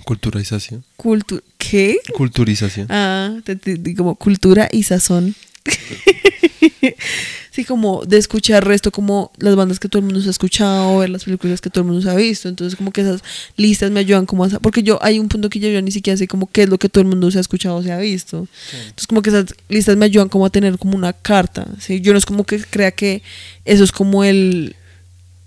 [0.04, 0.84] Culturización.
[0.96, 1.98] cultura, ¿qué?
[2.14, 2.86] Culturización.
[2.90, 5.34] Ah, te- te- como cultura y sazón.
[7.50, 10.98] sí, como de escuchar resto, como las bandas que todo el mundo se ha escuchado,
[10.98, 12.48] ver las películas que todo el mundo se ha visto.
[12.48, 13.22] Entonces, como que esas
[13.56, 14.48] listas me ayudan como a...
[14.48, 16.78] Porque yo, hay un punto que yo ya ni siquiera sé como qué es lo
[16.78, 18.46] que todo el mundo se ha escuchado o se ha visto.
[18.72, 21.66] Entonces, como que esas listas me ayudan como a tener como una carta.
[21.78, 22.00] ¿sí?
[22.00, 23.22] Yo no es como que crea que
[23.64, 24.76] eso es como el...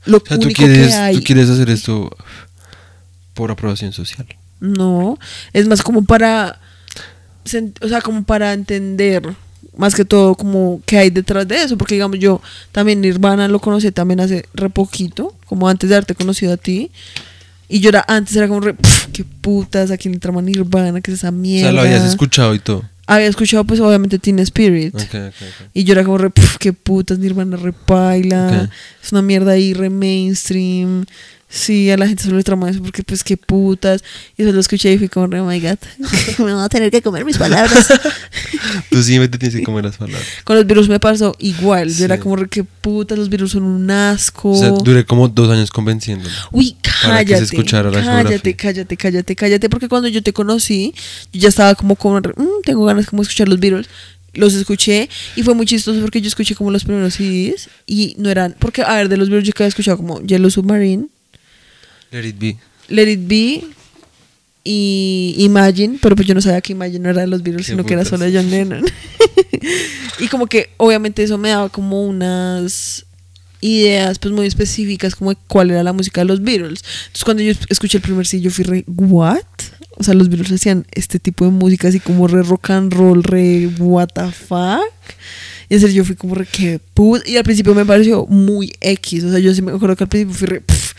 [0.06, 1.16] Lo O sea, tú único quieres, que hay.
[1.16, 2.16] tú quieres hacer esto
[3.34, 4.28] por aprobación social.
[4.60, 5.20] No,
[5.54, 6.60] es más como para,
[7.82, 9.36] o sea, como para entender
[9.78, 12.42] más que todo como qué hay detrás de eso, porque digamos yo
[12.72, 16.92] también Nirvana lo conocí también hace re poquito, como antes de haberte conocido a ti,
[17.68, 21.12] y yo era antes era como re, "Pf, qué putas, aquí le trama Nirvana, que
[21.12, 21.70] es esa O mierda.
[21.70, 22.84] sea, lo habías escuchado y todo.
[23.08, 24.96] Había escuchado pues obviamente Teen Spirit.
[25.74, 28.70] Y yo era como re, "Pf, qué putas, Nirvana re paila, Ok.
[29.04, 31.06] es una mierda ahí re mainstream.
[31.56, 34.04] Sí, a la gente solo le trama eso porque pues qué putas.
[34.38, 35.78] Y eso lo escuché y fui como oh my god,
[36.40, 37.88] me van a tener que comer mis palabras.
[38.90, 40.22] Tú sí me tienes que comer las palabras.
[40.44, 41.90] Con los virus me pasó igual.
[41.94, 42.22] Yo era Sí.
[42.22, 44.52] como qué putas, los virus son un asco.
[44.52, 46.30] O sea, duré como dos años convenciéndolo.
[46.52, 47.44] Uy, para que se cállate.
[47.44, 49.70] escuchara la cállate, cállate, cállate, cállate.
[49.70, 50.94] Porque cuando yo te conocí,
[51.32, 52.22] yo ya estaba como con.
[52.36, 53.88] "Mm, tengo ganas como de escuchar los Beatles.
[54.34, 55.08] Los escuché
[55.38, 58.54] y fue muy chistoso porque yo escuché como los primeros CDs y no eran.
[58.60, 61.08] Porque, a ver, de los Beatles yo que había escuchado como Yellow Submarine,
[62.12, 62.58] Let it be.
[62.88, 63.64] Let It Be
[64.64, 67.72] y Imagine, pero pues yo no sabía que Imagine no era de los Beatles, Qué
[67.74, 68.20] sino que era putas.
[68.20, 68.84] solo de John Lennon.
[70.20, 73.06] y como que obviamente eso me daba como unas
[73.62, 76.84] ideas pues muy específicas como de cuál era la música de los Beatles.
[77.08, 79.42] Entonces cuando yo escuché el primer sí, yo fui re, ¿what?
[79.98, 83.24] O sea, los Beatles hacían este tipo de música así como re rock and roll,
[83.24, 84.82] re what the fuck.
[85.70, 87.28] Y en serio yo fui como re, qué put...
[87.28, 89.24] Y al principio me pareció muy X.
[89.24, 90.94] O sea, yo sí me acuerdo que al principio fui re, "Pff,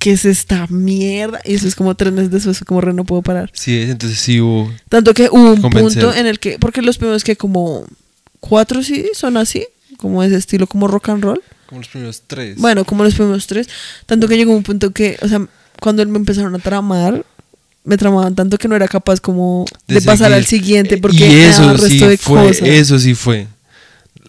[0.00, 1.40] ¿qué es esta mierda?
[1.44, 3.50] Y eso es como tres meses después, como re, no puedo parar.
[3.52, 4.72] Sí, es, entonces sí hubo.
[4.88, 6.02] Tanto que hubo un Convencer.
[6.02, 7.84] punto en el que, porque los primeros que como
[8.40, 9.66] cuatro sí son así,
[9.98, 11.42] como ese estilo como rock and roll.
[11.66, 12.56] Como los primeros tres.
[12.56, 13.68] Bueno, como los primeros tres.
[14.06, 15.46] Tanto que llegó un punto que, o sea,
[15.80, 17.24] cuando me empezaron a tramar,
[17.84, 21.60] me tramaban tanto que no era capaz como de, pasar al siguiente porque y eso
[21.60, 22.68] daba resto sí de fue, cosas.
[22.68, 23.46] eso sí fue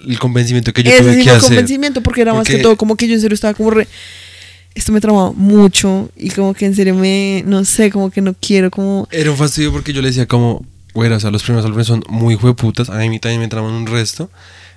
[0.07, 1.49] el convencimiento que yo Ese tuve sí que fue el hacer.
[1.49, 3.88] convencimiento porque era más que todo como que yo en serio estaba como re
[4.76, 8.34] esto me traumaba mucho y como que en serio me, no sé, como que no
[8.39, 9.07] quiero, como...
[9.11, 12.03] Era un fastidio porque yo le decía como, güey, o sea, los primeros álbumes son
[12.10, 14.30] muy jueputas, a mí también me traman un resto,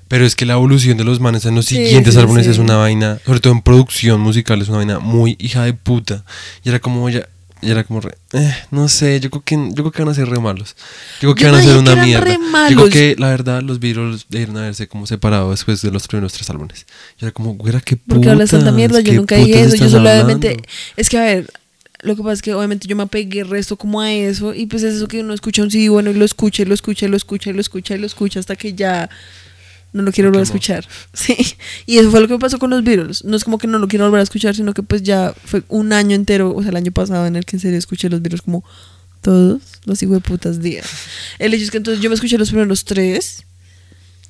[0.08, 2.50] pero es que la evolución de los manes en los Sí, siguientes sí, álbumes sí.
[2.50, 6.24] es una vaina, sobre todo en producción musical, es una vaina muy hija de puta.
[6.62, 7.26] Y era como, ya,
[7.64, 10.14] y era como, re, eh, no sé, yo creo, que, yo creo que van a
[10.14, 10.76] ser re malos.
[11.20, 12.24] Yo creo que Yo van a ser una mierda.
[12.24, 12.38] re
[12.70, 16.32] Yo creo que la verdad los Beatles debieron haberse como separado después de los primeros
[16.32, 16.86] tres álbumes.
[17.20, 18.14] Y era como, güey, qué puta.
[18.14, 20.58] Porque hablas tanta mierda, yo nunca dije eso, yo solamente...
[20.96, 21.46] Es que a ver,
[22.04, 24.66] lo que pasa es que obviamente yo me apegué el resto como a eso y
[24.66, 27.06] pues es eso que uno escucha un CD bueno y lo escucha y lo escucha
[27.06, 29.08] y lo escucha y lo escucha y lo escucha hasta que ya
[29.94, 30.86] no lo quiero volver a escuchar.
[31.14, 31.36] Sí,
[31.86, 33.24] y eso fue lo que me pasó con los Beatles.
[33.24, 35.62] No es como que no lo quiero volver a escuchar, sino que pues ya fue
[35.68, 38.20] un año entero, o sea, el año pasado en el que en serio escuché los
[38.20, 38.64] Beatles como
[39.22, 40.86] todos los hijos de putas días.
[41.38, 43.44] El hecho es que entonces yo me escuché los primeros tres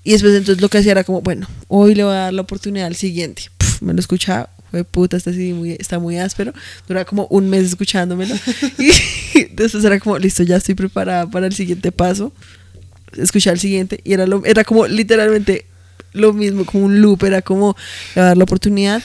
[0.05, 2.43] y después entonces lo que hacía era como, bueno, hoy le voy a dar la
[2.43, 3.45] oportunidad al siguiente.
[3.57, 6.53] Puf, me lo escuchaba, fue puta, este sí muy, está muy áspero.
[6.87, 8.35] Duraba como un mes escuchándomelo.
[8.79, 12.33] y después era como, listo, ya estoy preparada para el siguiente paso.
[13.19, 14.01] Escuchar el siguiente.
[14.05, 15.67] Y era, lo, era como literalmente
[16.13, 17.25] lo mismo, como un loop.
[17.25, 17.77] Era como,
[18.15, 19.03] le voy a dar la oportunidad.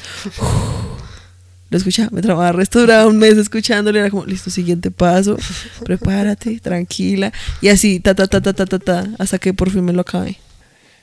[1.71, 5.37] Lo escuchaba, me trababa resto, duraba un mes escuchándolo, era como, listo, siguiente paso,
[5.85, 7.31] prepárate, tranquila,
[7.61, 10.01] y así, ta, ta, ta, ta, ta, ta, ta, hasta que por fin me lo
[10.01, 10.37] acabé.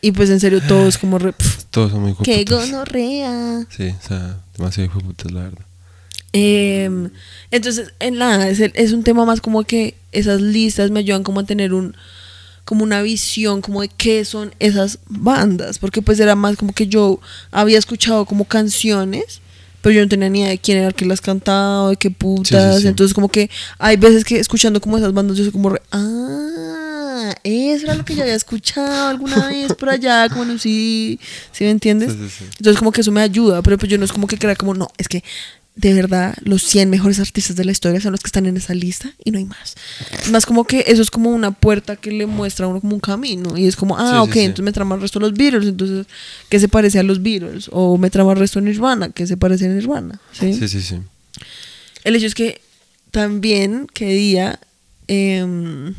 [0.00, 3.64] Y pues en serio, todos como re, pf, Todos son muy ¡Qué gonorrea!
[3.70, 4.90] Sí, o sea, demasiado
[5.32, 5.64] la verdad.
[6.32, 7.10] Em,
[7.52, 11.22] entonces, en nada, es, el- es un tema más como que esas listas me ayudan
[11.22, 11.94] como a tener un
[12.66, 16.88] como una visión como de qué son esas bandas, porque pues era más como que
[16.88, 17.20] yo
[17.52, 19.40] había escuchado como canciones,
[19.82, 22.10] pero yo no tenía ni idea de quién era el que las cantaba, de qué
[22.10, 22.88] putas, sí.
[22.88, 23.48] entonces como que
[23.78, 26.85] hay veces que escuchando como esas bandas yo soy como re, ah,
[27.44, 31.18] eso era lo que yo había escuchado alguna vez por allá, como no sí,
[31.52, 32.12] ¿sí me entiendes?
[32.12, 32.44] Sí, sí, sí.
[32.58, 34.74] Entonces como que eso me ayuda, pero pues yo no es como que crea como,
[34.74, 35.22] no, es que
[35.74, 38.72] de verdad los 100 mejores artistas de la historia son los que están en esa
[38.72, 39.74] lista y no hay más.
[40.22, 42.94] Es Más como que eso es como una puerta que le muestra a uno como
[42.94, 44.40] un camino y es como, ah, Sí, ok, sí.
[44.40, 46.06] entonces me trama el resto de los Beatles, entonces,
[46.48, 47.68] ¿qué se parece a los Beatles?
[47.72, 50.18] O me trama el resto de Nirvana, ¿qué se parece a Nirvana?
[50.32, 50.54] ¿Sí?
[50.54, 50.96] Sí, sí.
[52.04, 52.62] El hecho es que
[53.10, 54.58] también que día
[55.08, 55.94] em,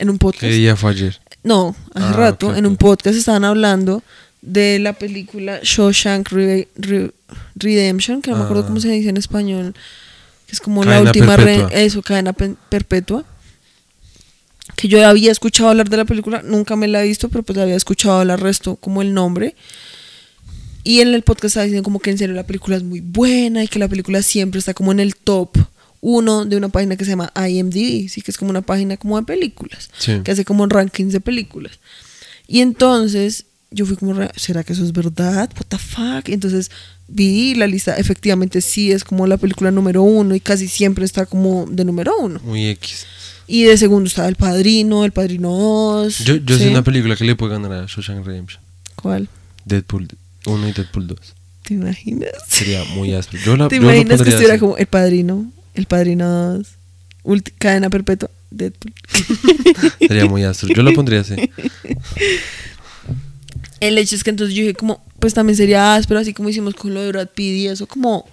[0.00, 0.40] en un podcast...
[0.42, 1.20] ¿Qué día fue ayer?
[1.44, 4.02] No, hace Ah, rato, ok, en un podcast estaban hablando
[4.42, 7.12] de la película Shawshank Re- Re-
[7.56, 8.66] Redemption, que no me acuerdo Ah.
[8.66, 9.74] cómo se dice en español,
[10.46, 11.36] que es como la última
[11.72, 13.24] eso, cadena pe- perpetua.
[14.76, 17.58] Que yo había escuchado hablar de la película, nunca me la he visto, pero pues
[17.58, 19.54] había escuchado hablar resto como el nombre.
[20.84, 23.62] Y en el podcast estaba diciendo como que en serio la película es muy buena
[23.62, 25.50] y que la película siempre está como en el top
[26.00, 29.18] uno de una página que se llama IMDb, sí que es como una página como
[29.18, 30.20] de películas, Sí.
[30.24, 31.78] que hace como rankings de películas.
[32.46, 35.50] Y entonces yo fui como, ¿será que eso es verdad?
[35.56, 36.28] What the fuck?
[36.28, 36.70] Y entonces
[37.06, 41.26] vi la lista, efectivamente sí es como la película número uno y casi siempre está
[41.26, 42.40] como de número uno.
[42.44, 43.06] Muy X.
[43.46, 46.18] Y de segundo estaba El Padrino, El Padrino 2.
[46.24, 46.64] Yo, yo ¿sí?
[46.64, 48.62] sé una película que le puede ganar a Shawshank Redemption.
[48.94, 49.28] ¿Cuál?
[49.64, 50.08] Deadpool
[50.46, 51.18] 1 y Deadpool 2.
[51.64, 52.30] ¿Te imaginas?
[52.48, 53.42] Sería muy áspero.
[53.44, 56.68] Yo la, ¿Te yo imaginas que estuviera como El Padrino, El Padrino 2,
[57.24, 58.92] ulti- Cadena Perpetua, Deadpool?
[60.08, 60.74] Sería muy áspero.
[60.74, 61.34] Yo lo pondría así.
[63.80, 66.74] El hecho es que entonces yo dije como, pues también sería áspero, así como hicimos
[66.74, 68.26] con lo de Brad Pitt y eso, como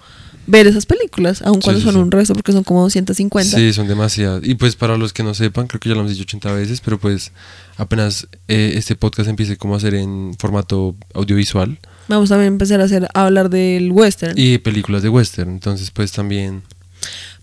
[0.46, 2.00] ver esas películas, aun Sí, cuando sí, son sí.
[2.02, 3.58] un resto, porque son como 250.
[3.58, 4.42] Sí, son demasiadas.
[4.44, 6.82] Y pues para los que no sepan, creo que ya lo hemos dicho 80 veces,
[6.82, 7.32] pero pues
[7.78, 11.78] apenas eh, este podcast empiece como a hacer en formato audiovisual
[12.10, 14.34] Vamos también a empezar a hacer, a hablar del western.
[14.38, 15.50] y películas de western.
[15.52, 16.64] Entonces pues también...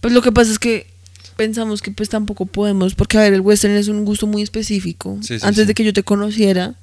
[0.01, 0.87] Pues lo que pasa es que
[1.37, 5.19] pensamos que pues tampoco podemos, porque a ver, el western es un gusto muy específico.
[5.23, 5.67] Sí, sí, Antes sí.
[5.67, 6.75] de que yo te conociera,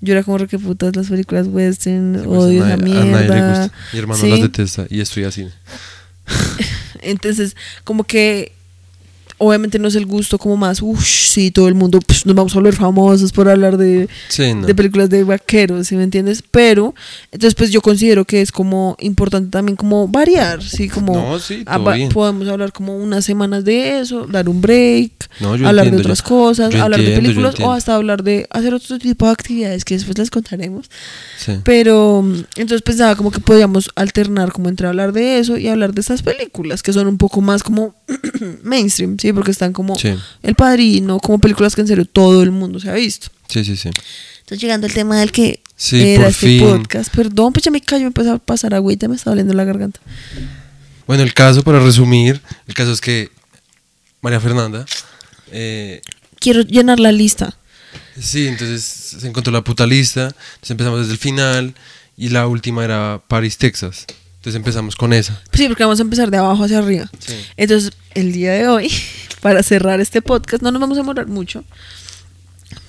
[0.00, 3.28] yo era como que putas las películas western, pues, odio a esa nadie- a nadie
[3.28, 3.60] le mierda.
[3.62, 3.76] gusta.
[3.92, 4.28] Mi hermano Sí.
[4.30, 5.46] las detesta y estoy así.
[7.02, 8.52] Entonces, como que
[9.38, 12.52] obviamente no es el gusto como más, uff, sí, todo el mundo pues, nos vamos
[12.52, 14.66] a volver famosos por hablar de, Sí, no.
[14.66, 16.42] de películas de vaqueros, ¿sí me entiendes?
[16.50, 16.94] Pero,
[17.32, 20.88] entonces pues yo considero que es como importante también como variar, ¿sí?
[20.88, 21.64] Como No, sí,
[22.12, 26.18] podemos hablar como unas semanas de eso, dar un break, No, hablar entiendo, de otras
[26.20, 29.26] yo- cosas, yo hablar de entiendo, yo películas o hasta hablar de hacer otro tipo
[29.26, 30.90] de actividades que después les contaremos.
[31.38, 31.52] Sí.
[31.62, 32.24] Pero
[32.56, 36.22] entonces pensaba como que podíamos alternar como entre hablar de eso y hablar de estas
[36.22, 37.94] películas que son un poco más como
[38.62, 39.25] mainstream, ¿sí?
[39.34, 40.14] Porque están como Sí.
[40.42, 43.28] El Padrino, como películas que en serio todo el mundo se ha visto.
[43.48, 43.90] Sí, sí, sí.
[44.40, 46.60] Entonces llegando al tema del que Sí, era este fin.
[46.60, 47.14] podcast.
[47.14, 50.00] Perdón, pues ya me callo, me empezó a pasar agüita, me está doliendo la garganta.
[51.06, 53.30] Bueno, el caso, para resumir, el caso es que
[54.22, 54.86] María Fernanda,
[55.52, 56.00] eh,
[56.40, 57.56] Quiero llenar la lista.
[58.18, 61.74] sí, entonces se encontró la puta lista, entonces empezamos desde el final
[62.16, 64.06] y la última era Paris, Texas.
[64.46, 65.42] Entonces empezamos con esa.
[65.52, 67.10] Sí, porque vamos a empezar de abajo hacia arriba.
[67.18, 67.34] Sí.
[67.56, 68.92] Entonces, el día de hoy,
[69.40, 71.64] para cerrar este podcast, no nos vamos a demorar mucho,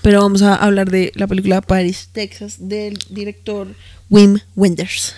[0.00, 3.66] pero vamos a hablar de la película Paris, Texas, del director
[4.08, 5.14] Wim Wenders.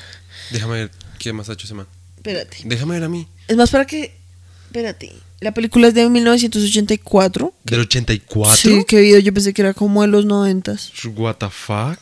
[0.50, 1.86] Déjame ver qué más ha hecho ese man.
[2.16, 2.56] Espérate.
[2.64, 3.28] Déjame ver a mí.
[3.46, 4.16] Es más para que...
[4.64, 5.12] Espérate.
[5.40, 7.52] La película es de 1984.
[7.64, 8.56] ¿Del 84?
[8.56, 9.18] Sí, qué video.
[9.18, 10.90] Yo pensé que era como de los noventas.
[10.94, 11.98] Sh, What the fuck?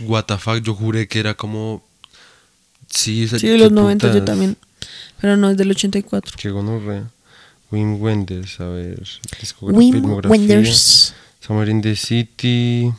[0.00, 0.62] What the fuck?
[0.62, 1.84] Yo juré que era como.
[2.88, 4.56] Sí, esa- Sí, de los 90 yo también.
[5.20, 6.36] Pero no, es del 84.
[6.38, 7.10] Qué gonorrea.
[7.70, 9.02] Wim Wenders, a ver.
[9.60, 10.04] Wim.
[10.28, 11.14] Wenders.
[11.40, 12.90] Summer in the City.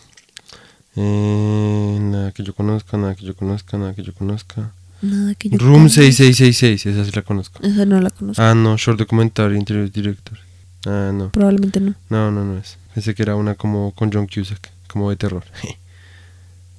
[0.95, 4.71] Eh, nada que yo conozca, nada que yo conozca, nada que yo conozca.
[5.01, 6.01] Nada que yo Room conozca.
[6.01, 7.61] 6666, esa sí la conozco.
[7.63, 8.41] Esa no la conozco.
[8.41, 10.39] Ah, no, Short Documentary, Interior Director.
[10.85, 11.31] Ah, no.
[11.31, 11.93] Probablemente no.
[12.09, 12.77] No, no, no es.
[12.95, 15.43] Pensé que era una como con John Cusack, como de terror.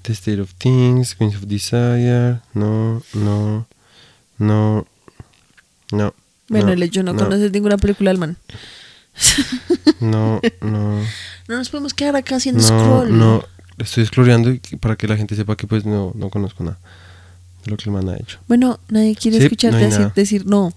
[0.08, 2.40] The State of Things, Queens of Desire.
[2.54, 3.66] No, no,
[4.38, 4.86] no,
[5.92, 6.14] no.
[6.48, 8.36] Bueno, no, el hecho no, no, conoces ninguna película del man.
[10.00, 11.02] No, no,
[11.48, 13.18] No nos podemos quedar acá haciendo no, scroll.
[13.18, 13.44] no.
[13.78, 14.08] Estoy
[14.70, 16.78] y para que la gente sepa que pues no, no conozco nada
[17.64, 18.38] de lo que el man ha hecho.
[18.48, 20.72] Bueno, nadie quiere Sí, escucharte decir, no.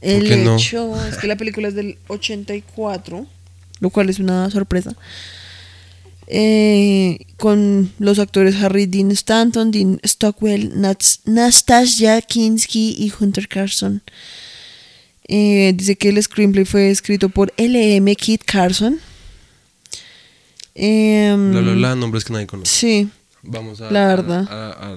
[0.00, 3.26] El hecho es que la película es del 84,
[3.80, 4.94] lo cual es una sorpresa.
[6.28, 14.02] Eh, con los actores Harry Dean Stanton, Dean Stockwell, Nats- Nastasia Kinski y Hunter Carson.
[15.28, 18.14] Eh, dice que el screenplay fue escrito por L.M.
[18.16, 18.98] Kit Carson.
[20.74, 22.70] Em, Bla, bla, bla, nombres que nadie conoce.
[22.74, 23.08] Sí,
[23.48, 24.44] Vamos a, La verdad.
[24.50, 24.94] a,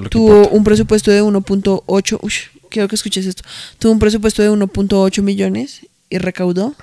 [0.00, 2.32] lo tuvo un presupuesto de 1.8, uy,
[2.68, 3.42] quiero que escuches esto.
[3.78, 5.80] Tuvo un presupuesto de 1.8 millones
[6.10, 6.74] y recaudó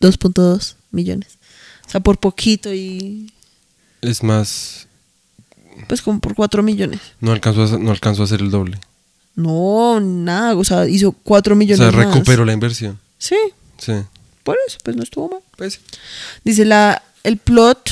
[0.00, 1.38] 2.2 millones.
[1.86, 3.32] O sea, por poquito y
[4.02, 4.86] Es más,
[5.88, 7.00] pues como por 4 millones.
[7.20, 8.78] no alcanzó, a, no alcanzó a hacer el doble.
[9.34, 12.06] No, nada, o sea, hizo 4 O millones sea, más.
[12.06, 12.98] recuperó la inversión.
[13.18, 13.36] Sí,
[13.78, 13.92] Sí.
[14.42, 15.40] por eso, pues no estuvo mal.
[15.56, 15.80] Pues,
[16.44, 17.90] Dice la el plot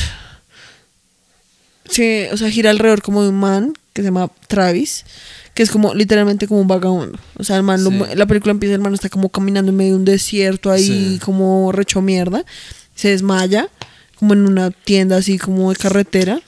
[1.89, 5.05] se, o sea, gira alrededor como de un man que se llama Travis,
[5.55, 7.19] que es como literalmente como un vagabundo.
[7.39, 8.17] O sea, el man Sí.
[8.17, 11.21] la película empieza el man está como caminando en medio de un desierto ahí Sí.
[11.25, 12.45] como recho mierda.
[12.95, 13.69] Se desmaya
[14.17, 16.41] como en una tienda así como de carretera.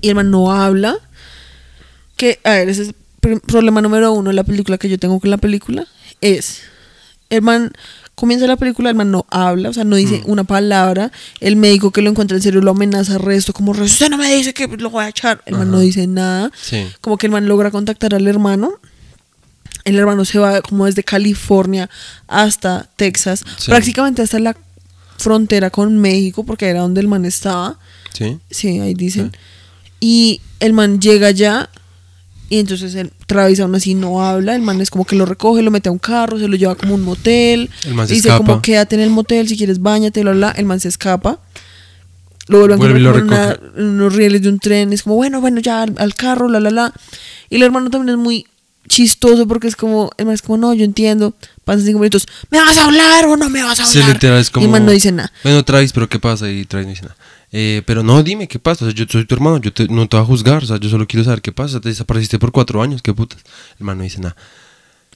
[0.00, 0.96] Y el man no habla.
[2.16, 5.18] Que, a ver, ese es el problema número uno de la película que yo tengo
[5.20, 5.86] con la película.
[6.20, 6.60] Es,
[7.30, 7.72] el man
[8.14, 10.30] comienza la película, el man no habla, o sea, no dice Mm.
[10.30, 11.10] una palabra.
[11.40, 14.54] El médico que lo encuentra en serio lo amenaza resto, como, usted no me dice
[14.54, 15.42] que lo voy a echar.
[15.46, 15.84] El man no Ajá.
[15.84, 16.50] dice nada.
[16.60, 16.86] sí.
[17.00, 18.74] Como que el man logra contactar al hermano.
[19.84, 21.90] El hermano se va como desde California
[22.28, 23.70] hasta Texas, Sí.
[23.70, 24.56] prácticamente hasta la
[25.22, 27.78] frontera con México, porque era donde el man estaba.
[28.12, 28.38] Sí.
[28.50, 29.32] Sí, ahí dicen.
[30.00, 31.70] Y el man llega allá
[32.52, 34.54] y entonces el Travis aún así no habla.
[34.54, 36.74] El man es como que lo recoge, lo mete a un carro, se lo lleva
[36.74, 37.70] como a un motel.
[37.84, 38.46] El man se dice escapa.
[38.46, 40.50] como quédate en el motel, si quieres bañate, bla, bla.
[40.50, 41.38] El man se escapa.
[42.48, 44.92] Lo vuelve a en unos rieles de un tren.
[44.92, 46.92] Es como, bueno, bueno, ya al, al carro, la, la, la.
[47.48, 48.46] Y el hermano también es muy
[48.94, 51.34] chistoso porque es como, el man es como, no, yo entiendo.
[51.64, 54.14] Pasan cinco minutos, ¿me vas a hablar o no me vas a Sí, hablar?
[54.16, 54.64] literal es como.
[54.64, 55.32] Y el man no dice nada.
[55.44, 56.50] Bueno, Travis, pero ¿qué pasa?
[56.50, 57.16] Y Travis no dice nada.
[57.52, 58.84] Eh, pero no, dime, ¿qué pasa?
[58.84, 60.78] O sea, yo soy tu hermano, yo te- no te voy a juzgar, o sea,
[60.78, 61.80] yo solo quiero saber qué pasa.
[61.80, 63.40] Te desapareciste por cuatro años, ¿qué putas?
[63.78, 64.34] El man no dice nada.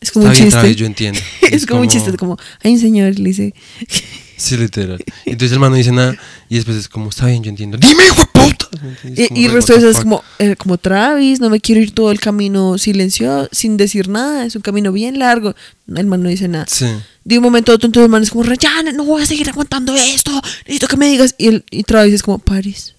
[0.00, 0.60] Es como Está un bien, chiste.
[0.60, 1.20] Travis, yo entiendo.
[1.50, 3.54] es, como un chiste, es como, hay un señor, le dice,
[4.36, 5.02] Sí, literal.
[5.24, 6.16] Entonces el man no dice nada
[6.48, 7.78] y después es como, está bien, yo entiendo.
[7.78, 8.66] ¡Dime, hijo de puta!
[9.04, 12.20] Y, y resto de es como, eh, como Travis, no me quiero ir todo el
[12.20, 15.54] camino silencioso, sin decir nada, es un camino bien largo.
[15.94, 16.66] El man no dice nada.
[16.68, 16.86] Sí.
[17.24, 19.48] De un momento a otro, entonces el man es como, ya, no voy a seguir
[19.48, 21.34] aguantando esto, necesito que me digas.
[21.38, 22.94] Y, el, y Travis es como, París.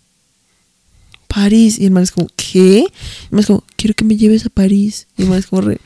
[1.28, 1.78] París.
[1.80, 2.80] Y el man es como, ¿qué?
[2.80, 5.08] Y el man es como, quiero que me lleves a París.
[5.18, 5.80] Y el man es como, re,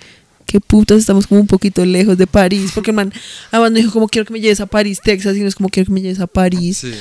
[0.52, 2.72] qué putas, estamos como un poquito lejos de París.
[2.76, 3.14] Porque el man,
[3.52, 5.88] además no dijo como, quiero que me lleves a París, Texas, sino es como, quiero
[5.88, 6.80] que me lleves a París.
[6.80, 6.92] Sí.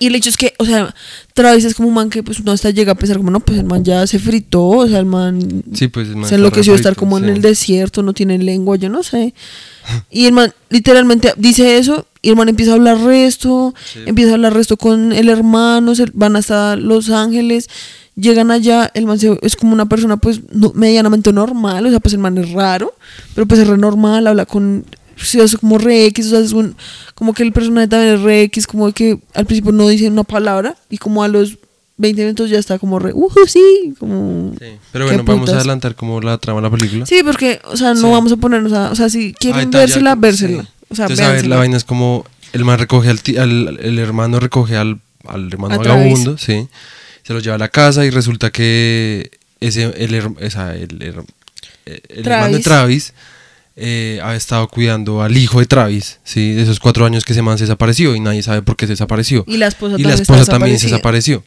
[0.00, 0.94] Y el hecho es que, o sea,
[1.34, 3.58] Travis es como un man que pues uno hasta llega a pensar como, no, pues
[3.58, 6.74] el man ya se fritó, o sea, el man Sí, pues el man se enloqueció
[6.74, 9.34] estar como en el desierto, no tiene lengua, yo no sé.
[10.10, 14.00] Y el man literalmente dice eso y el man empieza a hablar resto, Sí.
[14.06, 17.68] empieza a hablar resto con el hermano, se van hasta Los Ángeles,
[18.20, 22.00] llegan allá, el man se- es como una persona pues no- medianamente normal, o sea,
[22.00, 22.94] pues el man es raro,
[23.34, 24.84] pero pues es re normal, habla con...
[25.16, 26.74] sí, es como re X, o sea, es un-
[27.14, 30.24] como que el personaje también es re X, como que al principio no dice una
[30.24, 31.58] palabra y como a los
[32.00, 34.52] 20 minutos ya está como re, uh, sí, como...
[34.58, 34.66] Sí.
[34.92, 37.06] Pero bueno, vamos a adelantar como la trama de la película.
[37.06, 38.06] Sí, porque, o sea, no Sí.
[38.12, 38.92] vamos a ponernos a.
[38.92, 40.62] O sea, si quieren Ahorita vérsela, ya- vérsela.
[40.62, 40.68] sí.
[40.90, 43.78] O sea, Entonces, a ver, la vaina es como el man recoge al, ti- al-
[43.82, 46.68] el hermano recoge al, al hermano vagabundo, sí.
[47.28, 49.30] Se lo lleva a la casa y resulta que
[49.60, 51.24] ese el, esa, el, her-
[51.84, 53.12] el hermano de Travis.
[53.76, 56.52] Eh, ha estado cuidando al hijo de Travis, ¿sí?
[56.54, 58.94] De esos cuatro años que ese man se desapareció y nadie sabe por qué se
[58.94, 59.44] desapareció.
[59.46, 61.44] Y la esposa Y la también esposa está también se desapareció.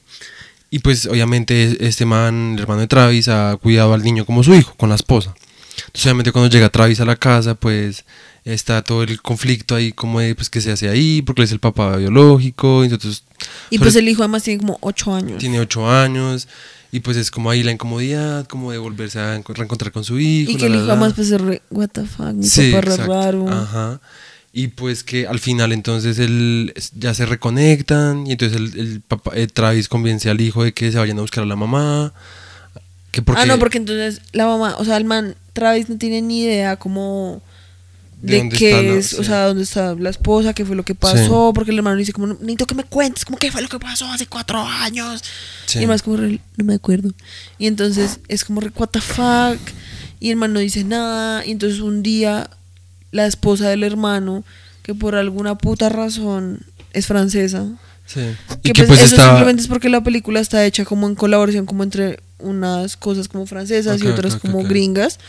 [0.70, 4.54] Y pues obviamente este man, el hermano de Travis, ha cuidado al niño como su
[4.56, 5.34] hijo, con la esposa.
[5.78, 8.06] Entonces obviamente cuando llega Travis a la casa, pues
[8.46, 11.52] está todo el conflicto ahí como de pues que se hace ahí, porque él es
[11.52, 13.24] el papá biológico, entonces
[13.70, 15.38] Y sobre- pues el hijo además tiene como ocho años.
[15.40, 16.48] tiene ocho años
[16.92, 20.20] y pues es como ahí la incomodidad, como de volverse a enco- reencontrar con su
[20.20, 20.52] hijo.
[20.52, 20.94] Y que la, el hijo la.
[20.94, 23.14] además pues es re, what the fuck, mi Sí, papá exacto.
[23.14, 23.50] raro.
[23.50, 24.02] Ajá.
[24.54, 29.32] Y pues que al final entonces él ya se reconectan y entonces el, el papá,
[29.36, 32.12] eh, Travis convence al hijo de que se vayan a buscar a la mamá.
[33.12, 36.22] Que porque, Ah, no, porque entonces la mamá, o sea, el man Travis no tiene
[36.22, 37.42] ni idea como
[38.22, 40.94] ¿De de, qué la- es, o sea, dónde está la esposa, qué fue lo que
[40.96, 43.80] pasó, porque el hermano dice como, necesito que me cuentes, como qué fue lo que
[43.80, 45.24] pasó hace cuatro años.
[45.66, 45.80] Sí.
[45.80, 47.12] Y es como, no me acuerdo.
[47.58, 49.60] Y entonces es como, re, what the fuck,
[50.20, 52.50] y el man no dice nada, y entonces un día
[53.12, 54.44] la esposa del hermano,
[54.84, 56.60] que por alguna puta razón
[56.94, 57.66] es francesa,
[58.06, 58.20] Sí.
[58.62, 61.16] que, Y que pues, pues eso simplemente es porque la película está hecha como en
[61.16, 64.68] colaboración como entre unas cosas como francesas y Ok, otras ok, como ok.
[64.68, 65.20] gringas.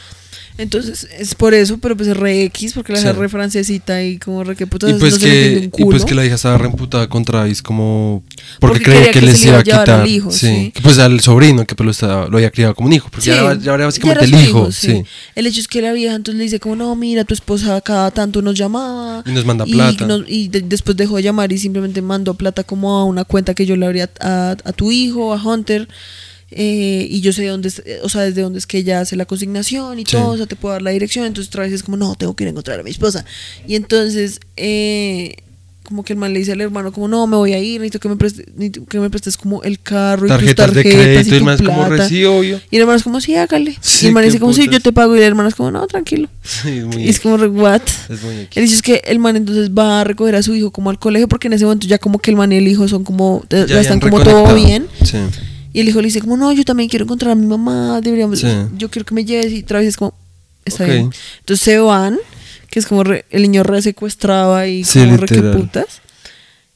[0.58, 3.08] Entonces es por eso, pero pues es re X, porque la Sí.
[3.08, 6.04] es re francesita y como re que putas Y pues, no que, un y pues
[6.04, 8.22] que la hija estaba reemputada con Travis como
[8.60, 10.70] porque, Porque creía quería que, que les iba a quitar al hijo, sí.
[10.74, 13.24] Que pues al sobrino que pues lo, estaba- lo había criado como un hijo porque
[13.24, 15.04] Sí, ya, ya era básicamente ya el hijo, sí.
[15.34, 18.10] El hecho es que la vieja entonces le dice como, no, mira, tu esposa cada
[18.10, 19.22] tanto nos llamaba.
[19.26, 20.06] Y nos manda y plata.
[20.06, 23.54] nos- y de- después dejó de llamar y simplemente mandó plata como a una cuenta
[23.54, 25.88] que yo le abría a, a tu hijo, a Hunter.
[26.54, 29.16] Eh, y yo sé dónde, es- eh, o sea, desde dónde es que ella hace
[29.16, 30.12] la consignación y Sí.
[30.12, 31.26] todo, o sea, te puedo dar la dirección.
[31.26, 33.24] Entonces otra vez es como, no, tengo que ir a encontrar a mi esposa.
[33.66, 35.34] Y entonces, eh,
[35.84, 37.98] como que el man le dice al hermano, como, no, me voy a ir, necesito
[37.98, 41.04] que me prestes, necesito que me prestes como el carro y Tarjetas tus de tarjetas
[41.26, 42.02] crédito y tu como plata.
[42.04, 42.60] re sí, obvio.
[42.70, 43.76] Y el hermano es como, sí, hágale.
[43.80, 45.14] Sí, y el man dice como, sí, yo te pago.
[45.16, 46.28] Y el hermano es como, no, tranquilo.
[46.44, 47.82] Sí, es muy Y es como, what?
[48.08, 48.56] es muy X.
[48.56, 50.98] El hecho es que el man entonces va a recoger a su hijo como al
[51.00, 53.44] colegio porque en ese momento ya como que el man y el hijo son como,
[53.50, 54.86] ya, Ya están como todo bien.
[55.04, 55.18] Sí.
[55.72, 58.40] Y el hijo le dice como, no, yo también quiero encontrar a mi mamá, deberíamos,
[58.40, 58.48] Sí.
[58.76, 59.52] yo quiero que me lleves.
[59.52, 60.14] Y Travis es como,
[60.64, 61.10] está bien.
[61.40, 62.18] Entonces se van,
[62.70, 65.56] que es como re- el niño re secuestrado ahí, Sí, como re que literal.
[65.58, 65.86] putas.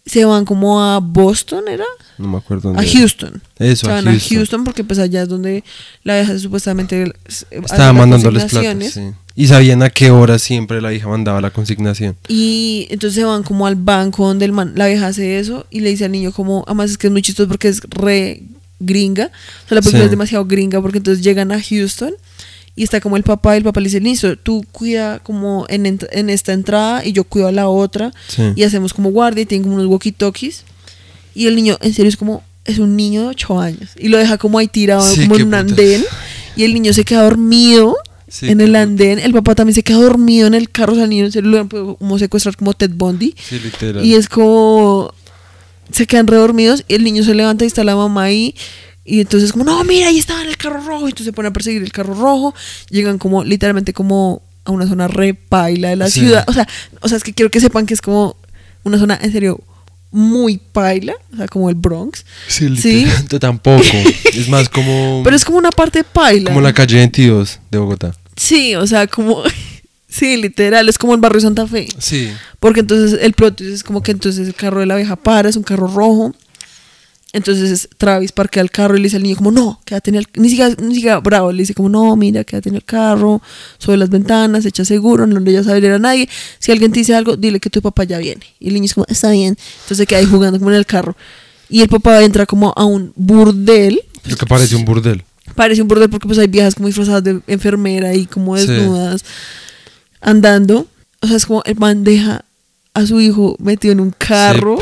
[0.06, 1.85] Se van como a Boston, ¿era?
[2.16, 2.98] No me acuerdo A dónde era.
[3.01, 3.43] Houston.
[3.59, 4.36] Eso, Se a van Houston.
[4.36, 5.64] a Houston porque pues allá es donde
[6.05, 7.12] la vieja supuestamente eh,
[7.51, 8.44] Estaba mandándoles
[8.93, 9.01] sí.
[9.35, 12.16] Y sabían a qué hora siempre la hija mandaba la consignación.
[12.28, 15.81] Y entonces se van como al banco donde el man, la vieja hace eso y
[15.81, 18.44] le dice al niño como, además es que es muy chistoso porque es re
[18.78, 19.30] gringa,
[19.64, 20.04] o sea, la película Sí.
[20.06, 22.12] es demasiado gringa porque entonces llegan a Houston
[22.74, 25.84] y está como el papá y el papá le dice, listo, tú cuida como en,
[25.86, 28.42] ent- en esta entrada y yo cuido a la otra Sí.
[28.54, 30.60] y hacemos como guardia y tienen como unos walkie-talkies
[31.34, 34.18] y el niño en serio es como, es un niño de 8 años y lo
[34.18, 35.60] deja como ahí tirado Sí, como en un putas.
[35.70, 36.04] andén
[36.56, 37.96] y el niño se queda dormido
[38.28, 41.04] Sí, en el andén, el papá también se queda dormido en el carro, o sea,
[41.04, 43.36] el niño en serio lo como secuestrar como Ted Bundy.
[43.40, 44.04] Sí, literal.
[44.04, 45.14] Y es como.
[45.92, 48.54] Se quedan redormidos y el niño se levanta y está la mamá ahí.
[49.04, 51.06] Y entonces, como, no, mira, ahí estaba en el carro rojo.
[51.06, 52.54] Y entonces se pone a perseguir el carro rojo.
[52.90, 56.20] Llegan como, literalmente, como a una zona re paila de la Sí.
[56.20, 56.44] ciudad.
[56.48, 56.66] O sea,
[57.00, 58.36] o sea, es que quiero que sepan que es como
[58.82, 59.60] una zona, en serio,
[60.10, 61.14] muy paila.
[61.32, 62.24] O sea, como el Bronx.
[62.48, 63.06] Sí, Sí.
[63.38, 63.82] Tampoco.
[64.32, 66.50] es más como, Pero es como una parte paila.
[66.50, 68.12] como la calle 22 de Bogotá.
[68.36, 69.42] Sí, o sea, como.
[70.16, 71.88] Sí, literal, es como el barrio Santa Fe.
[71.98, 72.30] Sí.
[72.60, 75.56] Porque entonces el plot es como que entonces el carro de la vieja para, es
[75.56, 76.34] un carro rojo.
[77.32, 80.26] Entonces Travis parquea el carro y le dice al niño como, no, quédate en el...
[80.36, 83.43] Ni siquiera, ni siquiera bravo, le dice como, no, mira, quédate en el carro,
[83.76, 86.30] sube las ventanas, echa seguro, no le vayas a ver a nadie.
[86.59, 88.47] Si alguien te dice algo, dile que tu papá ya viene.
[88.59, 89.59] Y el niño es como, está bien.
[89.59, 91.14] Entonces se queda ahí jugando como en el carro.
[91.68, 94.01] Y el papá entra como a un burdel.
[94.24, 95.22] Lo que parece un burdel.
[95.55, 98.66] Parece un burdel porque pues hay viejas como disfrazadas de enfermera y como Sí.
[100.20, 100.86] Andando.
[101.20, 102.44] O sea, es como el man deja
[102.94, 104.78] a su hijo metido en un carro.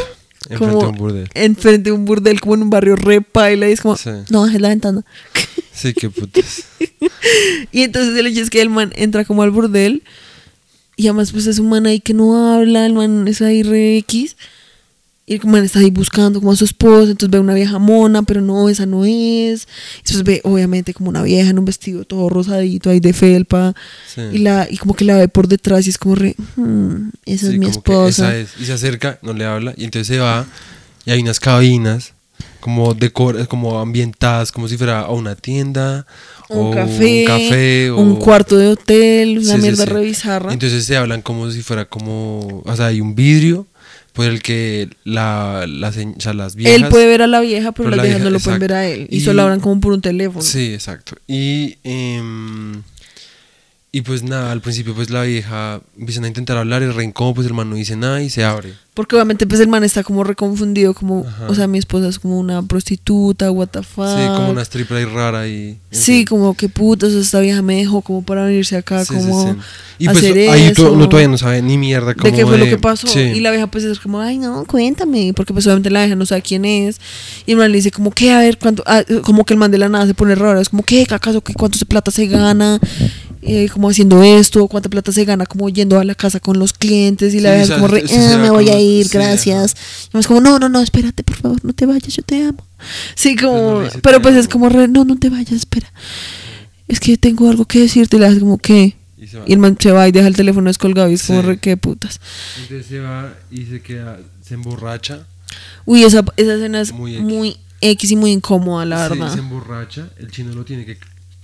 [0.49, 1.29] enfrente como de un burdel.
[1.35, 4.11] enfrente de un burdel, como en un barrio re paila, y es como, Sí.
[4.31, 5.05] no bajes la ventana.
[5.73, 6.65] Sí, qué putas.
[7.73, 10.05] y entonces el hecho es que el man entra como al burdel,
[10.97, 13.97] y además pues es un man ahí que no habla, el man es ahí re
[13.99, 14.37] X,
[15.27, 18.23] y el man está ahí buscando como a su esposa, entonces ve una vieja mona,
[18.25, 19.67] pero no, esa no es.
[19.99, 23.75] Entonces ve obviamente como una vieja en un vestido todo rosadito ahí de felpa,
[24.15, 24.21] Sí.
[24.33, 27.47] y, la, y como que la ve por detrás y es como re, "Hmm, esa
[27.47, 28.29] Sí, es mi esposa.
[28.37, 28.51] esa es.
[28.61, 30.47] Y se acerca, no le habla, y entonces se va,
[31.07, 32.13] y hay unas cabinas
[32.61, 36.07] como decor como ambientadas, como si fuera o una tienda,
[36.51, 39.91] Un o café, un café, o un cuarto de hotel, una Sí, mierda sí.
[39.91, 40.53] re bizarra.
[40.53, 43.67] Entonces se hablan como si fuera como, o sea, hay un vidrio
[44.15, 46.81] por el que la, la se- o sea, las viejas...
[46.81, 48.61] Él puede ver a la vieja, pero, pero las la viejas vieja- no lo pueden
[48.61, 49.07] ver a él.
[49.11, 50.41] Y, Y- solo hablan como por un teléfono.
[50.43, 51.17] Sí, exacto.
[51.27, 52.83] Y em,
[53.95, 57.35] Y pues nada, al principio pues la vieja empiezan a intentar hablar, el re incómodo,
[57.37, 58.73] pues el man no dice nada y se abre.
[58.93, 61.47] Porque obviamente pues el man está como reconfundido, como, Ajá.
[61.49, 64.07] o sea, mi esposa es como una prostituta, what the fuck.
[64.09, 65.79] Sí, como una stripper ahí rara y...
[65.93, 66.27] Sí, fin.
[66.27, 69.59] como que putas, esta vieja me dejó como para venirse acá, Sí, sí, como sí.
[70.01, 70.93] Y pues hacer ahí tú- eso.
[70.93, 73.07] uno todavía no sabe ni mierda como de qué fue lo que pasó.
[73.07, 73.21] Sí.
[73.21, 76.27] Y la vieja pues es como, ay no, cuéntame, porque pues obviamente la vieja no
[76.27, 77.01] sabe quién es.
[77.47, 78.33] Y el man le dice como, ¿qué?
[78.33, 78.83] A ver, ¿cuánto?
[78.87, 81.07] Ah, como que el man de la nada se pone raro, es como, ¿qué?
[81.09, 81.55] ¿Acaso qué?
[81.55, 82.81] ¿Cuánto de plata se gana?
[83.47, 86.73] Eh, como haciendo esto, cuánta plata se gana como yendo a la casa con los
[86.73, 89.77] clientes y la Sí, como re, "Ah, me voy a ir, sí, gracias.
[90.15, 92.65] Y es como, no, no, no, espérate, por favor, no te vayas, yo te amo.
[93.15, 94.53] Sí, Pues no como, le pero "Te pues es amo".
[94.53, 95.93] como re, no, no te vayas, espera.
[96.89, 98.97] Es que tengo algo que decirte y la hace como, ¿qué?
[99.19, 99.45] Y se va.
[99.47, 101.77] Y el man se va y deja el teléfono descolgado y es como re, qué
[101.77, 102.21] putas.
[102.63, 105.27] Entonces se va y se queda, se emborracha.
[105.85, 108.11] Uy, esa, esa escena es Muy muy X.
[108.11, 109.33] Y muy incómoda, la verdad.
[109.35, 110.97] se emborracha, el chino lo tiene que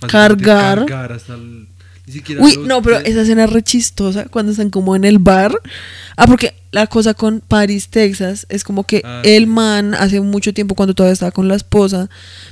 [0.07, 0.79] Cargar.
[0.79, 1.67] cargar hasta el...
[2.07, 5.19] Ni siquiera Uy, no, pero esa escena es re chistosa cuando están como en el
[5.19, 5.53] bar.
[6.17, 10.53] Ah, porque la cosa con Paris, Texas, es como que Ah, el man hace mucho
[10.53, 12.09] tiempo cuando todavía estaba con la esposa,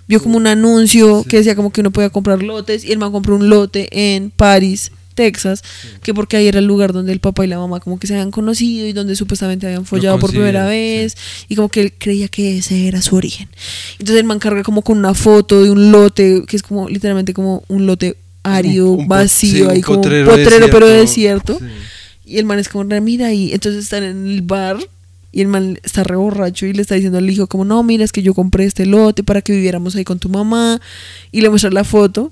[0.07, 1.29] vio como un anuncio Sí.
[1.29, 4.29] que decía como que uno podía comprar lotes y el man compró un lote en
[4.31, 5.63] Paris, Texas,
[6.01, 8.13] que porque ahí era el lugar donde el papá y la mamá como que se
[8.13, 11.17] habían conocido y donde supuestamente habían follado por primera vez
[11.49, 13.49] y como que él creía que ese era su origen.
[13.93, 17.33] Entonces el man carga como con una foto de un lote que es como literalmente
[17.33, 21.57] como un lote árido, Un- un po- vacío, sí, ahí como potrero pero desierto.
[21.59, 21.65] Sí.
[22.25, 24.77] Y el man es como, "Re, mira, y entonces están en el bar
[25.31, 28.03] y el man está re borracho y le está diciendo al hijo como, no, mira,
[28.03, 30.79] es que yo compré este lote para que viviéramos ahí con tu mamá
[31.31, 32.31] y le muestra la foto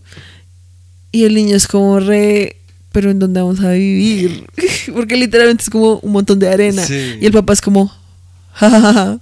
[1.12, 2.58] y el niño es como re,
[2.92, 4.46] pero ¿en dónde vamos a vivir?
[4.94, 7.18] Porque literalmente es como un montón de arena Sí.
[7.22, 7.92] y el papá es como,
[8.54, 9.20] jajaja,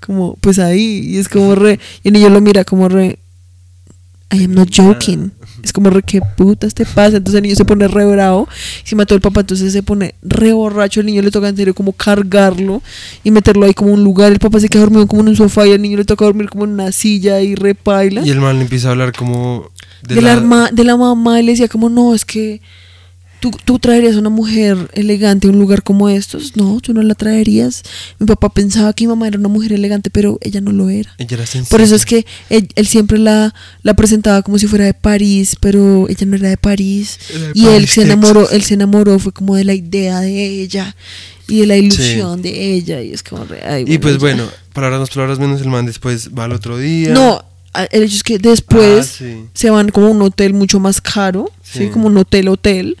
[0.00, 3.18] como, pues ahí y es como re, y el niño lo mira como re,
[4.30, 5.32] I am not joking.
[5.62, 7.16] Es como re, ¿qué putas te pasa?
[7.16, 8.48] Entonces el niño se pone re bravo.
[8.84, 11.00] Y se mató el papá, entonces se pone re borracho.
[11.00, 12.82] El niño le toca en serio como cargarlo
[13.24, 14.30] y meterlo ahí como en un lugar.
[14.32, 16.50] El papá se queda dormido como en un sofá y al niño le toca dormir
[16.50, 18.22] como en una silla y repaila.
[18.24, 19.70] Y el man le empieza a hablar como...
[20.06, 22.60] de, la, de la mamá y le decía como, no, es que
[23.40, 26.56] tú, tú traerías a una mujer elegante a un lugar como estos.
[26.56, 27.82] No, tú no la traerías.
[28.18, 31.14] Mi papá pensaba que mi mamá era una mujer elegante, pero ella no lo era.
[31.18, 31.70] Ella era sencilla.
[31.70, 35.56] Por eso es que él, él siempre la, la presentaba como si fuera de París,
[35.60, 37.18] pero ella no era de París.
[37.34, 38.56] Era de y él se enamoró, Texas.
[38.56, 40.94] él se enamoró, fue como de la idea de ella
[41.46, 43.00] y de la ilusión de ella.
[43.02, 44.18] Y es como re- ay, Y pues ya.
[44.20, 47.10] bueno, palabras palabras menos, el man después va al otro día.
[47.10, 47.44] No,
[47.92, 49.44] el hecho es que después Ah, sí.
[49.54, 51.78] se van como a un hotel mucho más caro, ¿sí?
[51.80, 51.88] Sí.
[51.88, 52.96] como un hotel hotel.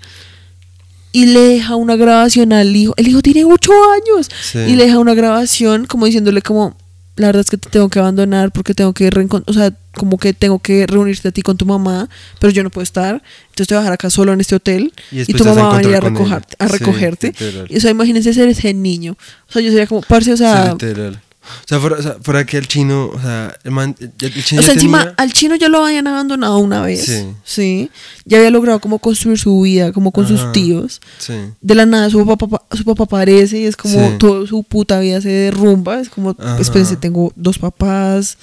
[1.12, 2.94] Y le deja una grabación al hijo.
[2.96, 4.28] El hijo tiene ocho años.
[4.42, 4.58] Sí.
[4.58, 6.76] Y le deja una grabación como diciéndole como,
[7.16, 9.10] la verdad es que te tengo que abandonar porque tengo que
[9.46, 12.08] o sea, como que tengo que reunirte a ti con tu mamá,
[12.38, 13.22] pero yo no puedo estar.
[13.50, 15.78] Entonces te voy a dejar acá solo en este hotel Y tu mamá va a
[15.78, 17.26] venir a, recogerte, a Sí, recogerte.
[17.28, 17.66] literal.
[17.68, 19.16] y, o sea, imagínense ser ese niño.
[19.48, 21.18] O sea, yo sería como, parce, o sea, Sí.
[21.64, 24.60] O sea, fuera, o sea, fuera que el chino, o sea, el man, el chino
[24.60, 27.04] O sea, ya encima tenía- al chino ya lo habían abandonado una vez.
[27.06, 27.26] Sí.
[27.44, 27.90] Sí.
[28.24, 30.52] Ya había logrado como construir su vida, como con sus Ajá.
[30.52, 31.00] tíos.
[31.18, 31.34] Sí.
[31.60, 34.14] De la nada su papá, su papá aparece y es como Sí.
[34.18, 36.00] toda su puta vida se derrumba.
[36.00, 36.58] Es como, Ajá.
[36.60, 38.38] espérense, tengo dos papás,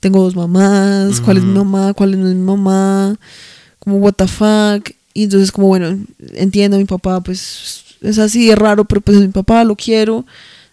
[0.00, 1.92] tengo dos mamás, ¿cuál es mi mamá?
[1.94, 3.16] ¿Cuál no es mi mamá?
[3.78, 4.90] Como, what the fuck.
[5.14, 5.98] Y entonces como, bueno,
[6.34, 10.24] entiendo, mi papá pues es así, es raro, pero pues es mi papá, lo quiero.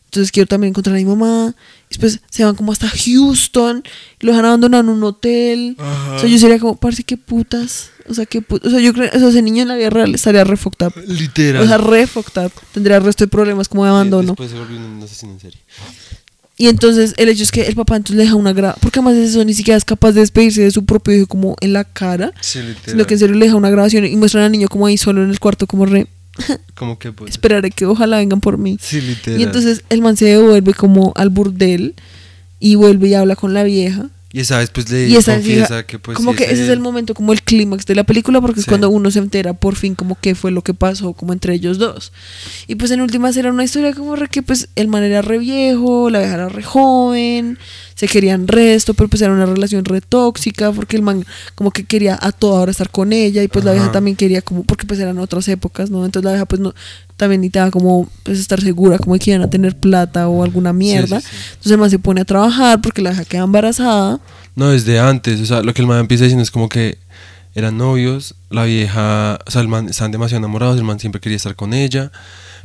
[0.09, 1.53] Entonces quiero también encontrar a mi mamá.
[1.87, 3.83] Después se van como hasta Houston
[4.19, 5.75] y lo dejan abandonado en un hotel.
[5.77, 6.15] Ajá.
[6.15, 7.91] O sea, yo sería como, parece que putas.
[8.07, 8.69] O sea, que putas.
[8.69, 10.87] O sea, yo creo, o sea, ese niño en la vida real estaría re fucked
[10.87, 10.93] up.
[11.05, 11.61] Literal.
[11.61, 12.51] O sea, re fucked up.
[12.73, 14.29] Tendría el resto de problemas como de abandono.
[14.29, 15.59] Después se volvió un asesino en serie.
[16.57, 18.77] Y entonces el hecho es que el papá entonces le deja una graba.
[18.81, 21.55] Porque además de eso ni siquiera es capaz de despedirse de su propio hijo como
[21.61, 22.33] en la cara.
[22.41, 22.83] Sí, literal.
[22.85, 25.23] Sino que en serio le deja una grabación y muestran al niño como ahí solo
[25.23, 26.07] en el cuarto como re...
[26.75, 27.31] Como que pues.
[27.31, 28.77] Esperaré que ojalá vengan por mí.
[28.81, 29.39] Sí, literal.
[29.39, 31.95] Y entonces el man se devuelve como al burdel
[32.59, 34.09] y vuelve y habla con la vieja.
[34.31, 36.63] Y esa vez pues le y esa confiesa vieja- que pues como sí que ese
[36.63, 39.53] es el momento como el clímax de la película porque es cuando uno se entera
[39.55, 42.11] por fin como qué fue lo que pasó como entre ellos dos
[42.67, 45.39] y pues en últimas era una historia como re que pues el man era re
[45.39, 47.57] viejo la vieja era re joven
[47.99, 51.83] se querían resto pero pues era una relación re tóxica porque el man como que
[51.83, 54.87] quería a toda hora estar con ella y pues la vieja también quería como porque
[54.87, 56.73] pues eran otras épocas no entonces la vieja pues no
[57.17, 61.19] también necesitaba como pues estar segura como que iban a tener plata o alguna mierda
[61.19, 61.35] sí, sí.
[61.49, 64.21] entonces el man se pone a trabajar porque la vieja queda embarazada
[64.55, 65.41] No, desde antes.
[65.41, 66.97] O sea, lo que el man empieza diciendo es como que
[67.53, 71.35] eran novios, la vieja, o sea, el man, estaban demasiado enamorados, el man siempre quería
[71.35, 72.11] estar con ella,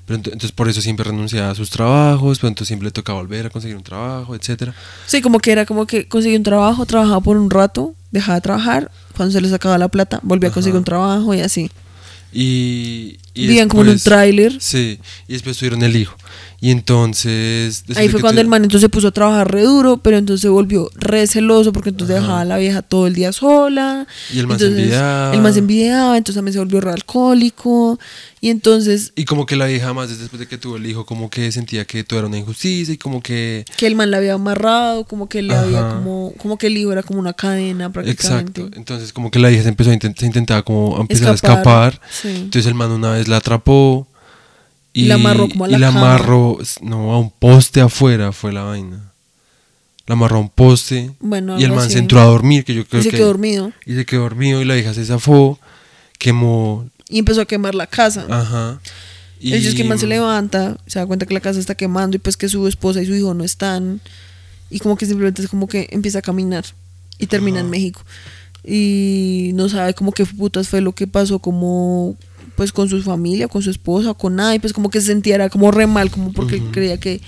[0.06, 3.46] pero entonces por eso siempre renunciaba a sus trabajos, pero entonces siempre le tocaba volver
[3.46, 4.74] a conseguir un trabajo, etcétera.
[5.06, 8.40] Sí, como que era como que conseguía un trabajo, trabajaba por un rato, dejaba de
[8.42, 11.70] trabajar, cuando se le sacaba la plata, volvía a conseguir un trabajo y así.
[12.32, 14.56] Y, y como en un tráiler.
[14.60, 14.98] Sí,
[15.28, 16.16] y después tuvieron el hijo.
[16.60, 17.84] Y entonces...
[17.96, 20.48] Ahí fue cuando el man entonces se puso a trabajar re duro, pero entonces se
[20.48, 22.22] volvió re celoso porque entonces Ajá.
[22.24, 24.06] dejaba a la vieja todo el día sola.
[24.32, 25.34] Y el man se entonces, envidiaba.
[25.34, 27.98] El man se envidiaba, entonces también se volvió re alcohólico.
[28.40, 31.30] Y entonces Y como que la vieja más después de que tuvo el hijo, como
[31.30, 33.64] que sentía que todo era una injusticia y como que...
[33.76, 36.92] que el man la había amarrado, como que le había como, como que el hijo
[36.92, 38.60] era como una cadena prácticamente.
[38.62, 38.76] Exacto.
[38.78, 41.34] Entonces como que la hija se empezó a intent- se intentaba como a empezar a
[41.34, 42.00] Escapar, escapar.
[42.10, 42.28] sí.
[42.28, 44.06] Entonces el man una vez la atrapó.
[44.94, 46.00] Y la amarró como a la y la cama.
[46.14, 49.12] amarró, no, a un poste afuera fue la vaina.
[50.06, 51.10] La amarró a un poste.
[51.20, 51.94] Bueno, y el man así.
[51.94, 53.16] se entró a dormir, que yo creo Y se que...
[53.16, 53.72] quedó dormido.
[53.84, 55.58] Y se quedó dormido y la hija se zafó,
[56.18, 56.88] quemó...
[57.08, 58.26] Y empezó a quemar la casa.
[58.30, 58.80] Ajá.
[59.40, 61.74] El hecho es que el man se levanta, se da cuenta que la casa está
[61.74, 64.00] quemando y pues que su esposa y su hijo no están.
[64.70, 66.64] Y como que simplemente es como que empieza a caminar
[67.18, 67.70] y termina en Ajá.
[67.70, 68.00] México.
[68.64, 72.16] Y no sabe como qué putas fue lo que pasó como
[72.56, 74.54] pues con su familia, con su esposa, con nada.
[74.54, 77.20] Y pues como que se sentía era como re mal, como porque creía que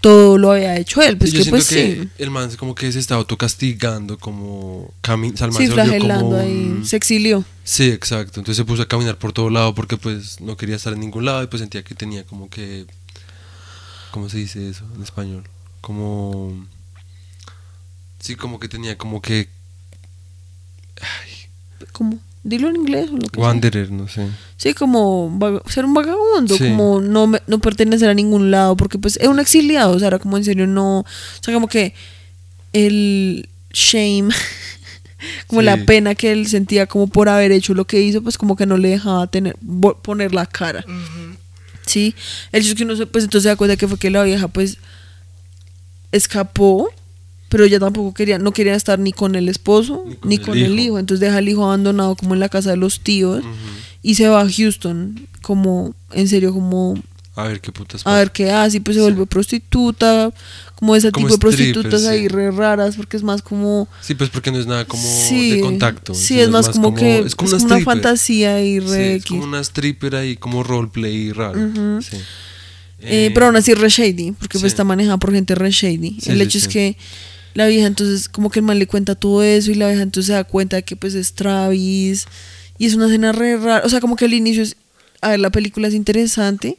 [0.00, 1.16] todo lo había hecho él.
[1.16, 2.10] Pues yo que pues siento que sí.
[2.18, 4.92] el man como que se estaba autocastigando, como...
[5.00, 6.74] Cami o sea, el man Sí, se flagelando como ahí.
[6.76, 7.44] un- Se exilió.
[7.62, 8.40] Sí, exacto.
[8.40, 11.24] Entonces se puso a caminar por todo lado porque pues no quería estar en ningún
[11.24, 12.86] lado y pues sentía que tenía como que...
[14.10, 15.44] ¿Cómo se dice eso en español?
[15.80, 16.66] Como...
[18.18, 19.48] Sí, como que tenía como que...
[21.92, 22.18] ¿Cómo?
[22.44, 23.44] Dilo en inglés o lo que sea.
[23.44, 24.26] Wanderer, no sé.
[24.56, 25.38] Sí, como
[25.68, 26.68] ser un vagabundo, Sí.
[26.70, 30.08] como no, me- no pertenecer a ningún lado, porque pues es un exiliado, o sea,
[30.08, 31.06] era como en serio no, o
[31.40, 31.94] sea, como que
[32.72, 34.28] el shame,
[35.46, 35.66] como Sí.
[35.66, 38.66] la pena que él sentía como por haber hecho lo que hizo, pues como que
[38.66, 39.56] no le dejaba tener,
[40.02, 40.84] poner la cara.
[41.86, 42.14] Sí,
[42.50, 44.48] el hecho es que uno pues entonces se da cuenta que fue que la vieja
[44.48, 44.78] pues
[46.12, 46.90] escapó,
[47.52, 50.40] pero ella tampoco quería, no quería estar ni con el esposo Ni con ni el
[50.42, 50.98] con el hijo.
[50.98, 53.44] entonces deja al hijo abandonado como en la casa de los tíos
[54.02, 56.94] y se va a Houston como en serio como
[57.36, 59.04] A ver qué putas a ver qué hace y pues se Sí.
[59.04, 60.32] vuelve prostituta
[60.74, 62.28] como ese Como tipo de prostitutas ahí sí.
[62.28, 65.60] re raras porque es más como Sí, pues porque no es nada como sí, de
[65.60, 66.14] contacto.
[66.14, 69.60] sí es más como, que Es como una, una fantasía Sí, re es como una
[69.60, 71.60] stripper ahí, como roleplay raro.
[71.60, 72.00] Eh,
[73.04, 76.18] Eh, pero aún así re shady, porque pues está manejada por gente re shady.
[76.26, 76.96] El hecho es que
[77.54, 80.28] la vieja entonces como que el man le cuenta todo eso y la vieja entonces
[80.28, 82.26] se da cuenta de que pues es Travis.
[82.78, 84.76] Y es una escena re rara, o sea, como que al inicio es,
[85.20, 86.78] a ver, la película es interesante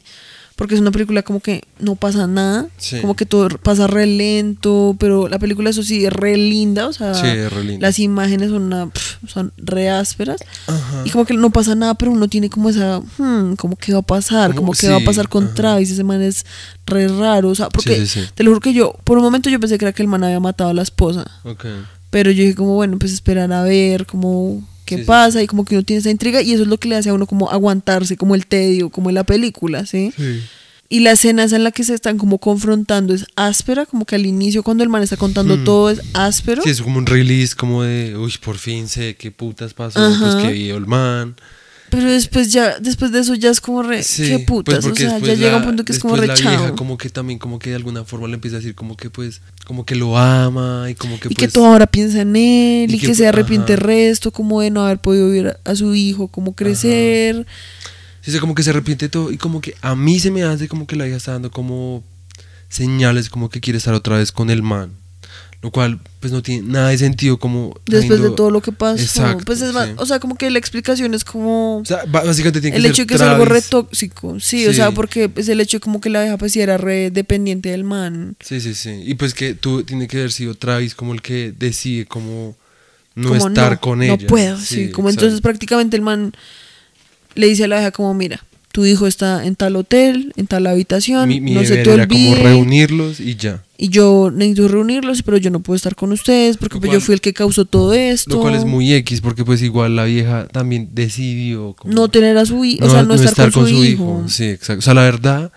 [0.56, 3.00] porque es una película como que no pasa nada, Sí.
[3.00, 6.92] como que todo pasa re lento, pero la película eso sí es re linda, o
[6.92, 7.86] sea, Sí, es re linda.
[7.88, 8.88] las imágenes son, una,
[9.26, 11.02] son re ásperas Ajá.
[11.04, 13.98] y como que no pasa nada, pero uno tiene como esa, hmm, como que va
[13.98, 15.54] a pasar, Como- como que va a pasar con ajá.
[15.54, 16.46] Travis, ese man es
[16.86, 19.76] re raro, o sea, porque te lo juro que yo, por un momento yo pensé
[19.78, 21.64] que era que el man había matado a la esposa, Ok.
[22.10, 25.46] pero yo dije como, bueno, pues esperar a ver como qué Sí, sí, pasa y
[25.46, 27.26] como que uno tiene esa intriga y eso es lo que le hace a uno
[27.26, 30.12] como aguantarse, como el tedio, como en la película, ¿sí?
[30.16, 30.40] Sí.
[30.90, 34.26] Y la escena en la que se están como confrontando es áspera, como que al
[34.26, 35.64] inicio cuando el man está contando Hmm.
[35.64, 36.62] todo es áspero.
[36.62, 40.20] Sí, es como un release, como de, uy, por fin sé qué putas pasó, Ajá.
[40.20, 41.34] pues que vio el man.
[41.94, 44.88] Pero después ya, después de eso ya es como re, Sí, qué putas, pues o
[44.88, 46.76] porque sea, ya llega un punto que es como re la vieja chao.
[46.76, 49.40] como que también como que de alguna forma le empieza a decir como que pues
[49.66, 52.90] como que lo ama y como que y pues que todo ahora piensa en él
[52.90, 53.86] y, y que, que- se arrepiente el ajá.
[53.86, 57.46] resto, como de no haber podido ver a, su hijo, como crecer.
[58.22, 60.30] Sí, o sea, como que se arrepiente de todo y como que a mí se
[60.30, 62.02] me hace como que la hija está dando como
[62.68, 64.90] señales como que quiere estar otra vez con el man.
[65.64, 67.74] Lo cual pues no tiene nada de sentido como...
[67.86, 69.00] Después de todo lo que pasó.
[69.00, 69.94] Exacto, pues es más, sí.
[69.96, 72.90] o sea, como que la explicación es como O sea, básicamente tiene que el ser
[72.90, 74.38] hecho de que es algo re tóxico.
[74.40, 76.76] Sí, o sea, porque es el hecho de como que la vieja pues sí era
[76.76, 78.36] re dependiente del man.
[78.40, 78.90] Sí, sí, sí.
[79.06, 82.54] Y pues que tú tiene que haber sido Travis como el que decide como
[83.14, 84.18] no como estar con ella.
[84.20, 84.90] No puedo, sí.
[84.90, 85.24] como exacto.
[85.24, 86.34] entonces prácticamente el man
[87.36, 90.66] le dice a la vieja como, mira, tu hijo está en tal hotel, en tal
[90.66, 92.42] habitación, mi, mi no se te era como olvide.
[92.42, 93.63] reunirlos y ya.
[93.76, 97.04] Y yo necesito reunirlos, pero yo no puedo estar con ustedes porque pues, cual- yo
[97.04, 98.36] fui el que causó todo esto.
[98.36, 102.38] Lo cual es muy X porque pues igual la vieja también decidió como no tener
[102.38, 104.24] a su hijo, o sea, no, estar, con, su, hijo.
[104.28, 104.78] Sí, exacto.
[104.78, 105.52] O sea, la verdad,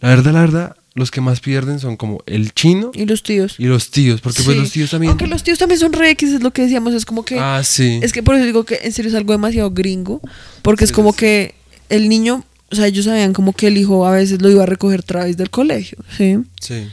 [0.00, 3.56] la verdad, la verdad, los que más pierden son como el chino Y los tíos.
[3.58, 5.10] y los tíos, porque pues los tíos también...
[5.10, 7.38] Aunque los tíos también son re X, es lo que decíamos, es como que...
[7.38, 8.00] Ah, sí.
[8.02, 10.20] Es que por eso digo que en serio es algo demasiado gringo,
[10.62, 11.18] porque es como sí.
[11.18, 11.54] que
[11.88, 14.66] el niño, o sea, ellos sabían como que el hijo a veces lo iba a
[14.66, 16.38] recoger Travis del colegio, ¿sí?
[16.60, 16.88] Sí.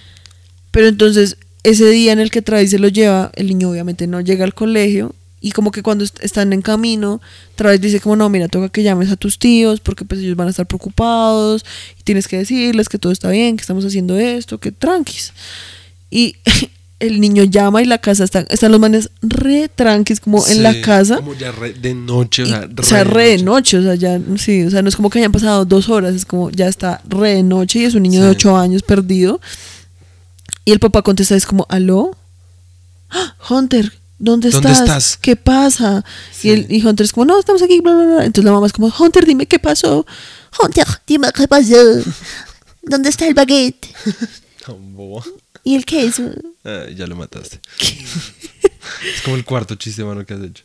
[0.75, 4.19] Pero entonces, ese día en el que Travis se lo lleva, el niño obviamente no
[4.19, 5.15] llega al colegio.
[5.39, 7.21] Y como que cuando est- están en camino,
[7.55, 10.47] Travis dice como, no, mira, toca que llames a tus tíos porque pues ellos van
[10.47, 11.63] a estar preocupados
[11.99, 15.31] y tienes que decirles que todo está bien, que estamos haciendo esto, que tranquis.
[16.11, 16.35] Y
[16.99, 20.81] el niño llama y la casa está, están los manes re tranquis como en la
[20.81, 21.17] casa.
[21.17, 23.95] Como ya re de noche, o sea, o sea, de re de noche, o sea,
[23.95, 26.67] ya, sí, o sea, no es como que hayan pasado dos horas, es como ya
[26.67, 29.39] está re de noche y es un niño de ocho años perdido.
[30.65, 32.17] Y el papá contesta, es como, ¿aló?
[33.11, 33.35] ¡Ah!
[33.49, 34.63] Hunter, ¿dónde estás?
[34.63, 35.17] ¿Dónde estás?
[35.17, 36.03] ¿Qué pasa?
[36.31, 36.49] Sí.
[36.49, 38.25] Y, el, y Hunter es como, no, estamos aquí, bla, bla, bla.
[38.25, 40.05] Entonces la mamá es como, Hunter, dime qué pasó.
[40.59, 41.75] Hunter, dime qué pasó.
[42.81, 43.87] ¿Dónde está el baguette?
[45.63, 46.31] ¿Y el queso?
[46.63, 47.59] Ah, ya lo mataste.
[47.79, 50.63] es como el cuarto chiste, mano, que has hecho.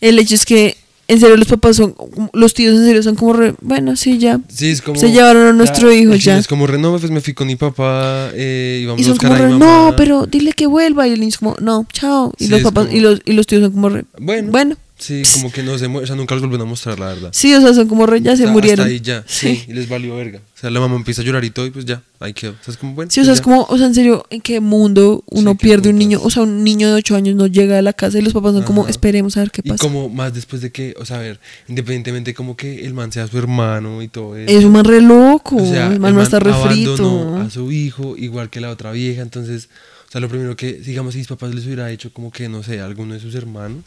[0.00, 0.77] El hecho es que,
[1.08, 1.94] en serio, los papás son,
[2.34, 4.40] los tíos en serio son como, re, bueno, sí, ya.
[4.48, 5.00] Sí, es como.
[5.00, 6.36] Se llevaron a nuestro hijo ya.
[6.38, 9.30] Es como, re, no, pues me fui con mi papá, eh, Y a son buscar
[9.30, 9.66] como, a re, mamá.
[9.90, 11.08] no, pero dile que vuelva.
[11.08, 12.32] Y el niño es como, no, chao.
[12.38, 14.50] Y Sí, los papás, como- y, los, y los tíos son como, re, Bueno.
[14.52, 14.76] bueno.
[14.98, 17.30] Sí, como que no se mueve, o sea, nunca los vuelven a mostrar, la verdad.
[17.32, 18.80] Sí, o sea, son como, re, ya O se sea, murieron.
[18.80, 19.54] Hasta ahí ya, sí.
[19.56, 19.64] Sí.
[19.68, 20.40] y les valió verga.
[20.40, 22.50] O sea, la mamá empieza a llorar y todo, y pues ya, ahí quedó.
[22.52, 23.08] O sea, es como, bueno.
[23.10, 23.44] Sí, o sea, pues es ya.
[23.44, 26.20] como, o sea, en serio, ¿en qué mundo uno Sí, pierde un niño?
[26.22, 28.54] O sea, un niño de 8 años no llega a la casa y los papás
[28.54, 29.84] son como, esperemos a ver qué Y pasa.
[29.84, 31.38] como más después de que, o sea, a ver,
[31.68, 34.50] independientemente como que el man sea su hermano y todo eso.
[34.58, 35.56] Es un man re loco.
[35.56, 37.36] O sea, el man no está refrito.
[37.36, 39.22] a su hijo, igual que la otra vieja.
[39.22, 39.68] Entonces,
[40.08, 42.62] o sea, lo primero que, digamos, si mis papás les hubiera hecho como que, no
[42.62, 43.84] sé, alguno de sus hermanos,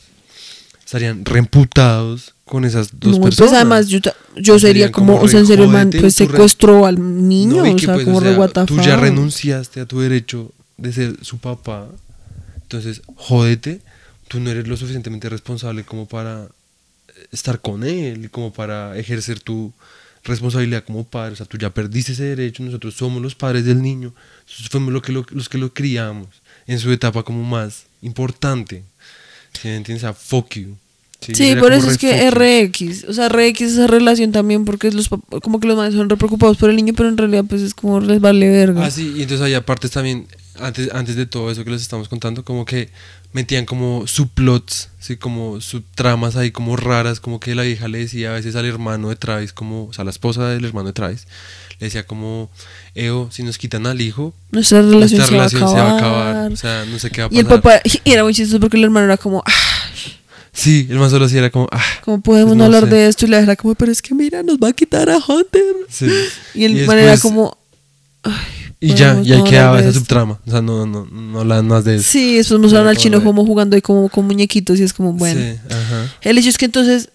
[0.91, 3.53] estarían reemputados con esas dos No, pues personas.
[3.61, 3.99] además yo,
[4.35, 6.97] yo sería como, como o sea, en serio, man pues secuestró al
[7.29, 10.51] niño, No, o que, sea, pues, como o sea, Tú ya renunciaste a tu derecho
[10.75, 11.87] de ser su papá.
[12.63, 13.79] Entonces, jódete.
[14.27, 16.47] Tú no eres lo suficientemente responsable como para
[17.31, 19.71] estar con él, como para ejercer tu
[20.25, 21.33] responsabilidad como padre.
[21.33, 22.63] O sea, tú ya perdiste ese derecho.
[22.63, 24.13] Nosotros somos los padres del niño.
[24.45, 26.27] Nosotros fuimos lo que lo- los que lo criamos
[26.67, 28.83] en su etapa como más importante.
[29.53, 30.03] ¿Sí me entiendes?
[30.03, 30.75] O sea, fuck you.
[31.21, 32.31] Sí, por eso es que.
[32.31, 35.07] RX, o sea, RX esa relación también porque es los
[35.43, 37.75] como que los madres son re preocupados por el niño, pero en realidad pues es
[37.75, 38.85] como les vale verga.
[38.85, 40.25] Ah, sí, y entonces hay aparte también,
[40.61, 42.89] antes, antes de todo eso que les estamos contando, como que
[43.33, 45.15] metían como subplots, ¿sí?
[45.17, 49.09] como subtramas ahí como raras, como que la vieja le decía a veces al hermano
[49.09, 51.27] de Travis, como, o sea, la esposa del hermano de Travis,
[51.79, 52.49] le decía como,
[52.93, 56.51] Eo, si nos quitan al hijo, Nuestra relación, se, relación va se va a acabar,
[56.51, 57.61] o sea, no sé qué va a y el pasar.
[57.61, 59.51] papá, y era muy chistoso porque el hermano era como, ah,
[60.53, 62.89] Sí, el man solo así era como, ah, ¿cómo podemos Pues no hablar sé.
[62.89, 63.25] de esto?
[63.25, 65.63] Y la era como, pero es que mira, nos va a quitar a Hunter.
[65.89, 66.07] sí.
[66.53, 67.57] Y el Y man era como,
[68.23, 68.33] ay,
[68.83, 71.97] Y ya, y ahí quedaba esa subtrama, o sea, no, no, no hablan más de
[71.97, 72.11] eso.
[72.11, 75.39] Sí, después mostraron al chino como jugando ahí como con muñequitos y es como, bueno.
[75.39, 76.11] Sí, ajá.
[76.21, 77.09] El hecho es que entonces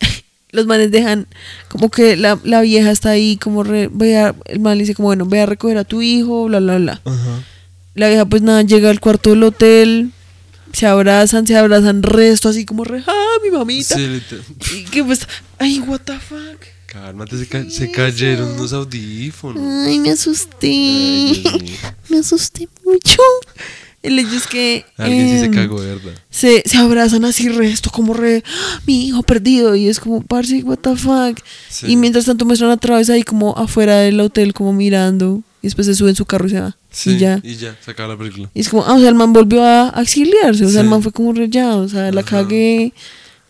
[0.52, 1.26] los manes dejan
[1.68, 4.94] como que la, la vieja está ahí como re, ve a- el man le dice
[4.94, 7.42] como bueno ve a recoger a tu hijo bla bla bla Ajá.
[7.94, 10.12] la vieja pues nada llega al cuarto del hotel
[10.72, 14.44] se abrazan se abrazan resto así como re ah mi mamita Sí, literal.
[14.74, 15.26] y que pues
[15.58, 16.60] ay what the fuck
[17.02, 19.62] Cálmate, se, ca- se cayeron unos audífonos.
[19.86, 21.76] ay me asusté Ay,
[22.08, 23.22] me asusté mucho
[24.02, 26.12] el hecho es que Alguien sí se em, cagó, verdad.
[26.30, 30.62] se, se abrazan así resto, como re, "Ah, mi hijo perdido, y es como, parce,
[30.62, 31.40] what the fuck.
[31.68, 31.86] Sí.
[31.88, 35.88] Y mientras tanto muestran a Travis ahí como afuera del hotel, como mirando, y después
[35.88, 36.76] se sube en su carro y se va.
[36.92, 37.40] Sí, Y ya.
[37.42, 38.48] Y ya, se acaba la película.
[38.54, 41.02] Y es como, ah, o sea, el man volvió a exiliarse, o sea, el man
[41.02, 42.30] fue como re, ya, o sea, la Ajá.
[42.42, 42.92] cagué,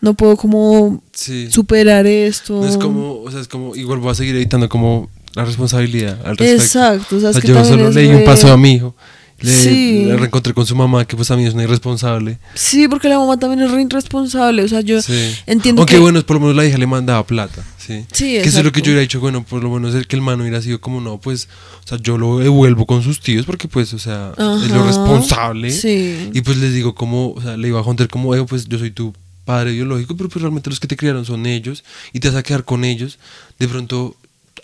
[0.01, 1.49] no puedo como Sí.
[1.51, 2.61] superar esto.
[2.61, 6.19] No es como, o sea, es como, igual voy a seguir editando como la responsabilidad
[6.25, 6.63] al respecto.
[6.63, 8.73] Exacto, o sea, es O sea, que yo solo es leí un paso a mi
[8.73, 8.95] hijo.
[9.39, 10.05] Le, Sí.
[10.05, 12.39] le reencontré con su mamá, que pues también es una irresponsable.
[12.55, 15.13] Sí, porque la mamá también es re irresponsable, o sea, yo Sí.
[15.45, 15.99] entiendo Aunque que...
[16.01, 17.63] bueno, por lo menos la hija le mandaba plata.
[17.77, 18.03] Sí.
[18.11, 20.15] Sí, que eso es lo que yo hubiera dicho, bueno, por lo menos el que
[20.15, 21.47] el mano hubiera sido como, no, pues,
[21.85, 25.69] o sea, yo lo devuelvo con sus tíos porque pues, o sea, es lo responsable.
[25.69, 26.31] Sí.
[26.33, 28.79] Y pues les digo como, o sea, le iba a contar como, "Eh, pues yo
[28.79, 29.13] soy tu
[29.47, 31.83] padre biológico, pero pues realmente los que te criaron son ellos
[32.13, 33.17] y te vas a quedar con ellos.
[33.57, 34.15] De pronto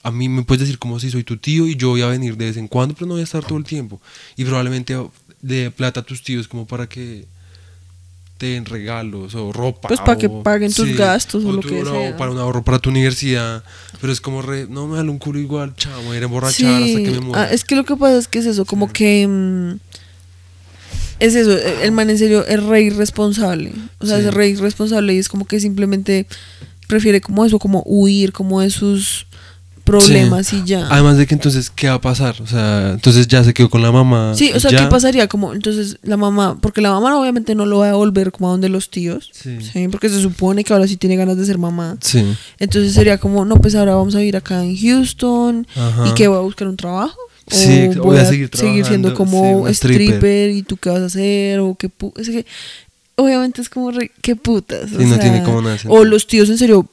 [0.04, 2.36] a mí me puedes decir como si soy tu tío y yo voy a venir
[2.36, 4.02] de vez en cuando, pero no voy a estar todo el tiempo.
[4.36, 4.96] Y probablemente
[5.42, 7.26] de plata a tus tíos como para que
[8.38, 9.88] te den regalos o ropa.
[9.88, 12.18] Pues para que paguen tus gastos o lo tu- que no, sea.
[12.18, 13.64] para un ahorro para tu universidad.
[14.02, 17.00] Pero es como re, no me da un culo igual, a ir a emborrachar hasta
[17.04, 17.44] que me muera.
[17.44, 19.80] Ah, es que lo que pasa es que es eso, como que mm,
[21.20, 23.72] es eso, el man en serio es re irresponsable.
[24.00, 24.26] O sea, Sí.
[24.28, 26.28] es re irresponsable y es como que simplemente
[26.88, 29.26] prefiere como eso, como huir como de sus
[29.84, 30.62] problemas Sí.
[30.64, 30.88] y ya.
[30.90, 32.42] Además de que entonces, ¿qué va a pasar?
[32.42, 34.34] O sea, entonces ya se quedó con la mamá.
[34.36, 34.80] Sí, o sea, ya.
[34.84, 35.28] ¿qué pasaría?
[35.28, 38.52] Como entonces la mamá, porque la mamá obviamente no lo va a devolver como a
[38.52, 39.58] donde los tíos, Sí.
[39.62, 39.88] ¿sí?
[39.90, 41.98] porque se supone que ahora sí tiene ganas de ser mamá.
[42.02, 42.24] Sí.
[42.60, 46.08] Entonces sería como, no, pues ahora vamos a vivir acá en Houston Ajá.
[46.08, 47.18] y que voy a buscar un trabajo.
[47.48, 50.02] Sí, o voy a seguir siendo trabajando, como sí, stripper.
[50.08, 50.50] stripper.
[50.52, 52.46] y tú qué vas a hacer o qué pu- es que
[53.16, 54.92] obviamente es como re- qué putas.
[54.94, 56.88] o no sea, tiene como nada O los tíos en serio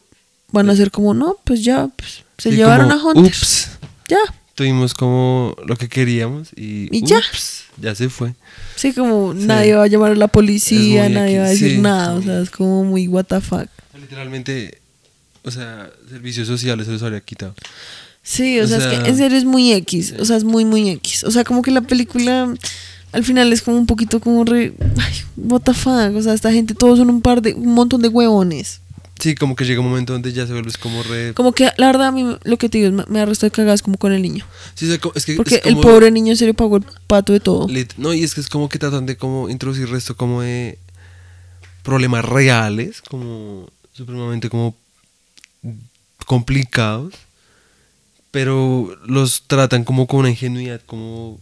[0.52, 3.24] van a ser como, no, pues ya, pues, se Sí, llevaron como, a Hunter.
[3.32, 3.70] Ups.
[4.08, 4.18] Ya.
[4.56, 7.18] tuvimos como lo que queríamos y, Y ya.
[7.18, 8.34] ups, ya se fue.
[8.74, 12.22] Sí, como nadie va a llamar a la policía, nadie va a decir nada, o
[12.22, 13.68] sea, es como muy what the fuck.
[13.98, 14.78] Literalmente,
[15.44, 17.54] o sea, servicios sociales se los habría quitado.
[18.30, 20.44] Sí, o, O sea, es sea, que en serio es muy X, o sea, es
[20.44, 21.24] muy, muy X.
[21.24, 22.54] O sea, como que la película
[23.12, 26.52] al final es como un poquito como re, ay, what the fuck, o sea, esta
[26.52, 28.80] gente, todos son un par de, un montón de huevones.
[29.18, 31.34] Sí, como que llega un momento donde ya se vuelve como re...
[31.34, 33.82] Como que la verdad a mí lo que te digo es, me- arrestó de cagadas
[33.82, 34.46] como con el niño.
[34.74, 37.40] Sí, es que Porque es el como- pobre niño en serio pagó el pato de
[37.40, 37.66] todo.
[37.98, 40.78] No, y es que es como que tratan de como introducir resto como de
[41.82, 44.74] problemas reales, como supremamente como
[46.26, 47.12] complicados,
[48.30, 51.38] pero los tratan como con una ingenuidad, como...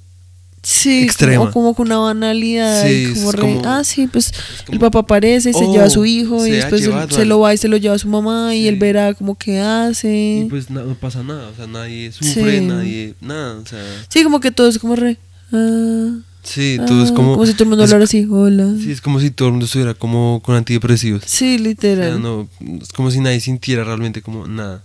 [0.61, 1.39] Sí, extrema.
[1.39, 2.85] Como, como con una banalidad.
[2.85, 4.33] Sí, y como re, como- ah, sí, pues
[4.67, 7.11] como, el papá aparece, se "Oh, lleva a su hijo y se después se- llevado
[7.17, 8.69] se lo va y se lo lleva a su mamá y Sí.
[8.69, 10.43] él verá como que hace.
[10.45, 12.65] Y pues na- no pasa nada, o sea, nadie sufre, Sí.
[12.67, 13.15] nadie...
[13.21, 13.81] Nada, o sea...
[14.09, 15.17] Sí, como que todo es como re.
[15.53, 17.47] ah, Sí, todo es ah, como...
[17.47, 18.69] si todo el mundo hablara así, hola.
[18.83, 21.23] Sí, es como si todo el mundo estuviera como con antidepresivos.
[21.25, 22.21] Sí, O sea, literal.
[22.23, 22.49] no,
[22.83, 24.83] es como si nadie sintiera realmente como nada.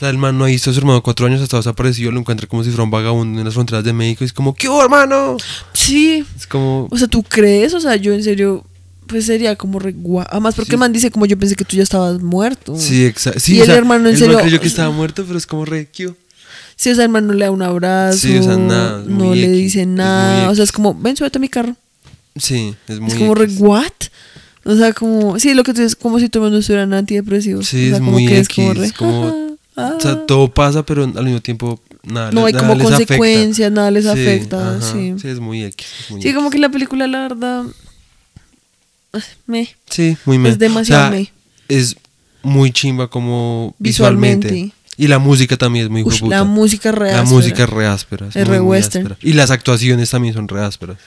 [0.00, 2.20] O sea, el man no ha visto a su hermano cuatro años, hasta desaparecido, lo
[2.20, 4.24] encuentra como si fuera un vagabundo en las fronteras de México.
[4.24, 5.36] Y es como, ¿qué hubo, hermano?
[5.74, 6.24] Sí.
[6.38, 7.74] Es como, O sea, ¿tú crees?
[7.74, 8.64] O sea, yo en serio,
[9.06, 10.26] pues sería como re guau.
[10.30, 10.74] Además, porque Sí.
[10.76, 12.76] el man dice como yo pensé que tú ya estabas muerto.
[12.78, 13.40] sí, exacto.
[13.40, 15.36] Sí, Y o el sea, hermano en el serio- man creyó que estaba muerto, pero
[15.36, 16.16] es como re, ¿qué hubo?
[16.76, 18.16] Sí, o sea, el man no le da un abrazo.
[18.18, 20.48] Sí, o sea, nada, es no le dice es nada.
[20.48, 21.76] O sea, es como, ven, súbete a mi carro.
[22.36, 23.10] Sí, es muy.
[23.12, 23.48] es como re.
[23.58, 23.92] ¿what?
[24.64, 27.66] O sea, como, sí, lo que tú dices, como si el mundo estuviera en antidepresivos.
[27.66, 30.26] Sí, o sea, es como muy que X, es como re, como- ah, O sea,
[30.26, 33.06] todo pasa, pero al mismo tiempo nada, no les- hay nada como les afecta.
[33.16, 34.76] consecuencias, nada les Sí, afecta.
[34.76, 35.14] ajá, sí.
[35.20, 35.86] Sí, es muy X.
[36.20, 37.64] Sí, como que la película, la verdad,
[39.46, 39.68] me.
[39.88, 40.50] Sí, muy me.
[40.50, 41.32] Es demasiado o sea, me.
[41.68, 41.96] Es
[42.42, 44.48] muy chimba como visualmente.
[44.48, 44.76] Visualmente.
[44.96, 46.36] Y la música también es muy hijueputa.
[46.36, 47.16] la música real.
[47.16, 48.26] La música es re áspera.
[48.28, 49.06] Es muy, re muy western.
[49.12, 49.30] áspera.
[49.30, 50.98] Y las actuaciones también son re ásperas.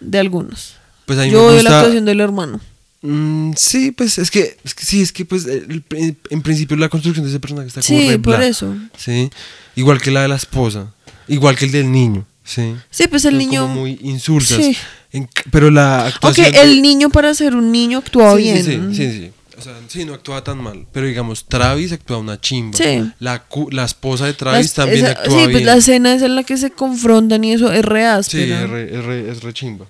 [0.00, 0.74] De algunos.
[1.04, 1.70] Pues a mí Yo me gusta...
[1.70, 2.60] la actuación del hermano.
[3.06, 6.74] Mm, sí, pues es que, es que sí, es que pues el- el- en principio
[6.78, 8.74] la construcción de ese personaje está como Sí, re por bla, eso.
[8.96, 9.28] Sí.
[9.76, 10.92] Igual que la de la esposa.
[11.28, 12.24] Igual que el del niño.
[12.44, 12.74] Sí.
[12.90, 13.62] Sí, pues el Son niño.
[13.62, 14.56] Como muy insultas.
[14.56, 14.74] Sí.
[15.12, 16.50] En- pero la actuación.
[16.50, 18.64] de- el niño para ser un niño actuaba sí, bien.
[18.64, 19.30] Sí, sí, sí, sí.
[19.58, 20.86] O sea, sí, no actuaba tan mal.
[20.90, 22.76] Pero digamos, Travis actuaba una chimba.
[22.76, 23.04] Sí.
[23.20, 25.52] La, cu- la esposa de Travis Las- también esa- actuaba Sí, bien.
[25.52, 28.62] pues la escena es en la que se confrontan y eso es re Sí, áspera.
[28.64, 29.86] es re, es re- es re chimba.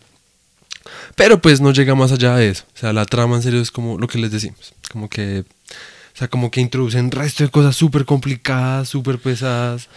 [1.16, 2.64] Pero pues no llega más allá de eso.
[2.74, 4.74] O sea, la trama en serio es como lo que les decimos.
[4.90, 5.40] Como que.
[5.40, 9.88] O sea, como que introducen resto de cosas súper complicadas, súper pesadas.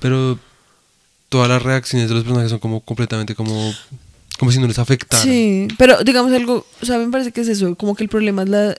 [0.00, 0.38] Pero
[1.28, 3.72] todas las reacciones de los personajes son como completamente como.
[4.38, 5.22] Como si no les afectara.
[5.22, 8.42] Sí, pero digamos algo, o sea, me parece que es eso, como que el problema
[8.42, 8.76] es la,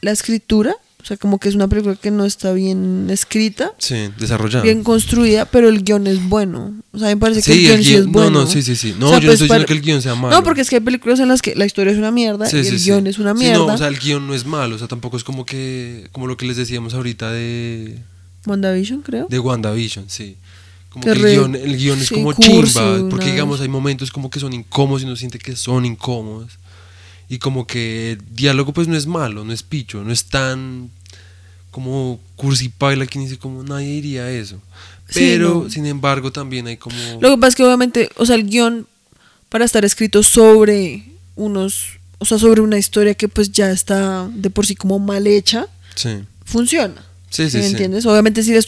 [0.00, 0.74] la escritura,
[1.06, 4.64] o sea, como que es una película que no está bien escrita, Sí, desarrollada.
[4.64, 6.74] bien construida, pero el guion es bueno.
[6.92, 8.12] O sea, me parece que el Sí, guion el sí es guion.
[8.12, 8.30] bueno.
[8.30, 8.96] No, no, sí, sí, sí.
[8.98, 10.34] No, O sea, yo no pues, estoy para- diciendo que el guion sea malo.
[10.34, 12.56] No, porque es que hay películas en las que la historia es una mierda Sí,
[12.56, 12.84] y sí, el sí.
[12.86, 13.58] guion es una Sí, mierda.
[13.58, 14.74] no, o sea, el guion no es malo.
[14.74, 16.08] O sea, tampoco es como que.
[16.10, 17.98] Como lo que les decíamos ahorita de.
[18.44, 19.28] WandaVision, creo.
[19.30, 20.36] De WandaVision, sí.
[20.90, 24.10] Como Que que el guion, el guion es sí, como chimba, porque digamos hay momentos
[24.10, 26.58] como que son incómodos y uno siente que son incómodos.
[27.28, 30.90] Y como que el diálogo pues no es malo, no es picho, no es tan
[31.76, 34.56] como cursi paila que dice como nadie diría eso.
[35.10, 35.70] Sí, Pero no.
[35.70, 36.96] sin embargo también hay como...
[37.20, 38.86] Lo que pasa es que obviamente, o sea, el guion
[39.50, 41.04] para estar escrito sobre
[41.34, 45.26] unos, o sea, sobre una historia que pues ya está de por sí como mal
[45.26, 46.94] hecha, Sí, funciona.
[47.28, 47.58] sí, sí.
[47.58, 47.70] ¿Me sí.
[47.72, 48.06] entiendes?
[48.06, 48.62] Obviamente si la,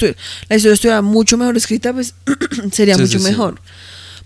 [0.51, 2.15] la historia estuviera mucho mejor escrita, pues
[2.73, 3.59] sería mucho mejor.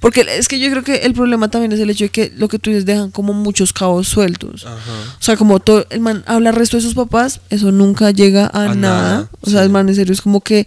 [0.02, 2.48] Porque es que yo creo que el problema también es el hecho de que lo
[2.48, 4.66] que tú dices dejan como muchos cabos sueltos.
[4.66, 4.76] Ajá.
[5.18, 8.46] O sea, como todo el man habla al resto de sus papás, eso nunca llega
[8.52, 8.76] a, A nada.
[8.76, 9.64] nada, O sea, sí.
[9.64, 10.66] el man en serio es como que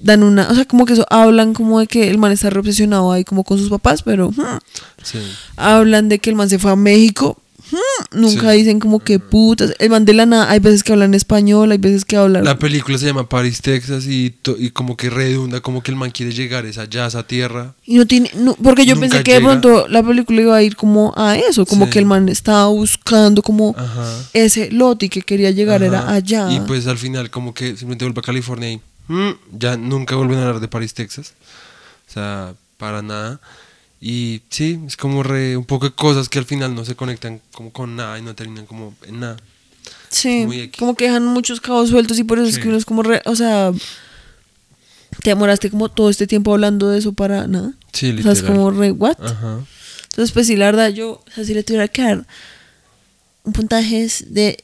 [0.00, 2.58] dan una, o sea, como que eso hablan como de que el man está re
[2.58, 4.58] obsesionado ahí como con sus papás, pero hmm,
[5.02, 5.18] Sí.
[5.56, 7.38] hablan de que el man se fue a México.
[8.12, 8.58] Nunca Sí.
[8.58, 9.74] dicen como que putas.
[9.78, 12.44] El man de la nada, hay veces que hablan español, hay veces que hablan.
[12.44, 16.10] La película se llama Paris, Texas y, y como que redunda, como que el man
[16.10, 17.74] quiere llegar es allá, a esa tierra.
[17.84, 20.62] Y no tiene, no, porque yo Nunca pensé que de pronto la película iba a
[20.62, 21.92] ir como a eso, como Sí.
[21.92, 24.06] que el man estaba buscando como Ajá.
[24.32, 26.50] ese lote y que quería llegar era allá.
[26.50, 30.38] Y pues al final como que simplemente vuelve a California y mm, ya nunca vuelven
[30.38, 31.34] a hablar de París, Texas.
[32.08, 33.40] O sea, para nada.
[34.00, 37.40] Y sí, es como re, un poco de cosas que al final no se conectan
[37.52, 39.36] como con nada y no terminan como en nada.
[40.08, 43.02] sí, como que dejan muchos cabos sueltos y por eso es que uno es como,
[43.02, 43.72] re- o sea,
[45.22, 47.74] te demoraste como todo este tiempo hablando de eso para nada.
[47.92, 48.36] Sí, O sea, literal.
[48.36, 49.16] es como re, what?
[49.22, 49.60] Ajá.
[50.04, 52.26] Entonces, pues sí, la verdad, yo, o sea, si le tuviera que dar
[53.44, 54.56] un puntaje de,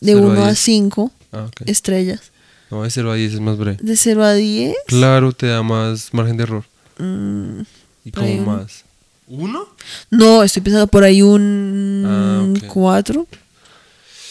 [0.00, 0.58] de Cero a 1 a diez.
[0.58, 2.20] 5 Ah, estrellas.
[2.70, 3.76] No, de 0 a 10 es más breve.
[3.82, 4.74] ¿De 0 a 10?
[4.86, 6.64] Claro, te da más margen de error.
[6.98, 7.60] Mm,
[8.08, 8.84] Y Por ahí como un- más.
[9.26, 9.66] ¿Uno?
[10.10, 12.66] no, estoy pensando por ahí un Ah.
[12.68, 13.26] 4.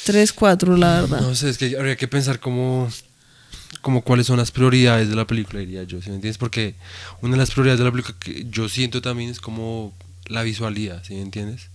[0.06, 1.22] 3, 4, la verdad.
[1.22, 2.90] No sé, es que habría que pensar cómo,
[3.82, 6.38] como cuáles son las prioridades de la película, diría yo, ¿sí me entiendes?
[6.40, 6.76] Porque
[7.22, 9.94] una de las prioridades de la película que yo siento también es como
[10.26, 11.68] la visualidad, ¿sí me entiendes?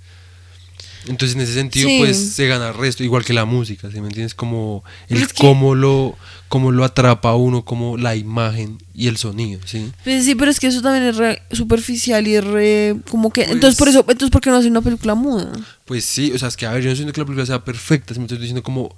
[1.07, 1.99] Entonces, en ese sentido, Sí.
[1.99, 4.35] pues se gana el resto, igual que la música, ¿sí me entiendes?
[4.35, 6.16] Como el Es que- cómo lo,
[6.53, 9.91] cómo lo atrapa a uno, como la imagen y el sonido, ¿sí?
[10.05, 13.41] Pues sí, pero es que eso también es re superficial y es re como que
[13.45, 15.51] Pues- entonces por eso entonces por qué no hacer una película muda?
[15.87, 17.65] Pues sí, o sea, es que a ver, yo no siento que la película sea
[17.65, 18.95] perfecta, me estoy diciendo como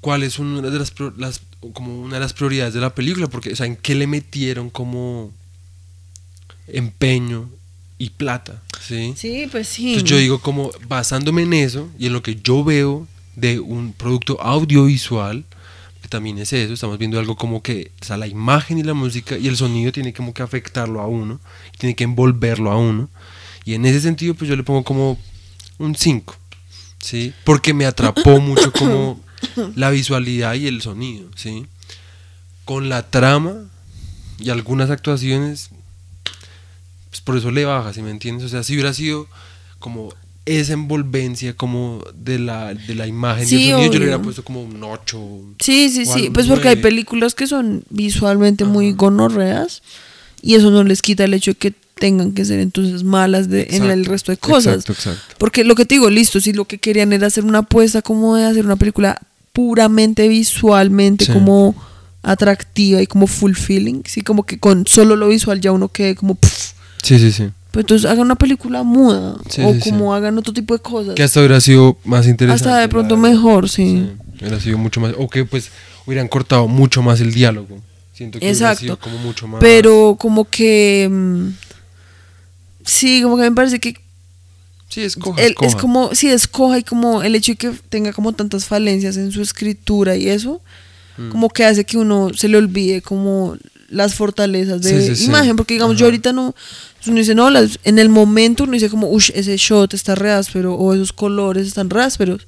[0.00, 1.42] cuál es una de las, las-
[1.74, 4.68] como una de las prioridades de la película, porque, o sea, en qué le metieron
[4.68, 5.30] como
[6.66, 7.48] empeño
[7.98, 9.14] y plata, ¿sí?
[9.16, 9.90] Sí, pues sí.
[9.94, 13.06] Entonces yo digo como basándome en eso y en lo que yo veo
[13.36, 15.44] de un producto audiovisual,
[16.08, 19.36] también es eso, estamos viendo algo como que, o sea, la imagen y la música
[19.38, 21.40] y el sonido tiene como que afectarlo a uno,
[21.78, 23.08] tiene que envolverlo a uno.
[23.64, 25.18] Y en ese sentido, pues yo le pongo como
[25.78, 26.36] un 5,
[26.98, 27.32] ¿sí?
[27.44, 29.20] Porque me atrapó mucho como
[29.74, 31.66] la visualidad y el sonido, ¿sí?
[32.64, 33.64] Con la trama
[34.38, 35.70] y algunas actuaciones,
[37.10, 38.46] pues por eso le baja, ¿sí me entiendes?
[38.46, 39.26] O sea, si hubiera sido
[39.78, 40.12] como
[40.46, 44.62] esa envolvencia como de la, de la imagen Sí, sonido, yo le hubiera puesto como
[44.62, 45.18] un 8.
[45.60, 49.82] Sí, sí, sí, pues porque hay películas que son visualmente muy gonorreas
[50.42, 53.68] y eso no les quita el hecho de que tengan que ser entonces malas de,
[53.70, 54.74] en el resto de cosas.
[54.80, 55.34] Exacto, exacto.
[55.38, 58.36] Porque lo que te digo, listo, si lo que querían era hacer una apuesta como
[58.36, 59.20] de hacer una película
[59.52, 61.32] puramente visualmente Sí.
[61.32, 61.74] como
[62.22, 66.34] atractiva y como fulfilling, sí, como que con solo lo visual ya uno quede como
[66.34, 66.72] pff,
[67.02, 67.48] Sí, sí, sí.
[67.74, 69.90] Pues entonces hagan una película muda Sí, o sí, sí.
[69.90, 71.14] como hagan otro tipo de cosas.
[71.14, 72.68] Que hasta hubiera sido más interesante.
[72.70, 74.10] Hasta de pronto mejor, sí.
[74.40, 75.12] Hubiera sido mucho más.
[75.18, 75.70] O que pues
[76.06, 77.80] hubieran cortado mucho más el diálogo.
[78.12, 78.80] Siento que hubiera Exacto.
[78.80, 79.60] sido como mucho más.
[79.60, 81.48] Pero como que mm,
[82.84, 83.94] sí, como que me parece que
[84.88, 85.66] Sí, escoja, escoja.
[85.66, 89.32] es como sí escoja y como el hecho de que tenga como tantas falencias en
[89.32, 90.60] su escritura y eso
[91.16, 91.30] Mm.
[91.30, 93.56] como que hace que uno se le olvide como
[93.94, 95.24] las fortalezas de Sí, sí, sí.
[95.26, 96.54] imagen porque digamos yo ahorita no
[97.06, 100.32] uno dice no las, en el momento uno dice como uff ese shot está re
[100.32, 102.46] áspero o esos colores están re ásperos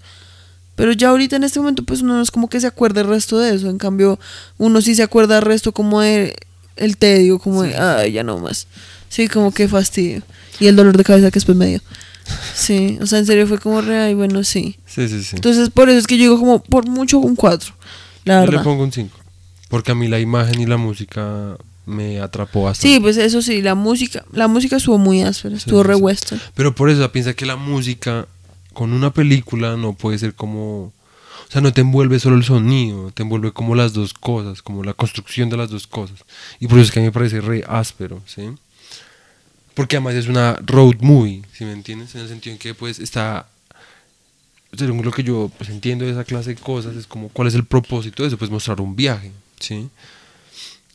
[0.74, 3.06] pero ya ahorita en este momento pues uno no es como que se acuerde el
[3.08, 4.18] resto de eso en cambio
[4.58, 6.34] uno sí se acuerda el resto como de
[6.76, 8.66] el tedio como de ay ya no más
[9.08, 10.22] sí como que fastidio.
[10.58, 11.80] Y el dolor de cabeza que después me dio
[12.54, 15.36] sí o sea en serio fue como re ay bueno sí Sí, sí, sí.
[15.36, 17.74] entonces por eso es que yo digo como por mucho un 4
[18.24, 18.64] la Yo le verdad.
[18.64, 19.16] pongo un 5.
[19.68, 21.56] Porque a mí la imagen y la música
[21.86, 22.94] me atrapó bastante.
[22.94, 26.40] Sí, pues eso sí, la música, la música estuvo muy áspera, estuvo sí, re western.
[26.54, 28.26] Pero por eso piensa que la música
[28.72, 30.92] con una película no puede ser como...
[31.48, 34.82] O sea, no te envuelve solo el sonido, te envuelve como las dos cosas, como
[34.82, 36.18] la construcción de las dos cosas.
[36.58, 38.50] Y por eso es que a mí me parece re áspero, ¿sí?
[39.74, 42.14] Porque además es una road movie, ¿sí me entiendes?
[42.16, 43.46] En el sentido en que pues está...
[44.76, 47.54] Según lo que yo pues, entiendo de esa clase de cosas, es como cuál es
[47.54, 49.30] el propósito de eso, pues mostrar un viaje,
[49.60, 49.88] ¿sí?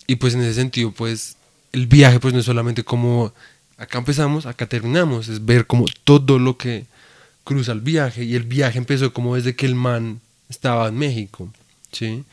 [0.07, 1.35] Y pues en ese sentido, pues
[1.71, 3.33] el viaje pues no es solamente como
[3.77, 6.85] acá empezamos, acá terminamos, es ver como todo lo que
[7.43, 10.19] cruza el viaje y el viaje empezó como desde que el man
[10.49, 11.51] estaba en México,
[11.91, 12.23] ¿sí?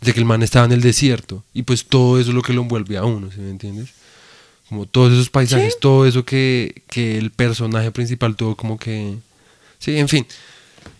[0.00, 2.52] Desde que el man estaba en el desierto y pues todo eso es lo que
[2.52, 3.90] lo envuelve a uno, ¿sí me entiendes?
[4.68, 9.16] Como todos esos paisajes, todo eso que, que el personaje principal tuvo como que...
[9.78, 10.26] Sí, en fin.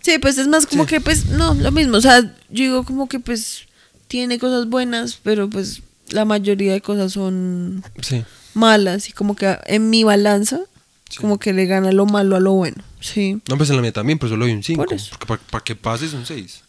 [0.02, 0.90] Sí, pues es más como Sí.
[0.90, 1.96] que, pues, no, lo mismo.
[1.96, 3.62] O sea, yo digo como que, pues,
[4.14, 8.22] tiene cosas buenas, pero pues la mayoría de cosas son Sí.
[8.54, 9.08] malas.
[9.08, 10.60] Y como que en mi balanza,
[11.10, 11.16] Sí.
[11.18, 12.76] como que le gana lo malo a lo bueno.
[13.00, 13.40] Sí.
[13.48, 14.84] No, pues en la mía también, pero solo hay un 5.
[14.84, 15.16] Por eso.
[15.26, 16.60] Porque para que pase es un 6.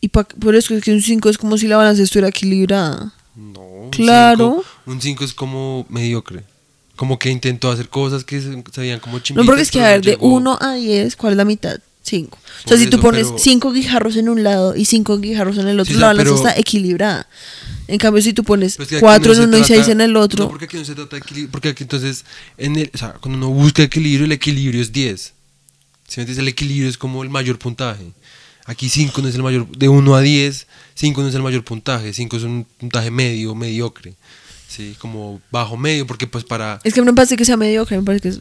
[0.00, 3.12] Y pa- por eso es que un 5 es como si la balanza estuviera equilibrada.
[3.36, 3.88] No.
[3.90, 4.64] Claro.
[4.86, 6.44] Un 5 es como mediocre.
[6.96, 9.46] Como que intentó hacer cosas que se, veían como No, chimbitas.
[9.46, 10.28] porque es que, a no ver, de llegó.
[10.28, 11.78] 1 a 10, ¿cuál es la mitad?
[12.04, 12.36] 5.
[12.36, 15.18] O Por sea, si tú eso, pones pero- 5 guijarros en un lado y 5
[15.18, 17.26] guijarros en el otro, Sí, o la balanza pero- está equilibrada.
[17.88, 20.00] En cambio, si tú pones que aquí 4 no en uno y 6 trata- en
[20.02, 21.50] el otro, No, porque aquí no se trata de equilibrio.
[21.50, 22.24] Porque aquí entonces,
[22.58, 25.32] en el, o sea, cuando uno busca equilibrio, el equilibrio es 10.
[26.06, 28.12] Si me entiendes, el equilibrio es como el mayor puntaje.
[28.66, 31.64] Aquí 5 no es el mayor, de 1 a 10, 5 no es el mayor
[31.64, 34.14] puntaje, 5 es un puntaje medio, mediocre.
[34.68, 37.96] Sí, como bajo medio, porque pues para, es que no me parece que sea mediocre,
[37.98, 38.40] me parece que es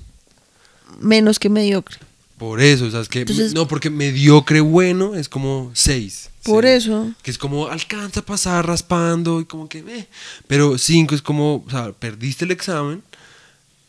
[0.99, 1.97] menos que mediocre.
[2.43, 6.29] Por eso, o sea, es que, Entonces- no, porque mediocre bueno es como 6.
[6.43, 7.13] Por eso.
[7.21, 10.09] Que es como alcanza a pasar raspando y como que, eh.
[10.45, 13.01] Pero 5 es como, o sea, perdiste el examen,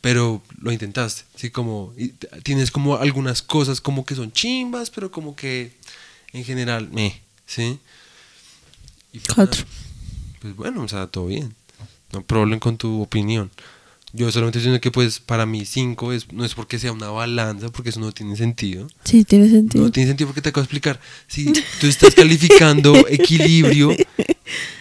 [0.00, 1.24] pero lo intentaste.
[1.34, 1.50] ¿sí?
[1.50, 2.10] Como, y
[2.44, 5.72] tienes como algunas cosas como que son chimbas, pero como que
[6.32, 7.80] en general, eh, ¿sí?
[9.12, 9.50] Y pues nada.
[10.40, 11.56] Pues bueno, o sea, todo bien.
[12.12, 13.50] No hay problema con tu opinión.
[14.16, 17.08] Yo solamente estoy diciendo que pues para mí 5 es, no es porque sea una
[17.08, 18.86] balanza, porque eso no tiene sentido.
[19.02, 19.82] Sí, tiene sentido.
[19.82, 21.00] No tiene sentido porque te acabo de explicar.
[21.26, 23.90] Si tú estás calificando equilibrio,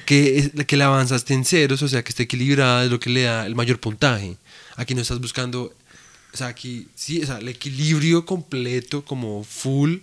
[0.05, 3.10] que, es, que la avanzaste en ceros, o sea, que esté equilibrada es lo que
[3.10, 4.38] le da el mayor puntaje.
[4.76, 5.73] Aquí no estás buscando,
[6.31, 9.97] o sea, aquí, sí, o sea, el equilibrio completo, como full,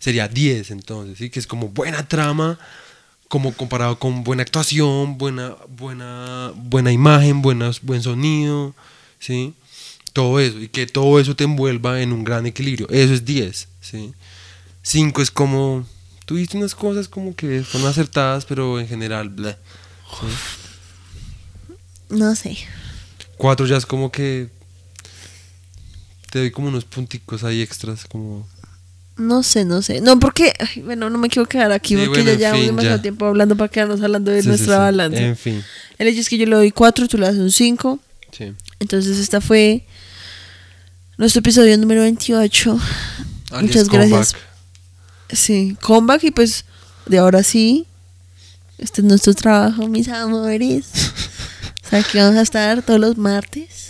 [0.00, 1.30] sería 10 entonces, ¿sí?
[1.30, 2.58] Que es como buena trama,
[3.28, 8.74] como comparado con buena actuación, buena, buena, buena imagen, buenas, buen sonido,
[9.18, 9.54] ¿sí?
[10.12, 12.88] Todo eso, y que todo eso te envuelva en un gran equilibrio.
[12.90, 14.14] Eso es 10, ¿sí?
[14.82, 15.86] 5 es como,
[16.26, 19.58] tuviste unas cosas como que fueron acertadas, pero en general, bla.
[22.10, 22.56] No sé.
[23.38, 24.48] 4 ya es como que
[26.30, 28.46] te doy como unos punticos ahí extras, como...
[29.16, 30.00] No sé, no sé.
[30.00, 32.66] No, porque, ay, bueno, no me quiero quedar aquí Sí, porque bueno, ya llevamos fin,
[32.68, 33.02] demasiado ya.
[33.02, 34.80] tiempo hablando para quedarnos hablando de Sí, nuestra sí.
[34.80, 35.20] balanza.
[35.20, 35.64] En fin,
[35.98, 38.00] El hecho es que yo le doy 4, tú le das un 5.
[38.36, 38.52] sí.
[38.80, 39.86] Entonces, esta fue
[41.16, 42.78] nuestro episodio número 28.
[43.52, 44.32] Alias Muchas gracias.
[44.32, 44.48] comeback.
[45.32, 46.64] Sí, comeback y pues
[47.06, 47.86] de ahora sí.
[48.78, 50.86] Este es nuestro trabajo, mis amores.
[51.86, 53.83] o sea, que vamos a estar todos los martes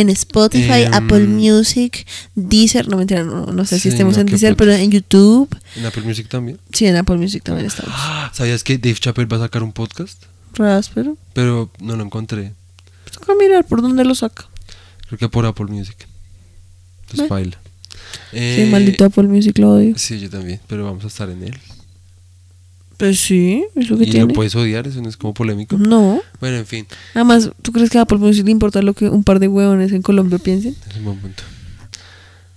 [0.00, 2.88] en Spotify, Em, Apple Music, Deezer.
[2.88, 5.48] No mentira, no, no sé si Sí, estemos no, en Deezer, pero en YouTube.
[5.76, 6.58] En Apple Music también.
[6.72, 7.94] Sí, en Apple Music también estamos.
[8.32, 10.24] ¿Sabías que Dave Chappelle va a sacar un podcast?
[10.54, 11.16] Raspero.
[11.34, 12.52] Pero no lo encontré.
[13.04, 14.46] Pues toca mirar por dónde lo saca.
[15.08, 15.96] Creo que por Apple Music.
[17.02, 17.58] Entonces baila.
[18.30, 19.94] Sí, Eh, maldito Apple Music lo odio.
[19.98, 21.58] Sí, yo también, pero vamos a estar en él.
[22.96, 24.26] Pues sí, es lo que Y tiene.
[24.26, 25.76] lo puedes odiar, eso no es como polémico.
[25.76, 26.20] No.
[26.40, 29.24] Bueno, en fin, Además, ¿tú crees que a Apple Music le importa lo que un
[29.24, 30.76] par de huevones en Colombia piensen?
[30.90, 31.42] es un buen punto.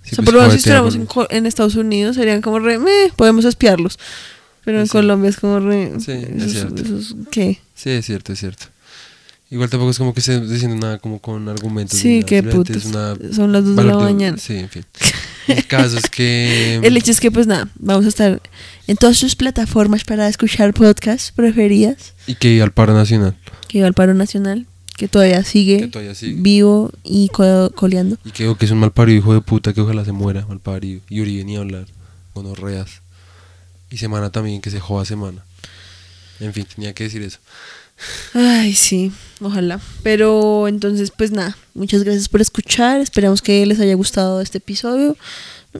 [0.02, 2.60] Sí, o sea, pues, por lo menos si estuviéramos en, en Estados Unidos serían como
[2.60, 3.98] re, meh, podemos espiarlos.
[4.64, 4.92] Pero en Sí.
[4.92, 6.82] Colombia es como re, Sí, es cierto.
[6.82, 7.60] esos- ¿qué?
[7.74, 8.66] Sí, es cierto, es cierto.
[9.48, 11.98] Igual tampoco es como que esté diciendo nada como con argumentos.
[11.98, 12.82] Sí, qué putas.
[13.32, 14.36] Son las dos de la mañana.
[14.38, 14.84] Sí, en fin.
[15.46, 16.76] El caso es que...
[16.82, 18.40] El hecho es que, pues nada, vamos a estar
[18.86, 22.12] en todas sus plataformas para escuchar podcasts preferidas.
[22.26, 23.36] Y que al paro nacional.
[23.68, 26.40] Que iba al paro nacional, que todavía sigue, Que todavía sigue.
[26.40, 28.16] vivo y co- coleando.
[28.24, 30.60] Y que, que es un mal parido hijo de puta que ojalá se muera, mal
[30.60, 31.00] parido.
[31.08, 31.86] Y Uribe ni hablar,
[32.34, 33.00] gonorreas.
[33.90, 35.44] Y Semana también, que se joda Semana.
[36.40, 37.38] En fin, tenía que decir eso.
[38.34, 39.10] Ay, sí,
[39.40, 39.80] ojalá.
[40.02, 43.00] Pero entonces, pues nada, muchas gracias por escuchar.
[43.00, 45.16] Esperamos que les haya gustado este episodio.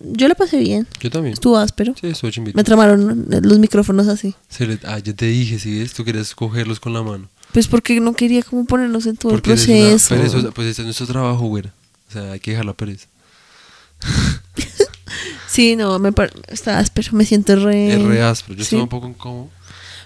[0.03, 1.35] Yo la pasé bien, Yo también.
[1.35, 1.95] estuvo áspero.
[2.01, 2.57] Sí, estuvo chimbito.
[2.57, 4.35] Me tramaron los micrófonos así.
[4.49, 7.29] Se le- ah, ya te dije, si ves, tú querías cogerlos con la mano.
[7.53, 10.15] Pues porque no quería como ponernos en todo Porque el una proceso.
[10.15, 10.51] perezosa.
[10.51, 11.73] Pues este es nuestro trabajo, güera.
[12.09, 13.07] O sea, hay que dejar la pereza.
[15.49, 16.13] Sí, no, me
[16.49, 17.95] está áspero, me siento re...
[17.95, 18.55] es re áspero.
[18.59, 18.77] Yo sí.
[18.77, 19.49] estaba un poco incómodo.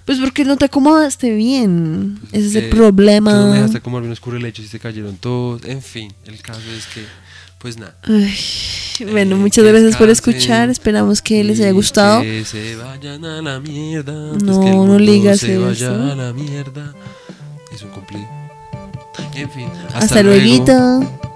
[0.04, 2.20] Pues porque no te acomodaste bien.
[2.30, 3.32] Ese es el problema.
[3.32, 5.64] No me dejaste comerme unos currelechos y se cayeron todos.
[5.64, 7.04] En fin, el caso es que,
[7.58, 7.96] pues nada.
[8.04, 8.36] Ay,
[9.04, 10.70] bueno, Eh, muchas gracias por escuchar.
[10.70, 12.22] Esperamos que les haya gustado.
[12.22, 14.32] Que se vayan a la mierda.
[14.32, 15.94] antes No, que no digas se vaya eso.
[16.12, 16.94] a la mierda.
[17.72, 18.26] Es un cumplido.
[19.34, 20.64] En fin, Hasta, luego.
[20.66, 21.29] luego.